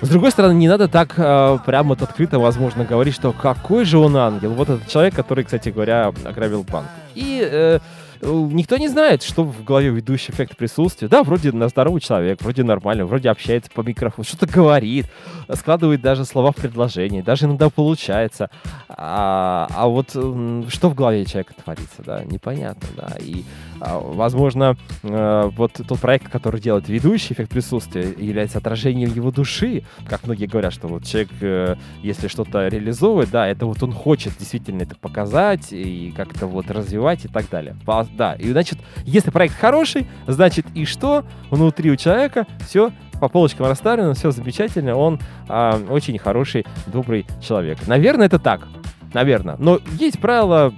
С 0.00 0.08
другой 0.08 0.30
стороны, 0.30 0.54
не 0.54 0.68
надо 0.68 0.88
так 0.88 1.14
э, 1.16 1.58
прямо 1.64 1.90
вот 1.90 2.02
открыто, 2.02 2.38
возможно, 2.38 2.84
говорить, 2.84 3.14
что 3.14 3.32
какой 3.32 3.84
же 3.84 3.98
он 3.98 4.16
ангел. 4.16 4.50
Вот 4.52 4.68
этот 4.68 4.88
человек, 4.88 5.14
который, 5.14 5.44
кстати 5.44 5.70
говоря, 5.70 6.12
ограбил 6.24 6.62
банк. 6.62 6.88
И 7.14 7.40
э, 7.40 7.78
э, 8.20 8.48
никто 8.52 8.76
не 8.76 8.88
знает, 8.88 9.22
что 9.22 9.44
в 9.44 9.64
голове 9.64 9.88
ведущий 9.88 10.32
эффект 10.32 10.56
присутствия. 10.56 11.08
Да, 11.08 11.22
вроде 11.22 11.52
на 11.52 11.68
здоровый 11.68 12.00
человек, 12.00 12.42
вроде 12.42 12.64
нормально, 12.64 13.06
вроде 13.06 13.30
общается 13.30 13.70
по 13.70 13.80
микрофону, 13.80 14.24
что-то 14.24 14.46
говорит, 14.46 15.06
складывает 15.54 16.02
даже 16.02 16.24
слова 16.24 16.52
в 16.52 16.56
предложение, 16.56 17.22
даже 17.22 17.46
иногда 17.46 17.70
получается. 17.70 18.50
А, 18.88 19.68
а 19.70 19.86
вот 19.86 20.10
что 20.10 20.90
в 20.90 20.94
голове 20.94 21.24
человека 21.24 21.54
творится, 21.62 22.02
да, 22.04 22.24
непонятно, 22.24 22.88
да. 22.96 23.12
И, 23.20 23.44
возможно, 23.80 24.76
э, 25.02 25.50
вот 25.56 25.72
тот 25.86 25.98
проект, 25.98 26.30
который 26.30 26.60
делает 26.60 26.88
ведущий 26.88 27.34
эффект 27.34 27.50
присутствия, 27.50 28.14
является 28.18 28.58
отражением 28.58 29.12
его 29.12 29.30
души. 29.30 29.84
Как 30.08 30.24
многие 30.24 30.46
говорят, 30.46 30.72
что 30.72 30.88
вот 30.88 31.04
человек, 31.04 31.30
э, 31.40 31.76
если 32.02 32.28
что-то 32.28 32.68
реализовывает, 32.68 33.30
да, 33.30 33.46
это 33.46 33.66
вот 33.66 33.82
он 33.82 33.92
хочет 33.92 34.32
действительно 34.38 34.82
это 34.82 34.96
показать 34.96 35.72
и 35.72 36.12
как-то 36.16 36.46
вот 36.46 36.70
развивать 36.70 37.24
и 37.24 37.28
так 37.28 37.48
далее. 37.50 37.76
Да, 38.16 38.34
и 38.34 38.50
значит, 38.50 38.78
если 39.04 39.30
проект 39.30 39.56
хороший, 39.56 40.06
значит 40.26 40.66
и 40.74 40.84
что 40.84 41.24
внутри 41.50 41.90
у 41.90 41.96
человека 41.96 42.46
все 42.66 42.92
по 43.20 43.28
полочкам 43.28 43.66
расставлено, 43.66 44.14
все 44.14 44.30
замечательно, 44.30 44.96
он 44.96 45.20
а, 45.48 45.80
очень 45.88 46.18
хороший, 46.18 46.66
добрый 46.86 47.26
человек. 47.40 47.78
Наверное, 47.86 48.26
это 48.26 48.38
так. 48.38 48.66
Наверное. 49.12 49.56
Но 49.58 49.78
есть 49.98 50.18
правила, 50.18 50.74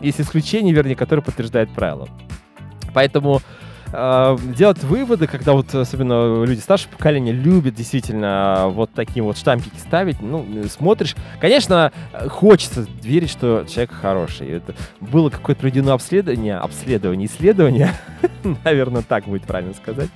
есть 0.00 0.20
исключения, 0.20 0.72
вернее, 0.72 0.96
которые 0.96 1.22
подтверждают 1.22 1.70
правила. 1.72 2.08
Поэтому 2.92 3.40
э, 3.92 4.36
делать 4.56 4.82
выводы, 4.82 5.26
когда 5.26 5.52
вот 5.52 5.74
особенно 5.74 6.44
люди 6.44 6.60
старшего 6.60 6.92
поколения 6.92 7.32
любят 7.32 7.74
действительно 7.74 8.66
вот 8.68 8.92
такие 8.92 9.22
вот 9.22 9.36
штампики 9.36 9.76
ставить, 9.76 10.20
ну, 10.20 10.46
э, 10.54 10.66
смотришь, 10.68 11.14
конечно, 11.40 11.92
э, 12.12 12.28
хочется 12.28 12.86
верить, 13.02 13.30
что 13.30 13.64
человек 13.68 13.92
хороший. 13.92 14.48
Это 14.48 14.74
было 15.00 15.30
какое-то 15.30 15.60
проведено 15.60 15.92
обследование, 15.92 16.56
обследование, 16.56 17.28
исследование, 17.28 17.92
наверное, 18.64 19.02
так 19.02 19.24
будет 19.24 19.42
правильно 19.42 19.74
сказать, 19.74 20.08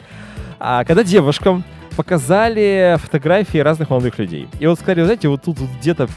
а, 0.58 0.84
когда 0.84 1.04
девушкам 1.04 1.64
показали 1.96 2.96
фотографии 3.00 3.58
разных 3.58 3.90
молодых 3.90 4.18
людей. 4.18 4.48
И 4.58 4.66
вот 4.66 4.78
сказали, 4.78 5.04
знаете, 5.04 5.28
вот 5.28 5.42
тут 5.42 5.58
вот 5.58 5.70
где-то 5.80 6.08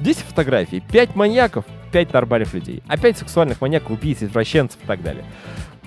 10 0.00 0.18
фотографий, 0.20 0.80
5 0.80 1.16
маньяков, 1.16 1.64
5 1.90 2.12
нормальных 2.12 2.52
людей, 2.54 2.82
а 2.88 2.96
5 2.96 3.18
сексуальных 3.18 3.60
маньяков, 3.60 3.90
убийц, 3.92 4.22
извращенцев 4.22 4.78
и 4.82 4.86
так 4.86 5.02
далее. 5.02 5.24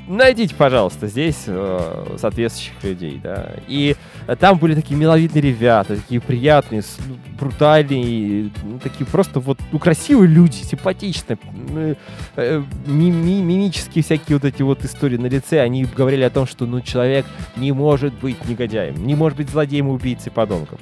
найдите, 0.08 0.54
пожалуйста, 0.56 1.08
здесь 1.08 1.44
э, 1.48 2.16
соответствующих 2.18 2.74
людей, 2.84 3.20
да. 3.24 3.52
И 3.68 3.96
э, 4.28 4.36
там 4.36 4.58
были 4.58 4.76
такие 4.76 4.98
миловидные 5.00 5.42
ребята, 5.42 5.96
такие 5.96 6.20
приятные, 6.20 6.82
ну, 7.08 7.16
брутальные, 7.40 8.50
ну, 8.64 8.80
такие 8.80 9.06
просто 9.06 9.40
вот, 9.40 9.60
ну, 9.72 9.80
красивые 9.80 10.28
люди, 10.28 10.56
симпатичные, 10.64 11.38
м, 11.44 11.96
э, 12.36 12.64
ми- 12.88 13.12
ми- 13.12 13.42
мимические 13.42 14.04
всякие 14.04 14.38
вот 14.38 14.44
эти 14.46 14.64
вот 14.64 14.84
истории 14.84 15.18
на 15.18 15.28
лице, 15.28 15.62
они 15.62 15.86
говорили 15.86 16.24
о 16.24 16.30
том, 16.30 16.46
что, 16.48 16.66
ну, 16.66 16.82
человек 16.82 17.26
не 17.56 17.72
может 17.72 18.14
быть 18.16 18.44
негодяем, 18.50 19.06
не 19.06 19.16
может 19.16 19.38
быть 19.38 19.50
злодеем, 19.50 19.88
убийцей, 19.88 20.32
подонком. 20.32 20.80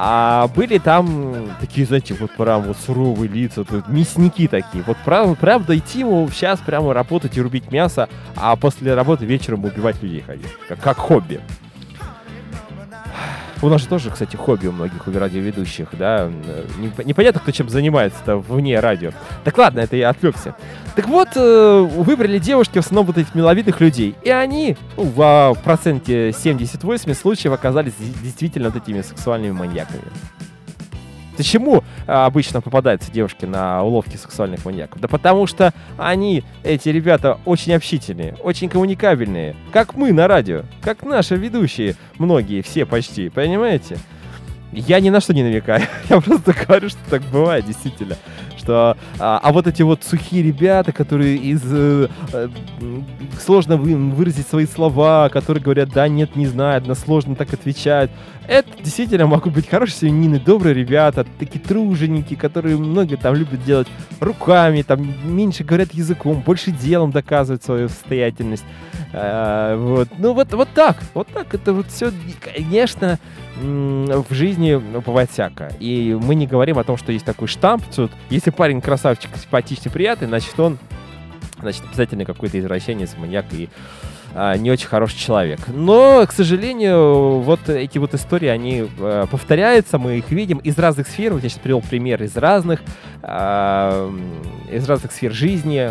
А 0.00 0.46
были 0.54 0.78
там 0.78 1.50
такие, 1.58 1.84
знаете, 1.84 2.14
вот 2.14 2.30
прям 2.30 2.62
вот 2.62 2.76
суровые 2.76 3.28
лица, 3.28 3.64
тут 3.64 3.88
мясники 3.88 4.46
такие. 4.46 4.84
Вот 4.84 4.96
прям, 4.98 5.34
прям 5.34 5.64
дойти 5.64 6.00
ему 6.00 6.28
сейчас 6.32 6.60
прямо 6.60 6.94
работать 6.94 7.36
и 7.36 7.42
рубить 7.42 7.72
мясо, 7.72 8.08
а 8.36 8.54
после 8.54 8.94
работы 8.94 9.24
вечером 9.24 9.64
убивать 9.64 10.00
людей 10.00 10.20
ходить. 10.20 10.46
Как, 10.68 10.80
как 10.80 10.98
хобби. 10.98 11.40
У 13.60 13.68
нас 13.68 13.80
же 13.80 13.88
тоже, 13.88 14.10
кстати, 14.10 14.36
хобби 14.36 14.68
у 14.68 14.72
многих 14.72 15.06
у 15.08 15.12
радиоведущих, 15.12 15.88
да. 15.98 16.28
э, 16.30 16.64
не- 16.78 17.04
Непонятно, 17.04 17.40
кто 17.40 17.50
чем 17.50 17.68
занимается-то 17.68 18.38
вне 18.38 18.78
радио. 18.78 19.10
Так 19.44 19.58
ладно, 19.58 19.80
это 19.80 19.96
я 19.96 20.10
отвлекся. 20.10 20.54
Так 20.94 21.08
вот, 21.08 21.28
э, 21.34 21.80
выбрали 21.80 22.38
девушки 22.38 22.78
в 22.78 22.80
основном 22.84 23.06
вот 23.06 23.18
этих 23.18 23.34
миловидных 23.34 23.80
людей. 23.80 24.14
И 24.22 24.30
они 24.30 24.76
ну, 24.96 25.04
в 25.04 25.20
а, 25.22 25.54
проценте 25.54 26.32
78 26.32 27.14
случаев 27.14 27.52
оказались 27.52 27.94
де- 27.98 28.22
действительно 28.22 28.70
вот 28.70 28.80
этими 28.82 29.02
сексуальными 29.02 29.52
маньяками. 29.52 30.02
Почему 31.38 31.84
а, 32.08 32.26
обычно 32.26 32.60
попадаются 32.60 33.12
девушки 33.12 33.44
на 33.44 33.84
уловки 33.84 34.16
сексуальных 34.16 34.64
маньяков? 34.64 35.00
Да 35.00 35.06
потому 35.06 35.46
что 35.46 35.72
они, 35.96 36.42
эти 36.64 36.88
ребята, 36.88 37.38
очень 37.44 37.74
общительные, 37.74 38.34
очень 38.42 38.68
коммуникабельные. 38.68 39.54
Как 39.72 39.94
мы 39.94 40.12
на 40.12 40.26
радио, 40.26 40.62
как 40.82 41.04
наши 41.04 41.36
ведущие, 41.36 41.94
многие, 42.18 42.62
все 42.62 42.84
почти, 42.84 43.28
понимаете? 43.28 43.98
Я 44.72 44.98
ни 44.98 45.10
на 45.10 45.20
что 45.20 45.32
не 45.32 45.44
намекаю, 45.44 45.82
я 46.10 46.20
просто 46.20 46.52
говорю, 46.52 46.88
что 46.88 46.98
так 47.08 47.22
бывает, 47.32 47.64
действительно. 47.64 48.16
Что, 48.56 48.96
а, 49.20 49.40
а 49.40 49.52
вот 49.52 49.68
эти 49.68 49.82
вот 49.82 50.02
сухие 50.02 50.42
ребята, 50.42 50.90
которые 50.90 51.36
из... 51.36 51.62
э, 51.64 52.08
э, 52.32 52.48
сложно 53.40 53.76
вы- 53.76 53.94
выразить 53.94 54.48
свои 54.48 54.66
слова, 54.66 55.28
которые 55.28 55.62
говорят 55.62 55.90
да, 55.90 56.08
нет, 56.08 56.34
не 56.34 56.48
знаю, 56.48 56.78
односложно 56.78 57.36
так 57.36 57.52
отвечают. 57.54 58.10
Это 58.48 58.70
действительно 58.82 59.26
могут 59.26 59.52
быть 59.52 59.68
хорошие 59.68 60.08
семьянины, 60.08 60.40
добрые 60.40 60.72
ребята, 60.72 61.26
такие 61.38 61.60
труженики, 61.60 62.34
которые 62.34 62.78
много 62.78 63.18
там 63.18 63.34
любят 63.34 63.62
делать 63.62 63.88
руками, 64.20 64.80
там 64.80 65.06
меньше 65.24 65.64
говорят 65.64 65.92
языком, 65.92 66.40
больше 66.40 66.70
делом 66.70 67.10
доказывают 67.10 67.62
свою 67.62 67.90
состоятельность. 67.90 68.64
А, 69.12 69.76
вот. 69.76 70.08
Ну 70.16 70.32
вот, 70.32 70.50
вот 70.54 70.68
так, 70.74 70.96
вот 71.12 71.28
так 71.28 71.52
это 71.52 71.74
вот 71.74 71.88
все, 71.88 72.10
конечно, 72.42 73.18
в 73.60 74.26
жизни 74.30 74.76
бывает 75.00 75.30
всякое. 75.30 75.72
И 75.78 76.18
мы 76.18 76.34
не 76.34 76.46
говорим 76.46 76.78
о 76.78 76.84
том, 76.84 76.96
что 76.96 77.12
есть 77.12 77.26
такой 77.26 77.48
штамп. 77.48 77.84
Тут, 77.94 78.12
если 78.30 78.48
парень 78.48 78.80
красавчик, 78.80 79.30
симпатичный, 79.36 79.92
приятный, 79.92 80.26
значит 80.26 80.58
он 80.58 80.78
значит, 81.60 81.82
обязательно 81.86 82.24
какой-то 82.24 82.58
извращенец, 82.58 83.14
маньяк 83.18 83.46
и 83.52 83.68
а, 84.34 84.56
не 84.56 84.70
очень 84.70 84.88
хороший 84.88 85.18
человек. 85.18 85.60
Но, 85.68 86.24
к 86.26 86.32
сожалению, 86.32 87.40
вот 87.40 87.68
эти 87.68 87.98
вот 87.98 88.14
истории, 88.14 88.48
они 88.48 88.88
э, 88.98 89.26
повторяются, 89.30 89.98
мы 89.98 90.18
их 90.18 90.30
видим 90.30 90.58
из 90.58 90.78
разных 90.78 91.08
сфер. 91.08 91.32
Вот 91.32 91.42
я 91.42 91.48
сейчас 91.48 91.60
привел 91.60 91.80
пример 91.80 92.22
из 92.22 92.36
разных, 92.36 92.80
а, 93.22 94.10
из 94.70 94.88
разных 94.88 95.12
сфер 95.12 95.32
жизни. 95.32 95.90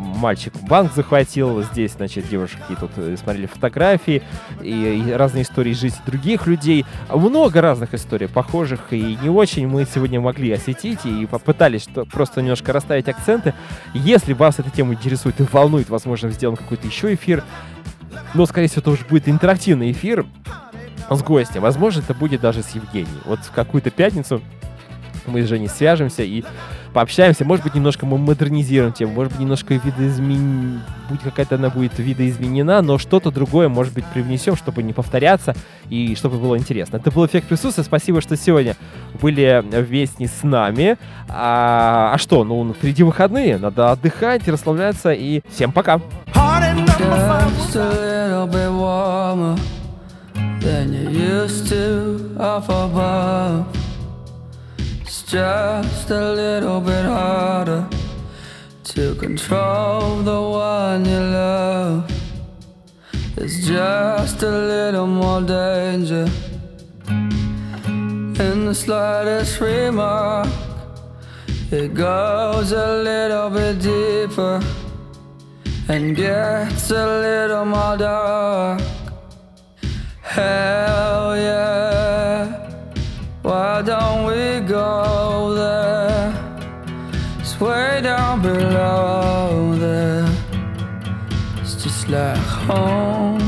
Мальчик 0.00 0.54
банк 0.62 0.94
захватил, 0.94 1.62
здесь, 1.62 1.92
значит, 1.92 2.26
девушки 2.28 2.58
тут 2.78 2.90
э, 2.96 3.16
смотрели 3.18 3.44
фотографии 3.44 4.22
и, 4.62 5.04
и 5.06 5.12
разные 5.12 5.42
истории 5.42 5.72
из 5.72 5.80
жизни 5.80 5.98
других 6.06 6.46
людей. 6.46 6.86
Много 7.10 7.60
разных 7.60 7.92
историй, 7.92 8.26
похожих 8.26 8.92
и 8.92 9.18
не 9.22 9.28
очень 9.28 9.68
мы 9.68 9.84
сегодня 9.84 10.18
могли 10.18 10.52
осветить 10.52 11.04
и 11.04 11.26
попытались 11.26 11.82
что, 11.82 12.06
просто 12.06 12.40
немножко 12.40 12.72
расставить 12.72 13.08
акценты. 13.08 13.52
Если 13.92 14.32
вас 14.32 14.58
эта 14.58 14.70
тема 14.70 14.94
интересует 14.94 15.38
и 15.38 15.44
волнует, 15.44 15.90
возможно, 15.90 16.30
сделаем 16.30 16.56
какой-то 16.56 16.86
еще 16.86 17.12
эфир. 17.12 17.44
Но, 18.32 18.46
скорее 18.46 18.68
всего, 18.68 18.80
это 18.80 18.90
уже 18.92 19.04
будет 19.04 19.28
интерактивный 19.28 19.92
эфир 19.92 20.24
с 21.10 21.22
гостем. 21.22 21.60
Возможно, 21.60 22.00
это 22.00 22.14
будет 22.14 22.40
даже 22.40 22.62
с 22.62 22.70
Евгением. 22.70 23.20
Вот 23.26 23.40
в 23.40 23.50
какую-то 23.50 23.90
пятницу 23.90 24.40
мы 25.26 25.42
с 25.42 25.48
Женей 25.48 25.68
свяжемся 25.68 26.22
и 26.22 26.42
пообщаемся. 26.92 27.44
Может 27.44 27.64
быть, 27.64 27.74
немножко 27.74 28.06
мы 28.06 28.18
модернизируем 28.18 28.92
тему, 28.92 29.12
может 29.12 29.32
быть, 29.32 29.40
немножко 29.40 29.74
видоизмен... 29.74 30.82
будет 31.08 31.22
какая-то 31.22 31.56
она 31.56 31.70
будет 31.70 31.98
видоизменена, 31.98 32.82
но 32.82 32.98
что-то 32.98 33.30
другое, 33.30 33.68
может 33.68 33.94
быть, 33.94 34.04
привнесем, 34.06 34.56
чтобы 34.56 34.82
не 34.82 34.92
повторяться 34.92 35.54
и 35.88 36.14
чтобы 36.14 36.38
было 36.38 36.58
интересно. 36.58 36.96
Это 36.96 37.10
был 37.10 37.26
эффект 37.26 37.48
присутствия. 37.48 37.84
Спасибо, 37.84 38.20
что 38.20 38.36
сегодня 38.36 38.76
были 39.20 39.62
вместе 39.70 40.26
с 40.26 40.42
нами. 40.42 40.96
А, 41.28 42.12
а 42.14 42.18
что, 42.18 42.44
ну, 42.44 42.72
впереди 42.72 43.02
выходные, 43.02 43.58
надо 43.58 43.92
отдыхать, 43.92 44.46
расслабляться 44.48 45.12
и 45.12 45.42
всем 45.50 45.72
пока! 45.72 46.00
Than 50.60 50.92
you 50.92 51.08
used 51.08 51.68
to 51.68 52.36
up 52.38 52.68
above. 52.68 53.79
Just 55.30 56.10
a 56.10 56.32
little 56.32 56.80
bit 56.80 57.04
harder 57.04 57.88
to 58.82 59.14
control 59.14 60.16
the 60.24 60.40
one 60.42 61.04
you 61.04 61.20
love. 61.20 62.10
It's 63.36 63.64
just 63.64 64.42
a 64.42 64.50
little 64.50 65.06
more 65.06 65.40
danger 65.40 66.28
in 67.08 68.66
the 68.66 68.74
slightest 68.74 69.60
remark. 69.60 70.48
It 71.70 71.94
goes 71.94 72.72
a 72.72 73.00
little 73.04 73.50
bit 73.50 73.78
deeper 73.78 74.60
and 75.86 76.16
gets 76.16 76.90
a 76.90 77.06
little 77.06 77.66
more 77.66 77.96
dark. 77.96 78.80
Hell 80.22 81.36
yeah, 81.36 82.68
why 83.42 83.82
don't 83.82 84.24
we 84.26 84.59
like 92.10 92.36
home. 92.36 93.40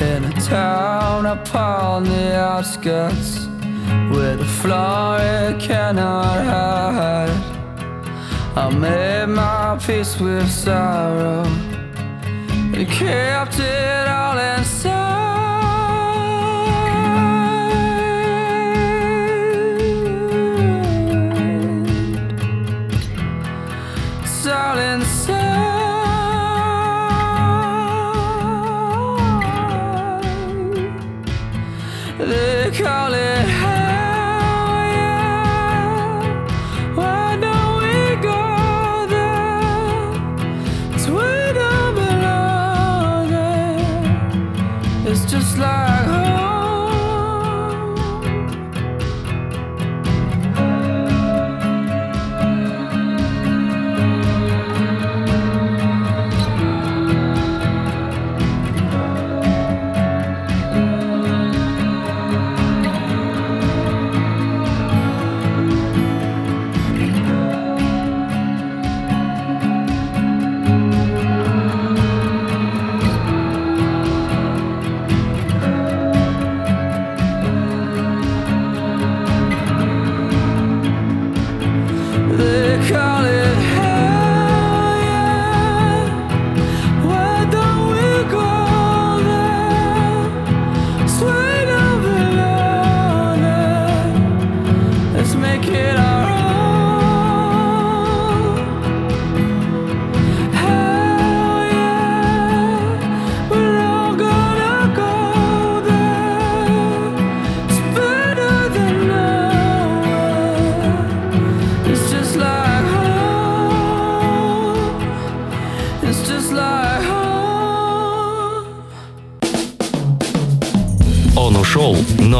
In 0.00 0.24
a 0.24 0.32
town 0.40 1.26
upon 1.26 2.04
the 2.04 2.36
outskirts 2.36 3.46
where 4.10 4.36
the 4.36 4.44
floor 4.44 5.18
cannot 5.60 6.44
hide. 6.44 7.30
I 8.56 8.68
made 8.74 9.26
my 9.26 9.78
peace 9.84 10.18
with 10.18 10.50
sorrow 10.50 11.44
and 12.74 12.88
kept 12.88 13.58
it 13.60 14.08
all 14.08 14.38
inside. 14.38 15.03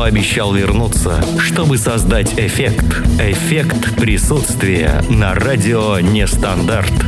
Ушел, 0.05 0.09
но 0.09 0.09
обещал 0.09 0.53
вернуться, 0.53 1.25
чтобы 1.39 1.79
создать 1.79 2.39
эффект. 2.39 2.85
Эффект 3.19 3.97
присутствия 3.97 5.03
на 5.09 5.35
радио 5.35 5.99
Нестандарт. 6.01 7.04